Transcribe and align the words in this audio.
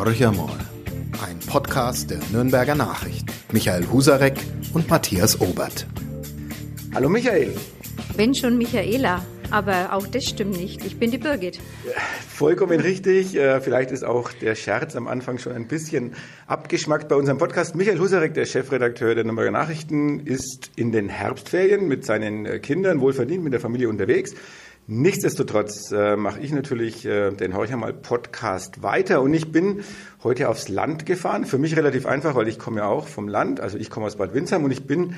Horcher 0.00 0.32
mal. 0.32 0.56
Ein 1.28 1.38
Podcast 1.46 2.10
der 2.10 2.20
Nürnberger 2.32 2.74
Nachricht. 2.74 3.26
Michael 3.52 3.86
Husarek 3.92 4.32
und 4.72 4.88
Matthias 4.88 5.38
Obert. 5.42 5.86
Hallo 6.94 7.10
Michael. 7.10 7.54
Wenn 8.16 8.34
schon 8.34 8.56
Michaela, 8.56 9.22
aber 9.50 9.92
auch 9.92 10.06
das 10.06 10.24
stimmt 10.24 10.56
nicht. 10.56 10.86
Ich 10.86 10.98
bin 10.98 11.10
die 11.10 11.18
Birgit. 11.18 11.60
Vollkommen 12.30 12.80
richtig. 12.80 13.36
Äh, 13.36 13.60
vielleicht 13.60 13.90
ist 13.90 14.02
auch 14.02 14.32
der 14.32 14.54
Scherz 14.54 14.96
am 14.96 15.06
Anfang 15.06 15.36
schon 15.36 15.52
ein 15.52 15.68
bisschen 15.68 16.14
abgeschmackt 16.46 17.08
bei 17.10 17.16
unserem 17.16 17.36
Podcast. 17.36 17.76
Michael 17.76 17.98
Husarek, 17.98 18.32
der 18.32 18.46
Chefredakteur 18.46 19.14
der 19.14 19.24
Nürnberger 19.24 19.50
Nachrichten, 19.50 20.20
ist 20.20 20.70
in 20.76 20.92
den 20.92 21.10
Herbstferien 21.10 21.86
mit 21.88 22.06
seinen 22.06 22.46
äh, 22.46 22.58
Kindern 22.58 23.02
wohlverdient 23.02 23.44
mit 23.44 23.52
der 23.52 23.60
Familie 23.60 23.90
unterwegs. 23.90 24.34
Nichtsdestotrotz 24.86 25.92
äh, 25.92 26.16
mache 26.16 26.40
ich 26.40 26.52
natürlich 26.52 27.06
äh, 27.06 27.30
den 27.30 27.54
Horcher 27.54 27.76
mal 27.76 27.92
Podcast 27.92 28.82
weiter 28.82 29.22
und 29.22 29.32
ich 29.32 29.52
bin 29.52 29.84
heute 30.24 30.48
aufs 30.48 30.68
Land 30.68 31.06
gefahren. 31.06 31.44
Für 31.44 31.58
mich 31.58 31.76
relativ 31.76 32.06
einfach, 32.06 32.34
weil 32.34 32.48
ich 32.48 32.58
komme 32.58 32.78
ja 32.78 32.86
auch 32.86 33.06
vom 33.06 33.28
Land, 33.28 33.60
also 33.60 33.78
ich 33.78 33.88
komme 33.88 34.06
aus 34.06 34.16
Bad 34.16 34.34
Windsheim 34.34 34.64
und 34.64 34.72
ich 34.72 34.86
bin 34.86 35.14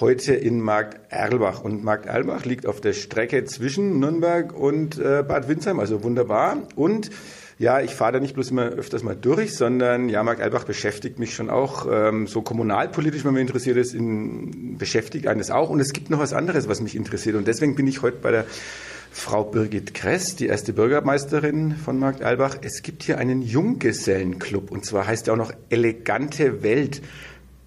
heute 0.00 0.34
in 0.34 0.60
Markt 0.60 1.12
Erlbach 1.12 1.62
und 1.62 1.84
Markt 1.84 2.06
Erlbach 2.06 2.44
liegt 2.44 2.66
auf 2.66 2.80
der 2.80 2.94
Strecke 2.94 3.44
zwischen 3.44 4.00
Nürnberg 4.00 4.52
und 4.52 4.98
äh, 4.98 5.22
Bad 5.26 5.48
Windsheim, 5.48 5.78
also 5.78 6.02
wunderbar 6.02 6.66
und 6.74 7.10
ja, 7.58 7.80
ich 7.80 7.94
fahre 7.94 8.14
da 8.14 8.18
nicht 8.18 8.34
bloß 8.34 8.50
immer 8.50 8.70
öfters 8.70 9.04
mal 9.04 9.14
durch, 9.14 9.54
sondern 9.54 10.08
ja, 10.08 10.24
Markt 10.24 10.40
Erlbach 10.40 10.64
beschäftigt 10.64 11.20
mich 11.20 11.32
schon 11.32 11.48
auch 11.48 11.86
ähm, 11.88 12.26
so 12.26 12.42
kommunalpolitisch, 12.42 13.24
wenn 13.24 13.34
man 13.34 13.42
interessiert 13.42 13.76
ist, 13.76 13.94
in, 13.94 14.78
beschäftigt 14.78 15.28
eines 15.28 15.52
auch. 15.52 15.70
Und 15.70 15.78
es 15.78 15.92
gibt 15.92 16.10
noch 16.10 16.18
was 16.18 16.32
anderes, 16.32 16.66
was 16.68 16.80
mich 16.80 16.96
interessiert. 16.96 17.36
Und 17.36 17.46
deswegen 17.46 17.76
bin 17.76 17.86
ich 17.86 18.02
heute 18.02 18.16
bei 18.20 18.32
der 18.32 18.46
Frau 19.14 19.44
Birgit 19.44 19.92
Kress, 19.92 20.36
die 20.36 20.46
erste 20.46 20.72
Bürgermeisterin 20.72 21.76
von 21.76 21.98
Markt 21.98 22.22
Albach. 22.22 22.56
Es 22.62 22.82
gibt 22.82 23.02
hier 23.02 23.18
einen 23.18 23.42
Junggesellenclub 23.42 24.70
und 24.70 24.86
zwar 24.86 25.06
heißt 25.06 25.28
er 25.28 25.34
auch 25.34 25.38
noch 25.38 25.52
Elegante 25.68 26.62
Welt. 26.62 27.02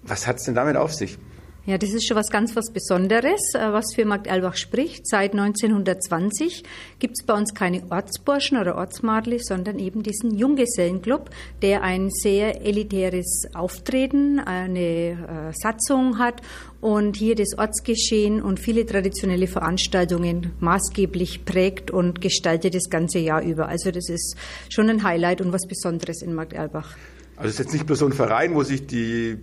Was 0.02 0.26
hat 0.26 0.36
es 0.36 0.42
denn 0.42 0.56
damit 0.56 0.76
auf 0.76 0.92
sich? 0.92 1.18
Ja, 1.66 1.78
das 1.78 1.90
ist 1.90 2.06
schon 2.06 2.16
was 2.16 2.30
ganz 2.30 2.54
was 2.54 2.70
Besonderes, 2.70 3.54
äh, 3.54 3.72
was 3.72 3.92
für 3.92 4.04
Markt 4.04 4.28
Albach 4.28 4.54
spricht. 4.54 5.04
Seit 5.08 5.32
1920 5.32 6.62
gibt 7.00 7.18
es 7.18 7.26
bei 7.26 7.34
uns 7.34 7.54
keine 7.54 7.82
Ortsburschen 7.90 8.56
oder 8.56 8.76
Ortsmadli, 8.76 9.40
sondern 9.40 9.80
eben 9.80 10.04
diesen 10.04 10.38
Junggesellenclub, 10.38 11.28
der 11.62 11.82
ein 11.82 12.10
sehr 12.10 12.64
elitäres 12.64 13.48
Auftreten, 13.52 14.38
eine 14.38 14.78
äh, 14.80 15.52
Satzung 15.54 16.20
hat 16.20 16.40
und 16.80 17.16
hier 17.16 17.34
das 17.34 17.58
Ortsgeschehen 17.58 18.42
und 18.42 18.60
viele 18.60 18.86
traditionelle 18.86 19.48
Veranstaltungen 19.48 20.52
maßgeblich 20.60 21.44
prägt 21.44 21.90
und 21.90 22.20
gestaltet 22.20 22.76
das 22.76 22.90
ganze 22.90 23.18
Jahr 23.18 23.42
über. 23.42 23.66
Also 23.66 23.90
das 23.90 24.08
ist 24.08 24.36
schon 24.68 24.88
ein 24.88 25.02
Highlight 25.02 25.40
und 25.40 25.52
was 25.52 25.66
Besonderes 25.66 26.22
in 26.22 26.32
Markt 26.32 26.56
Albach. 26.56 26.94
Also 27.36 27.48
es 27.48 27.54
ist 27.54 27.58
jetzt 27.58 27.72
nicht 27.74 27.86
bloß 27.86 27.98
so 27.98 28.06
ein 28.06 28.12
Verein, 28.12 28.54
wo 28.54 28.62
sich 28.62 28.86
die 28.86 29.36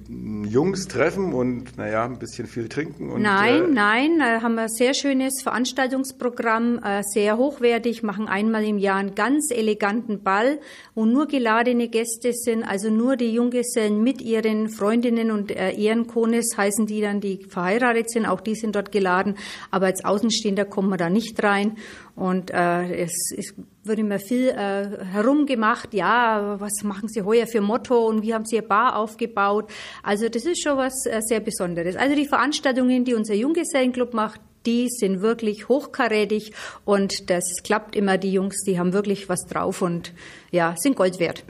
Jungs 0.50 0.88
treffen 0.88 1.32
und 1.32 1.78
naja, 1.78 2.06
ein 2.06 2.18
bisschen 2.18 2.48
viel 2.48 2.68
trinken. 2.68 3.12
Und, 3.12 3.22
nein, 3.22 3.66
äh, 3.66 3.68
nein, 3.68 4.18
da 4.18 4.42
haben 4.42 4.56
wir 4.56 4.64
ein 4.64 4.70
sehr 4.70 4.96
schönes 4.96 5.44
Veranstaltungsprogramm, 5.44 6.80
äh, 6.84 7.04
sehr 7.04 7.38
hochwertig, 7.38 8.02
machen 8.02 8.28
einmal 8.28 8.64
im 8.64 8.80
Jahr 8.80 8.98
einen 8.98 9.14
ganz 9.14 9.52
eleganten 9.52 10.24
Ball, 10.24 10.60
wo 10.96 11.06
nur 11.06 11.28
geladene 11.28 11.88
Gäste 11.88 12.34
sind, 12.34 12.64
also 12.64 12.90
nur 12.90 13.16
die 13.16 13.32
Junggesellen 13.32 14.02
mit 14.02 14.22
ihren 14.22 14.70
Freundinnen 14.70 15.30
und 15.30 15.52
äh, 15.52 15.74
Ehrenkones 15.74 16.58
heißen 16.58 16.88
die 16.88 17.02
dann, 17.02 17.22
die 17.22 17.46
verheiratet 17.48 18.10
sind, 18.10 18.26
auch 18.26 18.42
die 18.42 18.56
sind 18.56 18.76
dort 18.76 18.92
geladen, 18.92 19.36
aber 19.70 19.86
als 19.86 20.04
Außenstehender 20.04 20.66
kommen 20.66 20.90
wir 20.90 20.98
da 20.98 21.12
nicht 21.12 21.44
rein. 21.44 21.78
Und 22.16 22.52
äh, 22.52 23.04
es, 23.04 23.34
es 23.36 23.54
wird 23.84 24.00
immer 24.00 24.20
viel 24.20 24.50
äh, 24.50 25.04
herumgemacht, 25.06 25.94
ja, 25.94 26.56
was 26.60 26.84
machen 26.84 27.10
Sie 27.10 27.22
heuer 27.22 27.48
für 27.48 27.62
Motto 27.62 28.08
und 28.08 28.22
wie 28.22 28.34
haben 28.34 28.46
Sie 28.46 28.56
Ihr 28.56 28.62
Bar 28.62 28.96
aufgebaut? 28.96 29.70
Also 30.02 30.30
das 30.30 30.46
ist 30.46 30.64
schon 30.64 30.78
was 30.78 31.06
äh, 31.06 31.22
sehr 31.22 31.40
Besonderes. 31.40 31.96
Also 31.96 32.16
die 32.16 32.28
Veranstaltungen, 32.28 33.04
die 33.04 33.14
unser 33.14 33.34
Junggesellenclub 33.34 34.14
macht, 34.14 34.42
die 34.66 34.88
sind 34.90 35.22
wirklich 35.22 35.68
hochkarätig 35.68 36.54
und 36.86 37.30
das 37.30 37.44
klappt 37.64 37.96
immer. 37.96 38.18
Die 38.18 38.32
Jungs, 38.32 38.64
die 38.64 38.80
haben 38.80 38.94
wirklich 38.94 39.28
was 39.28 39.46
drauf 39.46 39.82
und 39.82 40.14
ja, 40.52 40.76
sind 40.78 40.96
Gold 40.96 41.20
wert. 41.20 41.44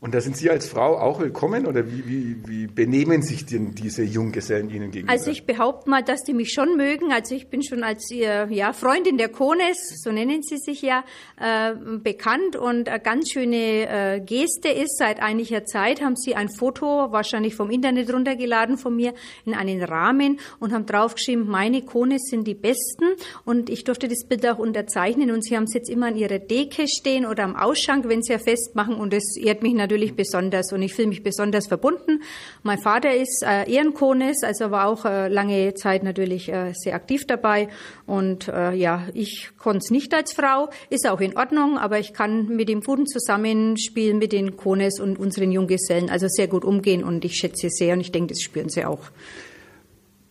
Und 0.00 0.14
da 0.14 0.20
sind 0.20 0.36
Sie 0.36 0.48
als 0.48 0.68
Frau 0.68 0.96
auch 0.96 1.18
willkommen 1.18 1.66
oder 1.66 1.84
wie, 1.90 2.06
wie, 2.06 2.36
wie 2.46 2.66
benehmen 2.68 3.20
sich 3.20 3.46
denn 3.46 3.74
diese 3.74 4.04
Junggesellen 4.04 4.70
Ihnen 4.70 4.92
gegenüber? 4.92 5.10
Also 5.10 5.32
ich 5.32 5.44
behaupte 5.44 5.90
mal, 5.90 6.04
dass 6.04 6.22
die 6.22 6.34
mich 6.34 6.52
schon 6.52 6.76
mögen. 6.76 7.10
Also 7.10 7.34
ich 7.34 7.48
bin 7.48 7.64
schon 7.64 7.82
als 7.82 8.08
ihr 8.12 8.46
ja, 8.48 8.72
Freundin 8.72 9.18
der 9.18 9.28
Kones, 9.28 10.00
so 10.00 10.12
nennen 10.12 10.44
sie 10.44 10.58
sich 10.58 10.82
ja, 10.82 11.02
äh, 11.40 11.74
bekannt 11.98 12.54
und 12.54 12.88
eine 12.88 13.00
ganz 13.00 13.32
schöne 13.32 13.88
äh, 13.88 14.20
Geste 14.20 14.68
ist, 14.68 14.98
seit 14.98 15.20
einiger 15.20 15.64
Zeit 15.64 16.00
haben 16.00 16.14
sie 16.14 16.36
ein 16.36 16.48
Foto, 16.48 17.10
wahrscheinlich 17.10 17.56
vom 17.56 17.68
Internet 17.68 18.14
runtergeladen 18.14 18.78
von 18.78 18.94
mir, 18.94 19.14
in 19.46 19.54
einen 19.54 19.82
Rahmen 19.82 20.38
und 20.60 20.72
haben 20.72 20.86
draufgeschrieben, 20.86 21.48
meine 21.48 21.82
Kones 21.82 22.22
sind 22.30 22.46
die 22.46 22.54
besten 22.54 23.04
und 23.44 23.68
ich 23.68 23.82
durfte 23.82 24.06
das 24.06 24.24
Bild 24.28 24.46
auch 24.46 24.58
unterzeichnen 24.58 25.32
und 25.32 25.42
sie 25.42 25.56
haben 25.56 25.64
es 25.64 25.74
jetzt 25.74 25.90
immer 25.90 26.06
an 26.06 26.16
ihrer 26.16 26.38
Deke 26.38 26.86
stehen 26.86 27.26
oder 27.26 27.42
am 27.42 27.56
Ausschank, 27.56 28.08
wenn 28.08 28.22
sie 28.22 28.34
ja 28.34 28.38
festmachen 28.38 28.94
und 28.94 29.12
es 29.12 29.36
ehrt 29.36 29.64
mich 29.64 29.74
natürlich 29.74 29.87
natürlich 29.88 30.14
besonders 30.14 30.70
und 30.72 30.82
ich 30.82 30.92
fühle 30.92 31.08
mich 31.08 31.22
besonders 31.22 31.66
verbunden. 31.66 32.20
Mein 32.62 32.78
Vater 32.78 33.16
ist 33.16 33.42
äh, 33.42 33.70
Ehrenkonis, 33.70 34.42
also 34.44 34.70
war 34.70 34.86
auch 34.86 35.06
äh, 35.06 35.28
lange 35.28 35.72
Zeit 35.72 36.02
natürlich 36.02 36.52
äh, 36.52 36.74
sehr 36.74 36.94
aktiv 36.94 37.26
dabei 37.26 37.68
und 38.04 38.48
äh, 38.48 38.74
ja, 38.74 39.06
ich 39.14 39.50
konnte 39.56 39.78
es 39.78 39.90
nicht 39.90 40.12
als 40.12 40.34
Frau, 40.34 40.68
ist 40.90 41.08
auch 41.08 41.20
in 41.20 41.38
Ordnung, 41.38 41.78
aber 41.78 41.98
ich 41.98 42.12
kann 42.12 42.48
mit 42.48 42.68
dem 42.68 42.82
guten 42.82 43.06
Zusammenspiel 43.06 44.12
mit 44.12 44.32
den 44.32 44.58
Kones 44.58 45.00
und 45.00 45.18
unseren 45.18 45.52
Junggesellen 45.52 46.10
also 46.10 46.26
sehr 46.28 46.48
gut 46.48 46.66
umgehen 46.66 47.02
und 47.02 47.24
ich 47.24 47.36
schätze 47.36 47.70
sehr 47.70 47.94
und 47.94 48.00
ich 48.00 48.12
denke, 48.12 48.34
das 48.34 48.42
spüren 48.42 48.68
sie 48.68 48.84
auch. 48.84 49.10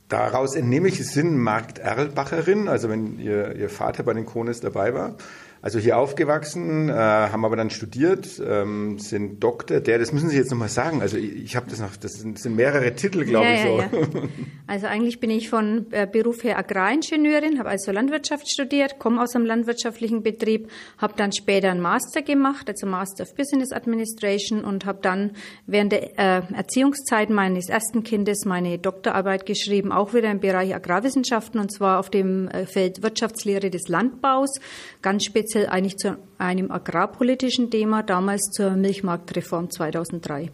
Daraus 0.08 0.56
entnehme 0.56 0.88
ich, 0.88 0.98
Sie 0.98 1.04
sind 1.04 1.36
Markt 1.36 1.80
Erlbacherin, 1.80 2.70
also 2.70 2.90
wenn 2.90 3.20
Ihr, 3.20 3.56
Ihr 3.56 3.70
Vater 3.70 4.04
bei 4.04 4.14
den 4.14 4.26
Kones 4.26 4.62
dabei 4.62 4.94
war. 4.94 5.16
Also 5.62 5.80
hier 5.80 5.98
aufgewachsen, 5.98 6.90
äh, 6.90 6.94
haben 6.94 7.44
aber 7.44 7.56
dann 7.56 7.70
studiert, 7.70 8.42
ähm, 8.46 9.00
sind 9.00 9.44
Doktor. 9.44 9.80
Der, 9.80 9.98
das 9.98 10.14
müssen 10.14 10.30
Sie 10.30 10.38
jetzt 10.38 10.52
nochmal 10.52 10.70
sagen. 10.70 11.02
Also 11.02 11.18
ich, 11.18 11.36
ich 11.36 11.56
habe 11.56 11.68
das 11.70 11.80
noch, 11.80 11.96
das 11.96 12.14
sind, 12.14 12.36
das 12.36 12.44
sind 12.44 12.56
mehrere 12.56 12.94
Titel, 12.96 13.26
glaube 13.26 13.48
ja, 13.48 13.54
ich 13.54 13.62
so. 13.62 13.80
Ja, 13.80 13.90
ja. 13.92 14.28
Also 14.68 14.88
eigentlich 14.88 15.20
bin 15.20 15.30
ich 15.30 15.50
von 15.50 15.88
äh, 15.92 16.06
Beruf 16.12 16.44
her 16.44 16.58
Agraringenieurin, 16.58 17.58
habe 17.58 17.70
also 17.70 17.92
Landwirtschaft 17.92 18.50
studiert, 18.50 19.00
komme 19.00 19.22
aus 19.22 19.34
einem 19.34 19.46
landwirtschaftlichen 19.46 20.24
Betrieb, 20.24 20.70
habe 20.98 21.14
dann 21.16 21.32
später 21.32 21.72
einen 21.72 21.80
Master 21.80 22.22
gemacht, 22.22 22.70
also 22.70 22.86
Master 22.86 23.24
of 23.24 23.34
Business 23.36 23.72
Administration 23.72 24.64
und 24.64 24.86
habe 24.86 25.00
dann 25.02 25.32
während 25.66 25.94
der 25.94 26.20
äh, 26.20 26.42
Erziehungszeit 26.54 27.30
meines 27.30 27.70
ersten 27.70 28.04
Kindes 28.04 28.46
meine 28.46 28.78
Doktorarbeit 28.78 29.46
geschrieben, 29.46 29.92
auch 29.92 30.14
wieder 30.14 30.30
im 30.30 30.42
Bereich 30.42 30.76
Agrarwissenschaften 30.76 31.60
und 31.60 31.72
zwar 31.72 32.00
auf 32.00 32.10
dem 32.10 32.50
äh, 32.50 32.66
Feld 32.66 33.02
Wirtschaftslehre 33.02 33.70
des 33.70 33.88
Landbaus, 33.88 34.60
ganz 35.02 35.24
speziell 35.24 35.47
speziell 35.48 35.68
eigentlich 35.68 35.96
zu 35.96 36.18
einem 36.38 36.72
agrarpolitischen 36.72 37.72
Thema, 37.72 38.04
damals 38.04 38.52
zur 38.52 38.72
Milchmarktreform 38.72 39.70
2003. 39.70 40.52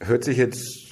Hört 0.00 0.24
sich 0.24 0.36
jetzt 0.36 0.84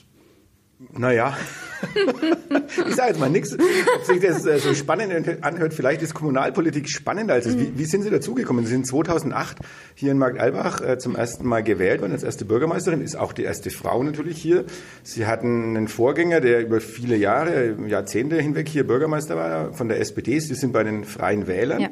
naja, 0.99 1.37
ich 2.89 2.95
sage 2.97 3.11
jetzt 3.11 3.21
mal 3.21 3.31
nichts, 3.31 3.55
ob 3.55 4.05
sich 4.05 4.21
das 4.21 4.45
äh, 4.45 4.59
so 4.59 4.75
spannend 4.75 5.13
anhört. 5.43 5.75
Vielleicht 5.75 6.03
ist 6.03 6.13
Kommunalpolitik 6.13 6.89
spannender 6.89 7.35
als 7.35 7.47
es. 7.47 7.57
Wie, 7.57 7.79
wie 7.79 7.85
sind 7.85 8.03
Sie 8.03 8.11
dazugekommen? 8.11 8.65
Sie 8.65 8.73
sind 8.73 8.87
2008 8.87 9.59
hier 9.95 10.11
in 10.11 10.19
Markt 10.19 10.41
Albach 10.41 10.81
äh, 10.81 10.99
zum 10.99 11.15
ersten 11.15 11.47
Mal 11.47 11.63
gewählt 11.63 12.01
worden 12.01 12.13
als 12.13 12.25
erste 12.25 12.45
Bürgermeisterin, 12.45 13.01
ist 13.01 13.17
auch 13.17 13.33
die 13.33 13.45
erste 13.45 13.71
Frau 13.71 14.03
natürlich 14.03 14.39
hier. 14.43 14.65
Sie 15.05 15.27
hatten 15.27 15.77
einen 15.77 15.87
Vorgänger, 15.87 16.41
der 16.41 16.63
über 16.63 16.81
viele 16.81 17.17
Jahre, 17.17 17.77
Jahrzehnte 17.87 18.41
hinweg 18.41 18.69
hier 18.69 18.85
Bürgermeister 18.85 19.37
war, 19.37 19.73
von 19.73 19.89
der 19.89 20.01
SPD. 20.01 20.41
Sie 20.41 20.55
sind 20.55 20.73
bei 20.73 20.83
den 20.83 21.05
Freien 21.05 21.47
Wählern. 21.47 21.81
Ja. 21.81 21.91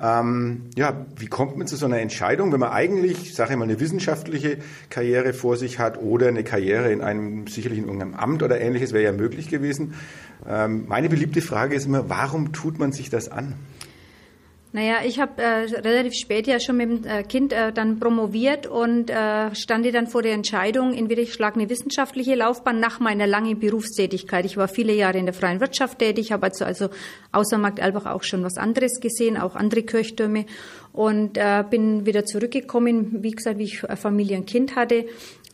Ähm, 0.00 0.62
ja, 0.74 1.06
wie 1.16 1.26
kommt 1.26 1.56
man 1.56 1.68
zu 1.68 1.76
so 1.76 1.86
einer 1.86 2.00
Entscheidung, 2.00 2.52
wenn 2.52 2.58
man 2.58 2.72
eigentlich, 2.72 3.34
sage 3.34 3.52
ich 3.52 3.58
mal, 3.58 3.64
eine 3.64 3.78
wissenschaftliche 3.78 4.58
Karriere 4.90 5.32
vor 5.32 5.56
sich 5.56 5.78
hat 5.78 5.98
oder 5.98 6.26
eine 6.28 6.42
Karriere 6.42 6.92
in 6.92 7.00
einem 7.00 7.46
sicherlich 7.46 7.78
in 7.78 7.84
irgendeinem 7.84 8.14
Amt 8.14 8.42
oder 8.42 8.60
ähnliches 8.60 8.92
wäre 8.92 9.04
ja 9.04 9.12
möglich 9.12 9.48
gewesen. 9.48 9.94
Ähm, 10.48 10.86
meine 10.88 11.08
beliebte 11.08 11.42
Frage 11.42 11.76
ist 11.76 11.86
immer, 11.86 12.08
warum 12.08 12.52
tut 12.52 12.78
man 12.78 12.90
sich 12.92 13.08
das 13.08 13.28
an? 13.28 13.54
Naja, 14.74 14.96
ich 15.06 15.20
habe 15.20 15.40
äh, 15.40 15.66
relativ 15.82 16.14
spät 16.14 16.48
ja 16.48 16.58
schon 16.58 16.78
mit 16.78 16.88
dem 16.88 17.04
äh, 17.04 17.22
Kind 17.22 17.52
äh, 17.52 17.72
dann 17.72 18.00
promoviert 18.00 18.66
und 18.66 19.08
äh, 19.08 19.54
stand 19.54 19.86
dann 19.94 20.08
vor 20.08 20.22
der 20.22 20.32
Entscheidung, 20.32 20.94
entweder 20.94 21.22
ich 21.22 21.32
schlage 21.32 21.60
eine 21.60 21.70
wissenschaftliche 21.70 22.34
Laufbahn 22.34 22.80
nach 22.80 22.98
meiner 22.98 23.28
langen 23.28 23.60
Berufstätigkeit. 23.60 24.44
Ich 24.44 24.56
war 24.56 24.66
viele 24.66 24.92
Jahre 24.92 25.18
in 25.18 25.26
der 25.26 25.32
freien 25.32 25.60
Wirtschaft 25.60 26.00
tätig, 26.00 26.32
habe 26.32 26.46
also, 26.46 26.64
also 26.64 26.88
außer 27.30 27.56
Markt 27.56 27.78
Albach 27.78 28.06
auch 28.06 28.24
schon 28.24 28.42
was 28.42 28.56
anderes 28.56 28.98
gesehen, 28.98 29.36
auch 29.36 29.54
andere 29.54 29.84
Kirchtürme 29.84 30.44
und 30.92 31.38
äh, 31.38 31.62
bin 31.70 32.04
wieder 32.04 32.24
zurückgekommen, 32.24 33.22
wie 33.22 33.30
gesagt, 33.30 33.58
wie 33.58 33.64
ich 33.64 33.78
Familie 33.78 34.38
und 34.38 34.46
Kind 34.46 34.74
hatte 34.74 35.04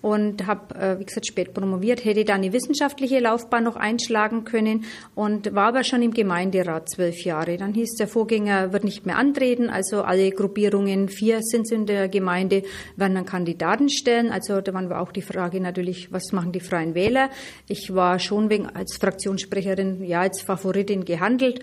und 0.02 0.47
habe, 0.47 0.75
äh, 0.75 0.99
wie 0.99 1.05
gesagt, 1.05 1.26
spät 1.26 1.52
promoviert, 1.52 2.05
hätte 2.05 2.25
dann 2.25 2.43
die 2.43 2.52
wissenschaftliche 2.52 3.20
Laufbahn 3.20 3.64
noch 3.64 3.76
einschlagen 3.76 4.44
können 4.44 4.85
und 5.14 5.55
war 5.55 5.69
aber 5.69 5.85
schon 5.85 6.02
im 6.02 6.12
Gemeinderat 6.12 6.88
zwölf 6.88 7.23
Jahre. 7.25 7.56
Dann 7.56 7.75
hieß 7.75 7.97
der 7.97 8.08
Vorgänger 8.08 8.73
wird 8.73 8.85
nicht 8.85 9.06
mehr 9.06 9.17
antreten, 9.17 9.69
also 9.69 10.02
alle 10.02 10.31
Gruppierungen, 10.31 11.08
vier 11.08 11.43
sind 11.43 11.70
in 11.70 11.87
der 11.87 12.08
Gemeinde, 12.08 12.62
werden 12.97 13.14
dann 13.14 13.26
Kandidaten 13.26 13.88
stellen. 13.88 14.31
Also 14.31 14.61
da 14.61 14.73
war 14.73 15.00
auch 15.00 15.12
die 15.12 15.23
Frage 15.23 15.61
natürlich, 15.61 16.12
was 16.12 16.32
machen 16.32 16.52
die 16.52 16.61
Freien 16.61 16.94
Wähler? 16.94 17.31
Ich 17.69 17.94
war 17.94 18.19
schon 18.19 18.50
wegen 18.50 18.67
als 18.67 18.97
Fraktionssprecherin 18.97 20.02
ja 20.05 20.20
als 20.20 20.43
Favoritin 20.43 21.05
gehandelt 21.05 21.61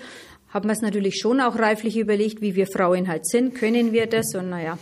haben 0.50 0.70
wir 0.70 0.74
es 0.74 0.82
natürlich 0.82 1.20
schon 1.20 1.42
auch 1.42 1.58
reiflich 1.58 1.98
überlegt, 1.98 2.42
wie 2.42 2.56
wir 2.56 2.68
Frauen 2.68 3.08
halt 3.08 3.28
sind, 3.28 3.56
können 3.56 3.92
wir 3.92 4.08
das 4.08 4.34
und 4.36 4.50
naja. 4.50 4.78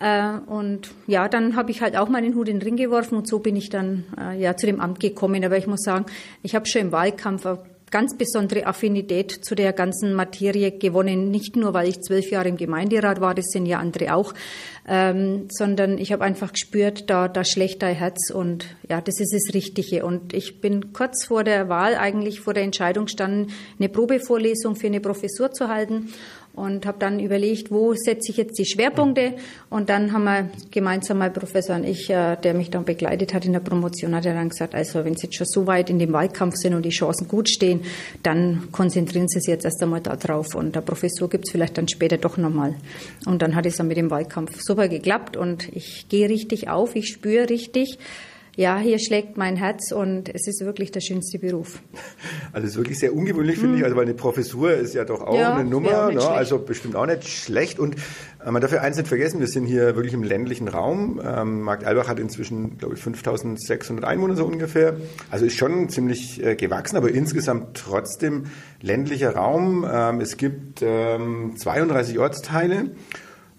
Äh, 0.00 0.38
und 0.46 0.90
ja, 1.06 1.28
dann 1.28 1.56
habe 1.56 1.70
ich 1.70 1.82
halt 1.82 1.96
auch 1.96 2.08
meinen 2.08 2.34
Hut 2.34 2.48
in 2.48 2.60
den 2.60 2.62
Ring 2.62 2.76
geworfen 2.76 3.16
und 3.16 3.26
so 3.26 3.40
bin 3.40 3.56
ich 3.56 3.68
dann 3.68 4.04
äh, 4.18 4.40
ja 4.40 4.56
zu 4.56 4.66
dem 4.66 4.80
Amt 4.80 5.00
gekommen. 5.00 5.44
Aber 5.44 5.56
ich 5.56 5.66
muss 5.66 5.82
sagen, 5.82 6.06
ich 6.42 6.54
habe 6.54 6.66
schon 6.66 6.82
im 6.82 6.92
Wahlkampf 6.92 7.46
ganz 7.90 8.16
besondere 8.16 8.66
Affinität 8.66 9.30
zu 9.32 9.54
der 9.54 9.72
ganzen 9.72 10.14
Materie 10.14 10.72
gewonnen. 10.72 11.30
Nicht 11.30 11.56
nur, 11.56 11.74
weil 11.74 11.88
ich 11.88 12.00
zwölf 12.00 12.30
Jahre 12.30 12.48
im 12.48 12.56
Gemeinderat 12.56 13.20
war, 13.20 13.34
das 13.34 13.46
sind 13.46 13.66
ja 13.66 13.78
andere 13.78 14.14
auch, 14.14 14.34
ähm, 14.86 15.48
sondern 15.50 15.98
ich 15.98 16.12
habe 16.12 16.24
einfach 16.24 16.52
gespürt, 16.52 17.10
da, 17.10 17.28
da 17.28 17.44
schlägt 17.44 17.82
dein 17.82 17.94
Herz 17.94 18.30
und 18.30 18.66
ja, 18.88 19.00
das 19.00 19.20
ist 19.20 19.32
das 19.32 19.54
Richtige. 19.54 20.04
Und 20.04 20.32
ich 20.32 20.60
bin 20.60 20.92
kurz 20.92 21.26
vor 21.26 21.44
der 21.44 21.68
Wahl 21.68 21.94
eigentlich 21.94 22.40
vor 22.40 22.54
der 22.54 22.62
Entscheidung 22.62 23.06
gestanden, 23.06 23.52
eine 23.78 23.88
Probevorlesung 23.88 24.76
für 24.76 24.86
eine 24.86 25.00
Professur 25.00 25.52
zu 25.52 25.68
halten 25.68 26.12
und 26.58 26.86
habe 26.86 26.98
dann 26.98 27.20
überlegt, 27.20 27.70
wo 27.70 27.94
setze 27.94 28.30
ich 28.30 28.36
jetzt 28.36 28.58
die 28.58 28.66
Schwerpunkte. 28.66 29.34
Und 29.70 29.88
dann 29.88 30.12
haben 30.12 30.24
wir 30.24 30.50
gemeinsam 30.70 31.18
mein 31.18 31.32
Professor 31.32 31.76
und 31.76 31.84
ich, 31.84 32.10
äh, 32.10 32.36
der 32.36 32.54
mich 32.54 32.70
dann 32.70 32.84
begleitet 32.84 33.32
hat 33.32 33.44
in 33.44 33.52
der 33.52 33.60
Promotion, 33.60 34.14
hat 34.14 34.26
er 34.26 34.34
dann 34.34 34.48
gesagt, 34.48 34.74
also 34.74 35.04
wenn 35.04 35.16
Sie 35.16 35.26
jetzt 35.26 35.36
schon 35.36 35.46
so 35.46 35.66
weit 35.66 35.88
in 35.88 35.98
dem 35.98 36.12
Wahlkampf 36.12 36.56
sind 36.56 36.74
und 36.74 36.84
die 36.84 36.90
Chancen 36.90 37.28
gut 37.28 37.48
stehen, 37.48 37.82
dann 38.22 38.68
konzentrieren 38.72 39.28
Sie 39.28 39.40
sich 39.40 39.48
jetzt 39.48 39.64
erst 39.64 39.82
einmal 39.82 40.00
da 40.00 40.16
drauf. 40.16 40.54
Und 40.54 40.74
der 40.74 40.80
Professor 40.80 41.28
gibt 41.30 41.46
es 41.46 41.52
vielleicht 41.52 41.78
dann 41.78 41.88
später 41.88 42.18
doch 42.18 42.36
nochmal. 42.36 42.74
Und 43.26 43.40
dann 43.42 43.54
hat 43.54 43.66
es 43.66 43.76
dann 43.76 43.88
mit 43.88 43.96
dem 43.96 44.10
Wahlkampf 44.10 44.60
super 44.60 44.88
geklappt 44.88 45.36
und 45.36 45.68
ich 45.74 46.06
gehe 46.08 46.28
richtig 46.28 46.68
auf, 46.68 46.96
ich 46.96 47.08
spüre 47.08 47.48
richtig, 47.48 47.98
ja, 48.58 48.76
hier 48.76 48.98
schlägt 48.98 49.36
mein 49.36 49.54
Herz 49.54 49.92
und 49.92 50.34
es 50.34 50.48
ist 50.48 50.64
wirklich 50.64 50.90
der 50.90 51.00
schönste 51.00 51.38
Beruf. 51.38 51.80
Also 52.50 52.66
es 52.66 52.72
ist 52.72 52.78
wirklich 52.78 52.98
sehr 52.98 53.14
ungewöhnlich, 53.14 53.58
finde 53.58 53.74
ich, 53.74 53.80
hm. 53.80 53.84
also 53.84 53.96
weil 53.96 54.04
eine 54.04 54.14
Professur 54.14 54.72
ist 54.72 54.94
ja 54.94 55.04
doch 55.04 55.20
auch 55.20 55.38
ja, 55.38 55.54
eine 55.54 55.68
Nummer, 55.68 56.10
ne? 56.10 56.26
also 56.28 56.58
bestimmt 56.58 56.96
auch 56.96 57.06
nicht 57.06 57.28
schlecht. 57.28 57.78
Und 57.78 57.94
äh, 58.44 58.50
man 58.50 58.62
darf 58.62 58.72
ja 58.72 58.80
eins 58.80 58.96
nicht 58.96 59.06
vergessen, 59.06 59.38
wir 59.38 59.46
sind 59.46 59.66
hier 59.66 59.94
wirklich 59.94 60.14
im 60.14 60.22
ländlichen 60.22 60.66
Raum. 60.66 61.20
Ähm, 61.22 61.60
Markt 61.60 61.84
Albach 61.84 62.08
hat 62.08 62.18
inzwischen, 62.18 62.78
glaube 62.78 62.94
ich, 62.94 63.00
5600 63.00 64.04
Einwohner 64.04 64.34
so 64.34 64.46
ungefähr. 64.46 64.96
Also 65.30 65.44
ist 65.44 65.56
schon 65.56 65.88
ziemlich 65.90 66.42
äh, 66.42 66.56
gewachsen, 66.56 66.96
aber 66.96 67.10
insgesamt 67.10 67.76
trotzdem 67.76 68.46
ländlicher 68.80 69.36
Raum. 69.36 69.86
Ähm, 69.88 70.20
es 70.20 70.36
gibt 70.36 70.80
ähm, 70.82 71.54
32 71.56 72.18
Ortsteile. 72.18 72.90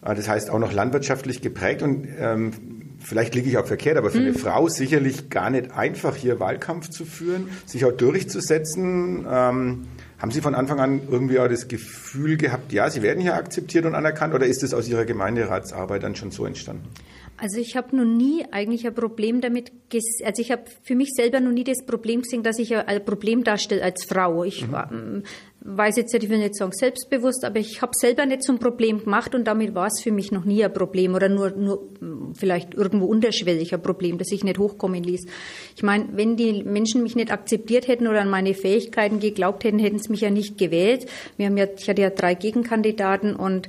Äh, 0.03 0.15
das 0.15 0.27
heißt 0.27 0.49
auch 0.49 0.59
noch 0.59 0.73
landwirtschaftlich 0.73 1.41
geprägt 1.41 1.83
und 1.83 2.07
ähm, 2.19 2.78
vielleicht 3.09 3.33
liege 3.33 3.49
ich 3.49 3.57
auch 3.57 3.65
verkehrt, 3.65 3.97
aber 3.97 4.11
für 4.11 4.19
mhm. 4.19 4.27
eine 4.27 4.33
Frau 4.35 4.67
sicherlich 4.67 5.29
gar 5.29 5.49
nicht 5.49 5.71
einfach, 5.71 6.15
hier 6.15 6.39
Wahlkampf 6.39 6.89
zu 6.89 7.05
führen, 7.05 7.49
sich 7.65 7.83
auch 7.83 7.91
durchzusetzen. 7.91 9.25
Ähm, 9.29 9.87
haben 10.19 10.31
Sie 10.31 10.41
von 10.41 10.53
Anfang 10.53 10.79
an 10.79 11.01
irgendwie 11.09 11.39
auch 11.39 11.47
das 11.47 11.67
Gefühl 11.67 12.37
gehabt, 12.37 12.71
ja, 12.71 12.89
Sie 12.89 13.01
werden 13.01 13.21
hier 13.21 13.35
akzeptiert 13.35 13.85
und 13.85 13.95
anerkannt 13.95 14.33
oder 14.33 14.45
ist 14.45 14.63
es 14.63 14.73
aus 14.73 14.87
Ihrer 14.87 15.05
Gemeinderatsarbeit 15.05 16.03
dann 16.03 16.15
schon 16.15 16.29
so 16.29 16.45
entstanden? 16.45 16.87
Also 17.41 17.57
ich 17.57 17.77
habe 17.77 17.95
noch 17.95 18.05
nie 18.05 18.45
eigentlich 18.51 18.85
ein 18.85 18.93
Problem 18.93 19.39
damit, 19.39 19.71
also 20.25 20.41
ich 20.41 20.51
habe 20.51 20.63
für 20.83 20.95
mich 20.95 21.11
selber 21.15 21.39
noch 21.39 21.51
nie 21.51 21.63
das 21.63 21.85
Problem 21.85 22.21
gesehen, 22.21 22.43
dass 22.43 22.59
ich 22.59 22.75
ein 22.75 23.05
Problem 23.05 23.45
darstelle 23.45 23.81
als 23.81 24.03
Frau. 24.03 24.43
Ich 24.43 24.67
mhm. 24.67 25.23
Weiß 25.61 25.97
jetzt 25.97 26.13
nicht, 26.13 26.23
ich 26.23 26.29
will 26.29 26.37
nicht 26.37 26.55
sagen 26.55 26.71
selbstbewusst, 26.71 27.43
aber 27.43 27.59
ich 27.59 27.81
habe 27.81 27.91
selber 27.93 28.25
nicht 28.25 28.43
zum 28.43 28.59
Problem 28.59 29.03
gemacht 29.03 29.35
und 29.35 29.45
damit 29.45 29.75
war 29.75 29.87
es 29.87 30.01
für 30.01 30.11
mich 30.11 30.31
noch 30.31 30.45
nie 30.45 30.63
ein 30.63 30.71
Problem 30.71 31.15
oder 31.15 31.27
nur, 31.27 31.51
nur 31.51 31.89
vielleicht 32.33 32.73
irgendwo 32.75 33.05
unterschwellig 33.05 33.73
ein 33.73 33.81
Problem, 33.81 34.17
das 34.17 34.31
ich 34.31 34.45
nicht 34.45 34.57
hochkommen 34.57 35.03
ließ. 35.03 35.25
Ich 35.75 35.83
meine, 35.83 36.07
wenn 36.13 36.37
die 36.37 36.63
Menschen 36.63 37.03
mich 37.03 37.17
nicht 37.17 37.33
akzeptiert 37.33 37.89
hätten 37.89 38.07
oder 38.07 38.21
an 38.21 38.29
meine 38.29 38.53
Fähigkeiten 38.53 39.19
geglaubt 39.19 39.65
hätten, 39.65 39.79
hätten 39.79 39.99
sie 39.99 40.11
mich 40.11 40.21
ja 40.21 40.29
nicht 40.29 40.57
gewählt. 40.57 41.07
Wir 41.35 41.47
haben 41.47 41.57
ja, 41.57 41.67
ich 41.77 41.89
hatte 41.89 42.03
ja 42.03 42.09
drei 42.09 42.35
Gegenkandidaten 42.35 43.35
und 43.35 43.67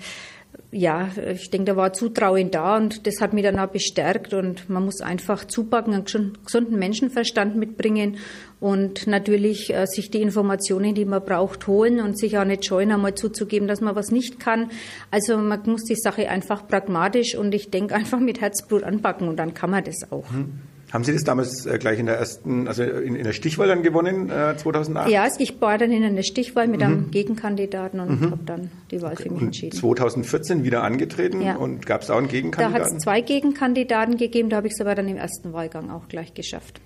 ja, 0.73 1.09
ich 1.33 1.51
denke, 1.51 1.73
da 1.73 1.77
war 1.77 1.93
Zutrauen 1.93 2.53
da 2.53 2.77
und 2.77 3.07
das 3.07 3.21
hat 3.21 3.33
mich 3.33 3.43
dann 3.43 3.59
auch 3.59 3.69
bestärkt 3.69 4.33
und 4.35 4.71
man 4.71 4.85
muss 4.85 5.01
einfach 5.01 5.45
zupacken, 5.45 5.95
einen 5.95 6.05
gesunden 6.05 6.79
Menschenverstand 6.79 7.57
mitbringen 7.57 8.19
und 8.61 9.07
natürlich 9.07 9.75
äh, 9.75 9.87
sich 9.87 10.11
die 10.11 10.21
Informationen, 10.21 10.95
die 10.95 11.07
man 11.07 11.25
braucht, 11.25 11.67
holen 11.67 12.01
und 12.01 12.19
sich 12.19 12.39
auch 12.39 12.45
nicht 12.45 12.65
scheuen, 12.65 12.93
einmal 12.93 13.15
zuzugeben, 13.15 13.67
dass 13.67 13.81
man 13.81 13.97
was 13.97 14.11
nicht 14.11 14.39
kann. 14.39 14.71
Also 15.11 15.39
man 15.39 15.61
muss 15.65 15.85
die 15.85 15.97
Sache 15.97 16.29
einfach 16.29 16.69
pragmatisch 16.69 17.35
und 17.35 17.55
ich 17.55 17.71
denke 17.71 17.95
einfach 17.95 18.21
mit 18.21 18.41
Herzblut 18.41 18.83
anpacken 18.83 19.29
und 19.29 19.37
dann 19.37 19.55
kann 19.55 19.71
man 19.71 19.83
das 19.83 20.13
auch. 20.13 20.31
Hm. 20.31 20.61
Haben 20.93 21.05
Sie 21.05 21.13
das 21.13 21.23
damals 21.23 21.67
äh, 21.67 21.79
gleich 21.79 22.01
in 22.01 22.07
der 22.07 22.17
ersten, 22.17 22.67
also 22.67 22.83
in, 22.83 23.15
in 23.15 23.23
der 23.23 23.33
Stichwahl 23.33 23.69
dann 23.69 23.83
gewonnen, 23.83 24.29
äh, 24.29 24.57
2008? 24.57 25.09
Ja, 25.09 25.29
ich 25.39 25.61
war 25.61 25.79
dann 25.79 25.93
in 25.93 26.03
einer 26.03 26.25
Stichwahl 26.25 26.67
mit 26.67 26.81
mhm. 26.81 26.87
einem 26.87 27.11
Gegenkandidaten 27.13 28.01
und 28.01 28.21
mhm. 28.21 28.31
habe 28.33 28.45
dann 28.45 28.71
die 28.91 29.01
Wahl 29.01 29.13
okay. 29.13 29.23
für 29.25 29.31
mich 29.31 29.43
entschieden. 29.43 29.79
2014 29.79 30.65
wieder 30.65 30.83
angetreten 30.83 31.43
ja. 31.43 31.55
und 31.55 31.87
gab 31.87 32.03
es 32.03 32.11
auch 32.11 32.19
einen 32.19 32.27
Gegenkandidaten? 32.27 32.83
Da 32.83 32.91
hat 32.91 32.97
es 32.97 33.05
zwei 33.05 33.21
Gegenkandidaten 33.21 34.17
gegeben, 34.17 34.51
da 34.51 34.57
habe 34.57 34.67
ich 34.67 34.73
es 34.73 34.81
aber 34.81 34.97
dann 34.97 35.07
im 35.07 35.17
ersten 35.17 35.53
Wahlgang 35.53 35.91
auch 35.91 36.09
gleich 36.09 36.35
geschafft. 36.35 36.81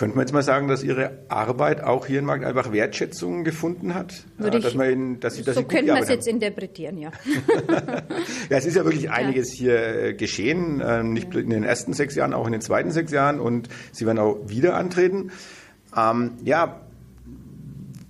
Könnte 0.00 0.16
man 0.16 0.24
jetzt 0.24 0.32
mal 0.32 0.42
sagen, 0.42 0.66
dass 0.66 0.82
Ihre 0.82 1.18
Arbeit 1.28 1.84
auch 1.84 2.06
hier 2.06 2.20
in 2.20 2.24
Markt 2.24 2.42
einfach 2.42 2.72
Wertschätzung 2.72 3.44
gefunden 3.44 3.94
hat? 3.94 4.24
Würde 4.38 4.56
ich, 4.56 4.64
dass 4.64 4.72
man 4.72 4.90
Ihnen, 4.90 5.20
dass 5.20 5.34
Sie, 5.34 5.42
dass 5.42 5.56
so 5.56 5.60
Sie 5.60 5.66
könnte 5.66 5.92
man 5.92 6.02
es 6.02 6.08
jetzt 6.08 6.26
interpretieren, 6.26 6.96
ja. 6.96 7.10
ja, 8.48 8.56
es 8.56 8.64
ist 8.64 8.76
ja 8.76 8.84
wirklich 8.86 9.10
einiges 9.10 9.58
ja. 9.58 9.58
hier 9.58 10.04
äh, 10.04 10.14
geschehen, 10.14 10.80
äh, 10.80 11.02
nicht 11.02 11.34
in 11.34 11.50
den 11.50 11.64
ersten 11.64 11.92
sechs 11.92 12.14
Jahren, 12.14 12.32
auch 12.32 12.46
in 12.46 12.52
den 12.52 12.62
zweiten 12.62 12.90
sechs 12.92 13.12
Jahren 13.12 13.40
und 13.40 13.68
Sie 13.92 14.06
werden 14.06 14.18
auch 14.18 14.38
wieder 14.48 14.74
antreten. 14.74 15.32
Ähm, 15.94 16.38
ja, 16.44 16.80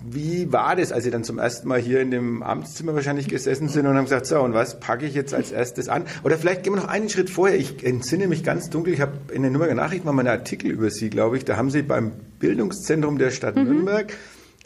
wie 0.02 0.50
war 0.52 0.76
das, 0.76 0.92
als 0.92 1.04
Sie 1.04 1.10
dann 1.10 1.24
zum 1.24 1.38
ersten 1.38 1.68
Mal 1.68 1.78
hier 1.78 2.00
in 2.00 2.10
dem 2.10 2.42
Amtszimmer 2.42 2.94
wahrscheinlich 2.94 3.28
gesessen 3.28 3.68
sind 3.68 3.86
und 3.86 3.96
haben 3.96 4.04
gesagt, 4.04 4.26
so, 4.26 4.40
und 4.40 4.54
was 4.54 4.80
packe 4.80 5.04
ich 5.04 5.14
jetzt 5.14 5.34
als 5.34 5.52
erstes 5.52 5.88
an? 5.88 6.04
Oder 6.22 6.38
vielleicht 6.38 6.62
gehen 6.62 6.72
wir 6.72 6.80
noch 6.80 6.88
einen 6.88 7.08
Schritt 7.08 7.28
vorher. 7.28 7.58
Ich 7.58 7.84
entsinne 7.84 8.26
mich 8.26 8.42
ganz 8.42 8.70
dunkel, 8.70 8.94
ich 8.94 9.00
habe 9.00 9.12
in 9.32 9.42
den 9.42 9.52
Nürnberger 9.52 9.74
Nachrichten 9.74 10.06
mal 10.06 10.18
einen 10.18 10.28
Artikel 10.28 10.70
über 10.70 10.90
Sie, 10.90 11.10
glaube 11.10 11.36
ich. 11.36 11.44
Da 11.44 11.56
haben 11.56 11.70
Sie 11.70 11.82
beim 11.82 12.12
Bildungszentrum 12.38 13.18
der 13.18 13.30
Stadt 13.30 13.56
mhm. 13.56 13.64
Nürnberg, 13.64 14.12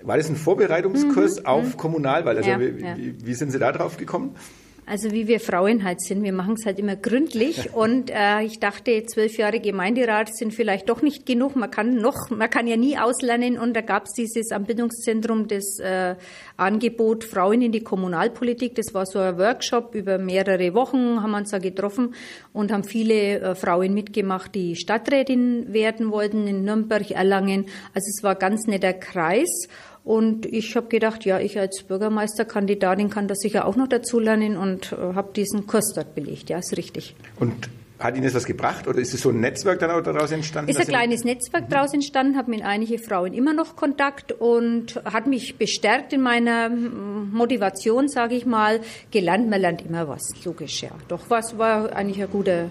war 0.02 0.16
das 0.16 0.28
ein 0.28 0.36
Vorbereitungskurs 0.36 1.40
mhm. 1.40 1.46
auf. 1.46 1.76
Kommunalwahl? 1.76 2.36
Also 2.36 2.50
ja, 2.50 2.60
wie, 2.60 2.82
ja. 2.82 2.96
wie, 2.96 3.34
sind 3.34 3.50
Sie 3.50 3.58
da 3.58 3.72
drauf 3.72 3.96
gekommen? 3.96 4.36
Also 4.86 5.12
wie 5.12 5.28
wir 5.28 5.40
Frauen 5.40 5.82
halt 5.82 6.02
sind, 6.02 6.22
wir 6.22 6.32
machen 6.32 6.54
es 6.58 6.66
halt 6.66 6.78
immer 6.78 6.96
gründlich 6.96 7.72
und 7.74 8.10
äh, 8.10 8.42
ich 8.42 8.60
dachte, 8.60 9.02
zwölf 9.04 9.38
Jahre 9.38 9.60
Gemeinderat 9.60 10.36
sind 10.36 10.52
vielleicht 10.52 10.90
doch 10.90 11.00
nicht 11.00 11.24
genug. 11.24 11.56
Man 11.56 11.70
kann 11.70 11.96
noch, 11.96 12.28
man 12.28 12.50
kann 12.50 12.66
ja 12.66 12.76
nie 12.76 12.98
auslernen 12.98 13.58
und 13.58 13.74
da 13.74 13.80
gab 13.80 14.04
es 14.04 14.12
dieses 14.12 14.52
Anbindungszentrum, 14.52 15.48
das 15.48 15.78
äh, 15.78 16.16
Angebot 16.58 17.24
Frauen 17.24 17.62
in 17.62 17.72
die 17.72 17.80
Kommunalpolitik. 17.80 18.74
Das 18.74 18.92
war 18.92 19.06
so 19.06 19.18
ein 19.20 19.38
Workshop 19.38 19.94
über 19.94 20.18
mehrere 20.18 20.74
Wochen, 20.74 21.22
haben 21.22 21.30
wir 21.30 21.38
uns 21.38 21.50
da 21.50 21.58
getroffen 21.58 22.14
und 22.52 22.70
haben 22.70 22.84
viele 22.84 23.40
äh, 23.40 23.54
Frauen 23.54 23.94
mitgemacht, 23.94 24.54
die 24.54 24.76
Stadträtin 24.76 25.72
werden 25.72 26.10
wollten 26.10 26.46
in 26.46 26.62
Nürnberg, 26.62 27.10
Erlangen. 27.10 27.66
Also 27.94 28.08
es 28.14 28.22
war 28.22 28.34
ganz 28.34 28.66
netter 28.66 28.92
Kreis. 28.92 29.68
Und 30.04 30.44
ich 30.44 30.76
habe 30.76 30.88
gedacht, 30.88 31.24
ja, 31.24 31.40
ich 31.40 31.58
als 31.58 31.82
Bürgermeisterkandidatin 31.82 33.08
kann 33.08 33.26
das 33.26 33.38
sicher 33.38 33.64
auch 33.64 33.74
noch 33.74 33.88
dazulernen 33.88 34.58
und 34.58 34.92
äh, 34.92 34.96
habe 35.14 35.32
diesen 35.34 35.66
Kurs 35.66 35.92
dort 35.94 36.14
belegt. 36.14 36.50
Ja, 36.50 36.58
ist 36.58 36.76
richtig. 36.76 37.16
Und 37.40 37.70
hat 37.98 38.16
Ihnen 38.16 38.24
das 38.24 38.34
was 38.34 38.44
gebracht 38.44 38.86
oder 38.86 38.98
ist 38.98 39.14
es 39.14 39.22
so 39.22 39.30
ein 39.30 39.40
Netzwerk 39.40 39.78
dann 39.78 39.90
auch 39.90 40.02
daraus 40.02 40.30
entstanden? 40.30 40.70
Ist 40.70 40.78
ein 40.78 40.86
kleines 40.86 41.24
Netzwerk 41.24 41.70
daraus 41.70 41.94
entstanden, 41.94 42.36
habe 42.36 42.50
mit 42.50 42.62
einigen 42.62 42.98
Frauen 42.98 43.32
immer 43.32 43.54
noch 43.54 43.76
Kontakt 43.76 44.32
und 44.32 45.00
hat 45.04 45.26
mich 45.26 45.56
bestärkt 45.56 46.12
in 46.12 46.20
meiner 46.20 46.68
Motivation, 46.68 48.08
sage 48.08 48.34
ich 48.34 48.44
mal. 48.44 48.80
Gelernt, 49.10 49.48
man 49.48 49.60
lernt 49.60 49.86
immer 49.86 50.06
was, 50.06 50.34
logisch, 50.44 50.82
ja. 50.82 50.90
Doch 51.08 51.30
was 51.30 51.56
war 51.56 51.94
eigentlich 51.94 52.18
eine 52.18 52.28
gute, 52.28 52.68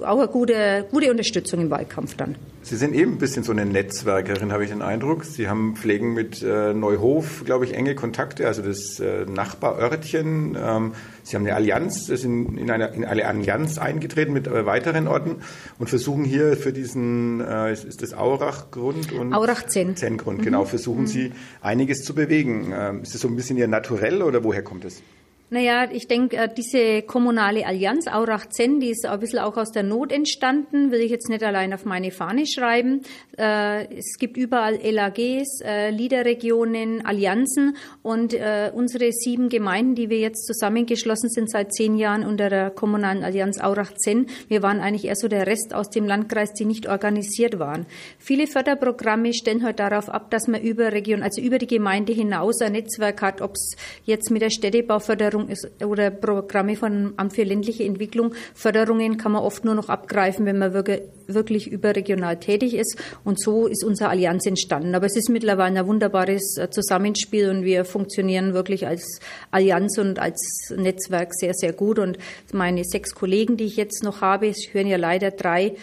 auch 0.00 0.18
eine 0.18 0.28
gute, 0.28 0.86
gute 0.90 1.10
Unterstützung 1.10 1.60
im 1.60 1.70
Wahlkampf 1.70 2.16
dann. 2.16 2.36
Sie 2.62 2.76
sind 2.76 2.94
eben 2.94 3.12
ein 3.12 3.18
bisschen 3.18 3.42
so 3.44 3.52
eine 3.52 3.66
Netzwerkerin, 3.66 4.50
habe 4.50 4.64
ich 4.64 4.70
den 4.70 4.80
Eindruck. 4.80 5.24
Sie 5.24 5.48
haben 5.48 5.76
pflegen 5.76 6.14
mit 6.14 6.42
äh, 6.42 6.72
Neuhof, 6.72 7.44
glaube 7.44 7.66
ich, 7.66 7.74
enge 7.74 7.94
Kontakte, 7.94 8.46
also 8.46 8.62
das 8.62 8.98
äh, 9.00 9.26
Nachbarörtchen. 9.26 10.56
Ähm, 10.58 10.92
Sie 11.24 11.36
haben 11.36 11.44
eine 11.44 11.54
Allianz, 11.54 12.06
sind 12.06 12.58
in 12.58 12.70
eine, 12.70 12.88
in 12.88 13.04
eine 13.04 13.26
Allianz 13.26 13.78
eingetreten 13.78 14.32
mit 14.32 14.46
äh, 14.46 14.66
weiteren 14.66 15.08
Orten 15.08 15.36
und 15.78 15.88
versuchen 15.88 16.24
hier 16.24 16.56
für 16.56 16.72
diesen, 16.72 17.40
äh, 17.40 17.72
ist 17.72 18.02
das 18.02 18.14
Aurach-Grund 18.14 19.12
und 19.12 19.34
Aurach 19.34 19.66
10. 19.66 19.96
10 19.96 20.16
Grund, 20.16 20.38
genau, 20.38 20.40
mhm. 20.40 20.44
genau, 20.44 20.64
versuchen 20.64 21.02
mhm. 21.02 21.06
Sie 21.06 21.32
einiges 21.60 22.02
zu 22.02 22.14
bewegen. 22.14 22.72
Ähm, 22.74 23.02
ist 23.02 23.14
das 23.14 23.20
so 23.20 23.28
ein 23.28 23.36
bisschen 23.36 23.58
Ihr 23.58 23.68
Naturell 23.68 24.22
oder 24.22 24.42
woher 24.42 24.62
kommt 24.62 24.84
es? 24.84 25.02
Naja, 25.50 25.86
ich 25.92 26.08
denke, 26.08 26.36
äh, 26.36 26.48
diese 26.52 27.02
kommunale 27.02 27.66
Allianz 27.66 28.08
Aurach-Zenn, 28.08 28.80
die 28.80 28.90
ist 28.90 29.04
ein 29.04 29.20
bisschen 29.20 29.40
auch 29.40 29.58
aus 29.58 29.72
der 29.72 29.82
Not 29.82 30.10
entstanden, 30.10 30.90
will 30.90 31.00
ich 31.00 31.10
jetzt 31.10 31.28
nicht 31.28 31.44
allein 31.44 31.74
auf 31.74 31.84
meine 31.84 32.10
Fahne 32.10 32.46
schreiben. 32.46 33.02
Äh, 33.38 33.94
es 33.94 34.16
gibt 34.18 34.38
überall 34.38 34.80
LAGs, 34.82 35.60
äh, 35.62 35.90
Liederregionen, 35.90 37.04
Allianzen 37.04 37.76
und 38.02 38.34
unsere 38.74 39.12
sieben 39.12 39.48
Gemeinden, 39.48 39.94
die 39.94 40.10
wir 40.10 40.18
jetzt 40.18 40.46
zusammengeschlossen 40.46 41.28
sind 41.28 41.50
seit 41.50 41.72
zehn 41.72 41.96
Jahren 41.96 42.24
unter 42.24 42.48
der 42.48 42.70
kommunalen 42.70 43.22
Allianz 43.22 43.60
Aurach-Zenn, 43.60 44.26
wir 44.48 44.62
waren 44.62 44.80
eigentlich 44.80 45.04
eher 45.04 45.16
so 45.16 45.28
der 45.28 45.46
Rest 45.46 45.74
aus 45.74 45.90
dem 45.90 46.06
Landkreis, 46.06 46.52
die 46.52 46.64
nicht 46.64 46.88
organisiert 46.88 47.58
waren. 47.58 47.86
Viele 48.18 48.46
Förderprogramme 48.46 49.32
stellen 49.32 49.64
heute 49.64 49.76
darauf 49.76 50.08
ab, 50.08 50.30
dass 50.30 50.48
man 50.48 50.62
über 50.62 50.92
Region, 50.92 51.22
also 51.22 51.40
über 51.40 51.58
die 51.58 51.66
Gemeinde 51.66 52.12
hinaus 52.12 52.60
ein 52.60 52.72
Netzwerk 52.72 53.22
hat, 53.22 53.40
ob 53.40 53.52
es 53.54 53.76
jetzt 54.04 54.30
mit 54.30 54.42
der 54.42 54.50
Städtebauförderung 54.50 55.43
Förderung 55.44 55.48
ist, 55.48 55.82
oder 55.82 56.10
Programme 56.10 56.76
von 56.76 57.14
Amt 57.16 57.34
für 57.34 57.44
ländliche 57.44 57.84
Entwicklung. 57.84 58.34
Förderungen 58.54 59.16
kann 59.16 59.32
man 59.32 59.42
oft 59.42 59.64
nur 59.64 59.74
noch 59.74 59.88
abgreifen, 59.88 60.46
wenn 60.46 60.58
man 60.58 60.72
wirklich 60.74 61.70
überregional 61.70 62.38
tätig 62.38 62.74
ist. 62.74 62.98
Und 63.24 63.40
so 63.40 63.66
ist 63.66 63.84
unsere 63.84 64.10
Allianz 64.10 64.46
entstanden. 64.46 64.94
Aber 64.94 65.06
es 65.06 65.16
ist 65.16 65.28
mittlerweile 65.28 65.80
ein 65.80 65.86
wunderbares 65.86 66.56
äh, 66.58 66.70
Zusammenspiel 66.70 67.50
und 67.50 67.64
wir 67.64 67.84
funktionieren 67.84 68.54
wirklich 68.54 68.86
als 68.86 69.20
Allianz 69.50 69.98
und 69.98 70.18
als 70.18 70.72
Netzwerk 70.76 71.34
sehr, 71.34 71.54
sehr 71.54 71.72
gut. 71.72 71.98
Und 71.98 72.18
meine 72.52 72.84
sechs 72.84 73.14
Kollegen, 73.14 73.56
die 73.56 73.64
ich 73.64 73.76
jetzt 73.76 74.02
noch 74.02 74.20
habe, 74.20 74.48
es 74.48 74.68
hören 74.72 74.86
ja 74.86 74.96
leider 74.96 75.30
drei 75.30 75.74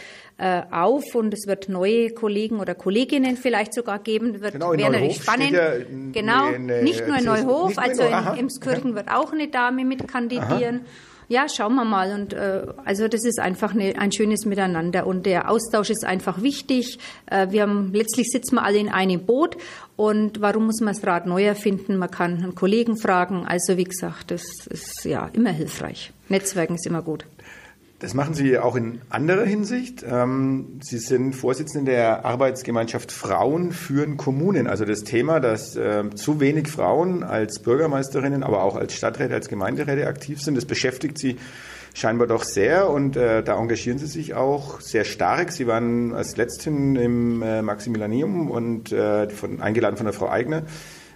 äh, 0.42 0.64
auf 0.72 1.14
und 1.14 1.36
es 1.36 1.46
wird 1.46 1.70
neue 1.70 2.10
Kollegen 2.10 2.60
oder 2.60 2.74
Kolleginnen 2.74 3.38
vielleicht 3.38 3.76
sogar 3.76 4.00
geben. 4.00 4.42
Wird 4.42 4.54
genau, 4.54 4.72
in 4.72 4.92
Neuhof 4.92 5.22
spannend. 5.22 5.52
Ja 5.52 5.74
genau, 6.12 6.48
eine, 6.48 6.82
nicht 6.82 7.08
nur 7.08 7.18
in 7.18 7.26
Neuhof, 7.26 7.78
also 7.78 8.02
in 8.02 8.40
Emskirchen 8.40 8.96
wird 8.96 9.10
auch 9.10 9.32
eine 9.32 9.50
Dame 9.50 9.86
mit 9.86 10.08
kandidieren. 10.08 10.82
Aha. 10.82 11.28
Ja, 11.28 11.48
schauen 11.48 11.76
wir 11.76 11.86
mal. 11.86 12.12
Und 12.12 12.34
äh, 12.34 12.66
also 12.84 13.08
das 13.08 13.24
ist 13.24 13.40
einfach 13.40 13.74
eine, 13.76 13.98
ein 14.00 14.12
schönes 14.12 14.46
Miteinander 14.46 15.06
und 15.06 15.28
der 15.28 15.50
Austausch 15.50 15.92
ist 15.92 16.04
einfach 16.04 16.42
wichtig. 16.42 16.98
Äh, 17.28 17.52
wir 17.52 17.62
haben 17.62 17.94
letztlich 17.94 18.32
sitzen 18.32 18.56
wir 18.56 18.64
alle 18.64 18.80
in 18.80 18.90
einem 18.90 19.24
Boot 19.24 19.58
und 19.96 20.42
warum 20.42 20.66
muss 20.66 20.82
man 20.82 20.96
das 20.96 21.06
Rad 21.06 21.28
neu 21.28 21.46
erfinden? 21.46 21.98
Man 21.98 22.10
kann 22.10 22.38
einen 22.38 22.56
Kollegen 22.56 22.98
fragen. 22.98 23.46
Also 23.46 23.78
wie 23.78 23.84
gesagt, 23.84 24.32
das 24.32 24.44
ist 24.72 25.06
ja 25.06 25.30
immer 25.34 25.52
hilfreich. 25.52 26.12
Netzwerken 26.30 26.76
ist 26.76 26.88
immer 26.88 27.04
gut. 27.04 27.26
Das 28.02 28.16
machen 28.16 28.34
Sie 28.34 28.58
auch 28.58 28.76
in 28.76 29.00
anderer 29.12 29.46
Hinsicht. 29.46 30.04
Ähm, 30.04 30.80
Sie 30.82 30.98
sind 30.98 31.36
Vorsitzende 31.36 31.92
der 31.92 32.26
Arbeitsgemeinschaft 32.26 33.12
Frauen 33.12 33.72
führen 33.72 34.18
Kommunen. 34.18 34.66
Also 34.66 34.86
das 34.86 35.04
Thema, 35.04 35.40
dass 35.40 35.76
äh, 35.76 36.10
zu 36.16 36.40
wenig 36.40 36.68
Frauen 36.68 37.22
als 37.22 37.60
Bürgermeisterinnen, 37.60 38.42
aber 38.42 38.64
auch 38.64 38.76
als 38.76 38.96
Stadträte, 38.96 39.36
als 39.36 39.50
Gemeinderäte 39.50 40.08
aktiv 40.08 40.42
sind, 40.42 40.58
das 40.58 40.66
beschäftigt 40.66 41.20
Sie 41.20 41.38
scheinbar 41.94 42.26
doch 42.26 42.44
sehr 42.44 42.90
und 42.90 43.18
äh, 43.18 43.44
da 43.44 43.60
engagieren 43.60 44.00
Sie 44.00 44.08
sich 44.08 44.34
auch 44.34 44.82
sehr 44.82 45.04
stark. 45.04 45.52
Sie 45.52 45.68
waren 45.68 46.12
als 46.16 46.38
Letzten 46.38 46.96
im 46.96 47.44
äh, 47.44 47.62
Maximilianium 47.62 48.50
und 48.50 48.92
äh, 48.92 49.30
von, 49.30 49.62
eingeladen 49.62 49.98
von 49.98 50.08
der 50.08 50.14
Frau 50.14 50.28
Eigner. 50.28 50.64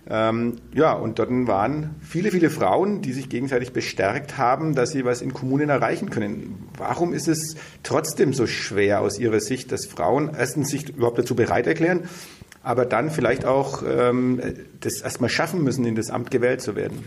Ähm, 0.07 0.57
ja, 0.73 0.93
und 0.93 1.17
dort 1.17 1.29
waren 1.31 1.95
viele, 2.01 2.29
viele 2.29 2.51
Frauen, 2.51 3.01
die 3.01 3.11
sich 3.11 3.27
gegenseitig 3.27 3.73
bestärkt 3.73 4.37
haben, 4.37 4.75
dass 4.75 4.91
sie 4.91 5.03
was 5.03 5.21
in 5.21 5.33
Kommunen 5.33 5.69
erreichen 5.69 6.11
können. 6.11 6.69
Warum 6.77 7.13
ist 7.13 7.27
es 7.27 7.55
trotzdem 7.81 8.33
so 8.33 8.45
schwer 8.45 9.01
aus 9.01 9.17
Ihrer 9.17 9.39
Sicht, 9.39 9.71
dass 9.71 9.87
Frauen 9.87 10.31
erstens 10.37 10.69
sich 10.69 10.89
überhaupt 10.89 11.17
dazu 11.17 11.35
bereit 11.35 11.65
erklären, 11.65 12.03
aber 12.61 12.85
dann 12.85 13.09
vielleicht 13.09 13.45
auch 13.45 13.81
ähm, 13.87 14.41
das 14.79 15.01
erstmal 15.01 15.29
schaffen 15.29 15.63
müssen, 15.63 15.85
in 15.85 15.95
das 15.95 16.11
Amt 16.11 16.29
gewählt 16.29 16.61
zu 16.61 16.75
werden? 16.75 17.03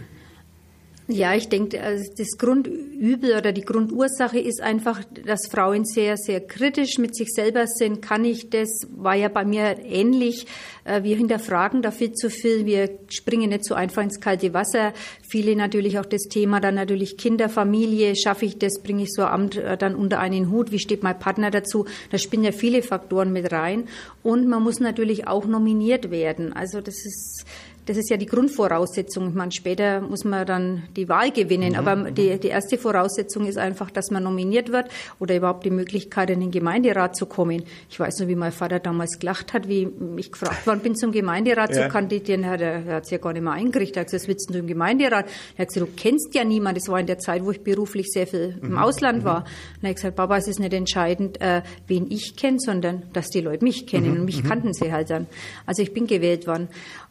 Ja, 1.10 1.34
ich 1.34 1.48
denke, 1.48 1.82
also 1.82 2.04
das 2.18 2.36
Grundübel 2.36 3.34
oder 3.34 3.52
die 3.52 3.62
Grundursache 3.62 4.38
ist 4.38 4.60
einfach, 4.60 5.02
dass 5.24 5.48
Frauen 5.50 5.86
sehr, 5.86 6.18
sehr 6.18 6.46
kritisch 6.46 6.98
mit 6.98 7.16
sich 7.16 7.28
selber 7.30 7.66
sind. 7.66 8.02
Kann 8.02 8.26
ich 8.26 8.50
das? 8.50 8.68
War 8.94 9.14
ja 9.14 9.28
bei 9.28 9.46
mir 9.46 9.78
ähnlich. 9.82 10.46
Äh, 10.84 11.04
wir 11.04 11.16
hinterfragen 11.16 11.80
da 11.80 11.92
viel 11.92 12.12
zu 12.12 12.28
viel. 12.28 12.66
Wir 12.66 12.90
springen 13.08 13.48
nicht 13.48 13.64
so 13.64 13.74
einfach 13.74 14.02
ins 14.02 14.20
kalte 14.20 14.52
Wasser. 14.52 14.92
Viele 15.26 15.56
natürlich 15.56 15.98
auch 15.98 16.04
das 16.04 16.24
Thema 16.24 16.60
dann 16.60 16.74
natürlich 16.74 17.16
Kinder, 17.16 17.48
Familie. 17.48 18.14
Schaffe 18.14 18.44
ich 18.44 18.58
das? 18.58 18.82
Bringe 18.82 19.04
ich 19.04 19.12
so 19.14 19.22
ein 19.22 19.28
Amt 19.32 19.56
äh, 19.56 19.78
dann 19.78 19.94
unter 19.94 20.20
einen 20.20 20.50
Hut? 20.50 20.72
Wie 20.72 20.78
steht 20.78 21.02
mein 21.02 21.18
Partner 21.18 21.50
dazu? 21.50 21.86
Da 22.10 22.18
spielen 22.18 22.44
ja 22.44 22.52
viele 22.52 22.82
Faktoren 22.82 23.32
mit 23.32 23.50
rein. 23.50 23.88
Und 24.22 24.46
man 24.46 24.62
muss 24.62 24.78
natürlich 24.78 25.26
auch 25.26 25.46
nominiert 25.46 26.10
werden. 26.10 26.52
Also 26.52 26.82
das 26.82 27.06
ist, 27.06 27.46
das 27.88 27.96
ist 27.96 28.10
ja 28.10 28.18
die 28.18 28.26
Grundvoraussetzung. 28.26 29.30
Ich 29.30 29.34
meine, 29.34 29.50
später 29.50 30.02
muss 30.02 30.24
man 30.24 30.46
dann 30.46 30.82
die 30.94 31.08
Wahl 31.08 31.30
gewinnen. 31.30 31.70
Mhm. 31.70 31.78
Aber 31.78 32.10
die, 32.10 32.38
die 32.38 32.48
erste 32.48 32.76
Voraussetzung 32.76 33.46
ist 33.46 33.56
einfach, 33.56 33.90
dass 33.90 34.10
man 34.10 34.24
nominiert 34.24 34.70
wird 34.70 34.90
oder 35.18 35.34
überhaupt 35.34 35.64
die 35.64 35.70
Möglichkeit, 35.70 36.28
in 36.28 36.40
den 36.40 36.50
Gemeinderat 36.50 37.16
zu 37.16 37.24
kommen. 37.24 37.64
Ich 37.88 37.98
weiß 37.98 38.20
noch, 38.20 38.28
wie 38.28 38.34
mein 38.34 38.52
Vater 38.52 38.78
damals 38.78 39.18
gelacht 39.18 39.54
hat, 39.54 39.68
wie 39.68 39.88
ich 40.18 40.30
gefragt 40.30 40.66
worden 40.66 40.80
bin, 40.80 40.96
zum 40.96 41.12
Gemeinderat 41.12 41.74
ja. 41.74 41.84
zu 41.84 41.88
kandidieren. 41.88 42.44
Er, 42.44 42.60
er 42.60 42.96
hat 42.96 43.04
es 43.04 43.10
ja 43.10 43.16
gar 43.16 43.32
nicht 43.32 43.42
mehr 43.42 43.54
eingerichtet. 43.54 43.96
Er 43.96 44.00
hat 44.00 44.06
gesagt, 44.08 44.22
was 44.22 44.28
willst 44.28 44.50
du 44.54 44.58
im 44.58 44.66
Gemeinderat? 44.66 45.24
Er 45.56 45.62
hat 45.62 45.68
gesagt, 45.68 45.90
du 45.90 45.96
kennst 45.96 46.34
ja 46.34 46.44
niemanden. 46.44 46.80
Das 46.80 46.88
war 46.88 47.00
in 47.00 47.06
der 47.06 47.18
Zeit, 47.18 47.42
wo 47.42 47.52
ich 47.52 47.62
beruflich 47.62 48.08
sehr 48.12 48.26
viel 48.26 48.58
im 48.60 48.72
mhm. 48.72 48.78
Ausland 48.78 49.24
war. 49.24 49.40
Mhm. 49.40 49.46
Und 49.46 49.82
er 49.84 49.88
hat 49.88 49.96
gesagt, 49.96 50.16
Papa, 50.16 50.36
es 50.36 50.46
ist 50.46 50.60
nicht 50.60 50.74
entscheidend, 50.74 51.40
äh, 51.40 51.62
wen 51.86 52.10
ich 52.10 52.36
kenne, 52.36 52.58
sondern 52.60 53.04
dass 53.14 53.30
die 53.30 53.40
Leute 53.40 53.64
mich 53.64 53.86
kennen. 53.86 54.10
Mhm. 54.10 54.18
Und 54.18 54.24
mich 54.26 54.44
mhm. 54.44 54.48
kannten 54.48 54.74
sie 54.74 54.92
halt 54.92 55.08
dann. 55.08 55.26
Also 55.64 55.80
ich 55.80 55.94
bin 55.94 56.06
gewählt 56.06 56.46
worden. 56.46 56.68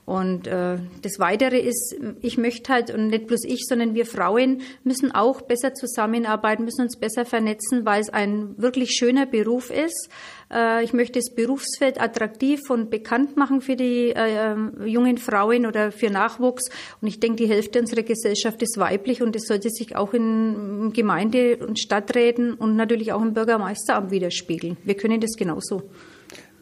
Und 0.07 0.47
äh, 0.47 0.77
das 1.01 1.19
Weitere 1.19 1.59
ist, 1.59 1.93
ich 2.21 2.37
möchte 2.37 2.71
halt, 2.71 2.91
und 2.91 3.07
nicht 3.07 3.27
bloß 3.27 3.43
ich, 3.43 3.65
sondern 3.67 3.93
wir 3.93 4.05
Frauen 4.05 4.61
müssen 4.85 5.13
auch 5.13 5.41
besser 5.41 5.73
zusammenarbeiten, 5.73 6.63
müssen 6.63 6.83
uns 6.83 6.95
besser 6.95 7.25
vernetzen, 7.25 7.85
weil 7.85 7.99
es 7.99 8.09
ein 8.09 8.57
wirklich 8.57 8.91
schöner 8.91 9.25
Beruf 9.25 9.69
ist. 9.69 10.09
Äh, 10.49 10.85
ich 10.85 10.93
möchte 10.93 11.19
das 11.19 11.35
Berufsfeld 11.35 11.99
attraktiv 11.99 12.69
und 12.69 12.89
bekannt 12.89 13.35
machen 13.35 13.59
für 13.59 13.75
die 13.75 14.11
äh, 14.11 14.55
jungen 14.85 15.17
Frauen 15.17 15.65
oder 15.65 15.91
für 15.91 16.09
Nachwuchs. 16.09 16.69
Und 17.01 17.09
ich 17.09 17.19
denke, 17.19 17.43
die 17.43 17.49
Hälfte 17.49 17.81
unserer 17.81 18.03
Gesellschaft 18.03 18.61
ist 18.61 18.77
weiblich 18.77 19.21
und 19.21 19.35
das 19.35 19.43
sollte 19.43 19.69
sich 19.69 19.97
auch 19.97 20.13
in 20.13 20.93
Gemeinde- 20.93 21.57
und 21.57 21.79
Stadträten 21.79 22.53
und 22.53 22.77
natürlich 22.77 23.11
auch 23.11 23.21
im 23.21 23.33
Bürgermeisteramt 23.33 24.09
widerspiegeln. 24.11 24.77
Wir 24.85 24.95
können 24.95 25.19
das 25.19 25.35
genauso. 25.35 25.83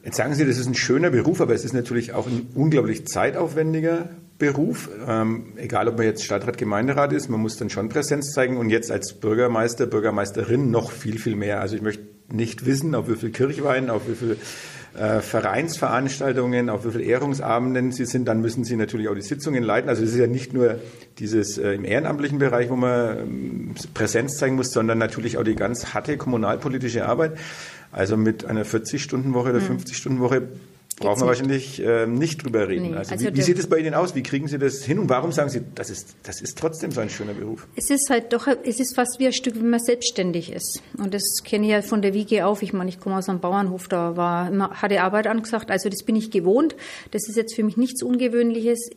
Jetzt 0.06 0.18
sagen 0.18 0.36
Sie, 0.36 0.46
das 0.46 0.60
ist 0.60 0.68
ein 0.68 0.76
schöner 0.76 1.10
Beruf, 1.10 1.42
aber 1.42 1.56
es 1.56 1.66
ist 1.66 1.74
natürlich 1.74 2.14
auch 2.14 2.28
ein 2.28 2.48
unglaublich 2.54 3.08
zeitaufwendiger 3.08 4.10
Beruf. 4.38 4.88
Ähm, 5.08 5.54
egal, 5.56 5.88
ob 5.88 5.98
man 5.98 6.06
jetzt 6.06 6.24
Stadtrat, 6.24 6.60
Gemeinderat 6.60 7.12
ist, 7.12 7.28
man 7.28 7.40
muss 7.40 7.58
dann 7.58 7.72
schon 7.72 7.90
Präsenz 7.90 8.32
zeigen 8.32 8.58
und 8.58 8.70
jetzt 8.70 8.92
als 8.92 9.14
Bürgermeister, 9.14 9.88
Bürgermeisterin 9.88 10.70
noch 10.70 10.92
viel, 10.92 11.18
viel 11.18 11.36
mehr. 11.36 11.60
Also 11.60 11.76
ich 11.76 11.82
möchte 11.82 12.04
nicht 12.32 12.68
wissen, 12.68 12.94
auf 12.94 13.10
wie 13.10 13.16
viel 13.16 13.32
Kirchwein, 13.32 13.90
auf 13.90 14.04
wie 14.08 14.14
viel 14.14 14.38
äh, 14.96 15.22
Vereinsveranstaltungen, 15.22 16.70
auf 16.70 16.86
wie 16.86 16.92
viel 16.92 17.02
Ehrungsabenden 17.02 17.92
Sie 17.92 18.06
sind, 18.06 18.28
dann 18.28 18.42
müssen 18.42 18.64
Sie 18.64 18.76
natürlich 18.76 19.10
auch 19.10 19.16
die 19.16 19.22
Sitzungen 19.22 19.64
leiten. 19.64 19.90
Also 19.90 20.04
es 20.04 20.12
ist 20.12 20.20
ja 20.20 20.28
nicht 20.28 20.54
nur 20.54 20.76
dieses 21.18 21.58
äh, 21.58 21.74
im 21.74 21.84
ehrenamtlichen 21.84 22.38
Bereich, 22.38 22.70
wo 22.70 22.76
man 22.76 23.18
ähm, 23.18 23.76
Präsenz 23.94 24.38
zeigen 24.38 24.56
muss, 24.56 24.72
sondern 24.72 24.98
natürlich 24.98 25.38
auch 25.38 25.44
die 25.44 25.56
ganz 25.56 25.94
harte 25.94 26.16
kommunalpolitische 26.16 27.06
Arbeit. 27.08 27.38
Also 27.96 28.18
mit 28.18 28.44
einer 28.44 28.66
40-Stunden-Woche 28.66 29.52
oder 29.52 29.60
50-Stunden-Woche 29.60 30.36
hm. 30.36 30.50
brauchen 31.00 31.22
wir 31.22 31.28
wahrscheinlich 31.28 31.82
äh, 31.82 32.06
nicht 32.06 32.44
drüber 32.44 32.68
reden. 32.68 32.90
Nee, 32.90 32.96
also, 32.98 33.14
also, 33.14 33.28
wie, 33.28 33.38
wie 33.38 33.42
sieht 33.42 33.58
es 33.58 33.68
bei 33.68 33.78
Ihnen 33.78 33.94
aus? 33.94 34.16
Wie 34.16 34.22
kriegen 34.22 34.50
Sie 34.50 34.60
das 34.60 34.84
hin? 34.84 35.00
Und 35.00 35.08
warum 35.08 35.32
sagen 35.32 35.50
Sie, 35.50 35.62
das 35.76 35.90
ist, 35.90 36.14
das 36.24 36.42
ist 36.42 36.58
trotzdem 36.58 36.92
so 36.92 37.00
ein 37.00 37.10
schöner 37.10 37.34
Beruf? 37.34 37.66
Es 37.78 37.90
ist 37.90 38.10
halt 38.10 38.34
doch, 38.34 38.48
es 38.48 38.82
ist 38.82 38.96
fast 38.96 39.18
wie 39.20 39.28
ein 39.28 39.32
Stück, 39.32 39.56
wenn 39.56 39.70
man 39.70 39.80
selbstständig 39.80 40.52
ist. 40.52 40.82
Und 40.98 41.14
das 41.14 41.42
kenne 41.46 41.68
ich 41.68 41.72
ja 41.72 41.82
von 41.84 42.02
der 42.02 42.14
Wiege 42.14 42.46
auf. 42.46 42.64
Ich 42.64 42.74
meine, 42.74 42.90
ich 42.90 43.00
komme 43.00 43.16
aus 43.16 43.30
einem 43.30 43.40
Bauernhof, 43.40 43.88
da 43.88 44.18
war 44.18 44.50
immer, 44.50 44.72
hatte 44.72 45.02
Arbeit 45.02 45.28
angesagt. 45.28 45.72
Also 45.72 45.88
das 45.88 46.04
bin 46.04 46.18
ich 46.18 46.32
gewohnt. 46.32 46.76
Das 47.12 47.30
ist 47.30 47.38
jetzt 47.38 47.56
für 47.56 47.64
mich 47.64 47.78
nichts 47.78 48.04
Ungewöhnliches 48.04 48.90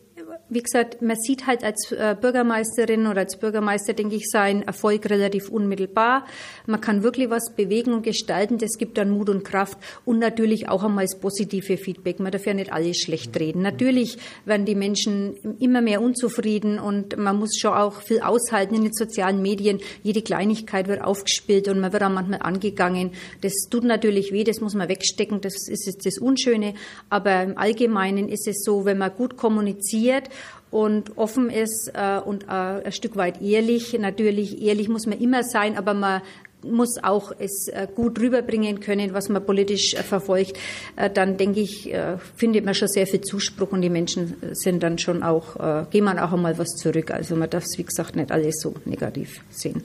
wie 0.49 0.63
gesagt, 0.63 1.01
man 1.01 1.15
sieht 1.15 1.45
halt 1.45 1.63
als 1.63 1.91
äh, 1.91 2.15
Bürgermeisterin 2.19 3.05
oder 3.05 3.19
als 3.19 3.37
Bürgermeister, 3.37 3.93
denke 3.93 4.15
ich, 4.15 4.29
seinen 4.29 4.63
Erfolg 4.63 5.09
relativ 5.09 5.49
unmittelbar. 5.49 6.25
Man 6.65 6.81
kann 6.81 7.03
wirklich 7.03 7.29
was 7.29 7.53
bewegen 7.55 7.93
und 7.93 8.03
gestalten. 8.03 8.57
Das 8.57 8.77
gibt 8.77 8.97
dann 8.97 9.11
Mut 9.11 9.29
und 9.29 9.43
Kraft 9.43 9.77
und 10.05 10.17
natürlich 10.17 10.67
auch 10.67 10.83
einmal 10.83 11.05
das 11.05 11.19
positive 11.19 11.77
Feedback. 11.77 12.19
Man 12.19 12.31
darf 12.31 12.47
ja 12.47 12.53
nicht 12.53 12.73
alles 12.73 12.97
schlecht 12.97 13.39
reden. 13.39 13.61
Natürlich 13.61 14.17
werden 14.45 14.65
die 14.65 14.75
Menschen 14.75 15.35
immer 15.59 15.81
mehr 15.81 16.01
unzufrieden 16.01 16.79
und 16.79 17.17
man 17.17 17.37
muss 17.37 17.57
schon 17.57 17.73
auch 17.73 18.01
viel 18.01 18.21
aushalten 18.21 18.73
in 18.73 18.83
den 18.83 18.93
sozialen 18.93 19.41
Medien. 19.41 19.79
Jede 20.01 20.23
Kleinigkeit 20.23 20.87
wird 20.87 21.01
aufgespielt 21.01 21.67
und 21.67 21.79
man 21.79 21.93
wird 21.93 22.03
auch 22.03 22.09
manchmal 22.09 22.41
angegangen. 22.41 23.11
Das 23.41 23.53
tut 23.69 23.83
natürlich 23.83 24.31
weh, 24.31 24.43
das 24.43 24.61
muss 24.61 24.73
man 24.73 24.89
wegstecken. 24.89 25.41
Das 25.41 25.67
ist 25.67 25.85
jetzt 25.85 26.05
das 26.05 26.17
Unschöne. 26.17 26.73
Aber 27.09 27.43
im 27.43 27.57
Allgemeinen 27.57 28.29
ist 28.29 28.47
es 28.47 28.63
so, 28.63 28.85
wenn 28.85 28.97
man 28.97 29.11
gut 29.15 29.37
kommuniziert, 29.37 30.29
und 30.71 31.17
offen 31.17 31.49
ist 31.49 31.91
äh, 31.93 32.19
und 32.19 32.43
äh, 32.43 32.47
ein 32.47 32.91
Stück 32.91 33.15
weit 33.15 33.41
ehrlich. 33.41 33.97
Natürlich, 33.99 34.61
ehrlich 34.61 34.89
muss 34.89 35.05
man 35.05 35.19
immer 35.19 35.43
sein, 35.43 35.77
aber 35.77 35.93
man 35.93 36.21
muss 36.63 37.01
auch 37.01 37.31
es 37.37 37.67
äh, 37.69 37.87
gut 37.93 38.19
rüberbringen 38.19 38.79
können, 38.79 39.13
was 39.13 39.29
man 39.29 39.45
politisch 39.45 39.93
äh, 39.93 40.03
verfolgt, 40.03 40.57
äh, 40.95 41.09
dann 41.09 41.37
denke 41.37 41.59
ich, 41.61 41.93
findet 42.35 42.65
man 42.65 42.73
schon 42.73 42.87
sehr 42.87 43.07
viel 43.07 43.21
Zuspruch 43.21 43.71
und 43.71 43.81
die 43.81 43.89
Menschen 43.89 44.35
sind 44.51 44.83
dann 44.83 44.97
schon 44.97 45.23
auch, 45.23 45.89
gehen 45.89 46.03
man 46.03 46.19
auch 46.19 46.33
einmal 46.33 46.57
was 46.57 46.75
zurück. 46.75 47.11
Also 47.11 47.35
man 47.35 47.49
darf 47.49 47.63
es, 47.63 47.77
wie 47.77 47.83
gesagt, 47.83 48.15
nicht 48.15 48.31
alles 48.31 48.59
so 48.61 48.73
negativ 48.85 49.41
sehen. 49.49 49.83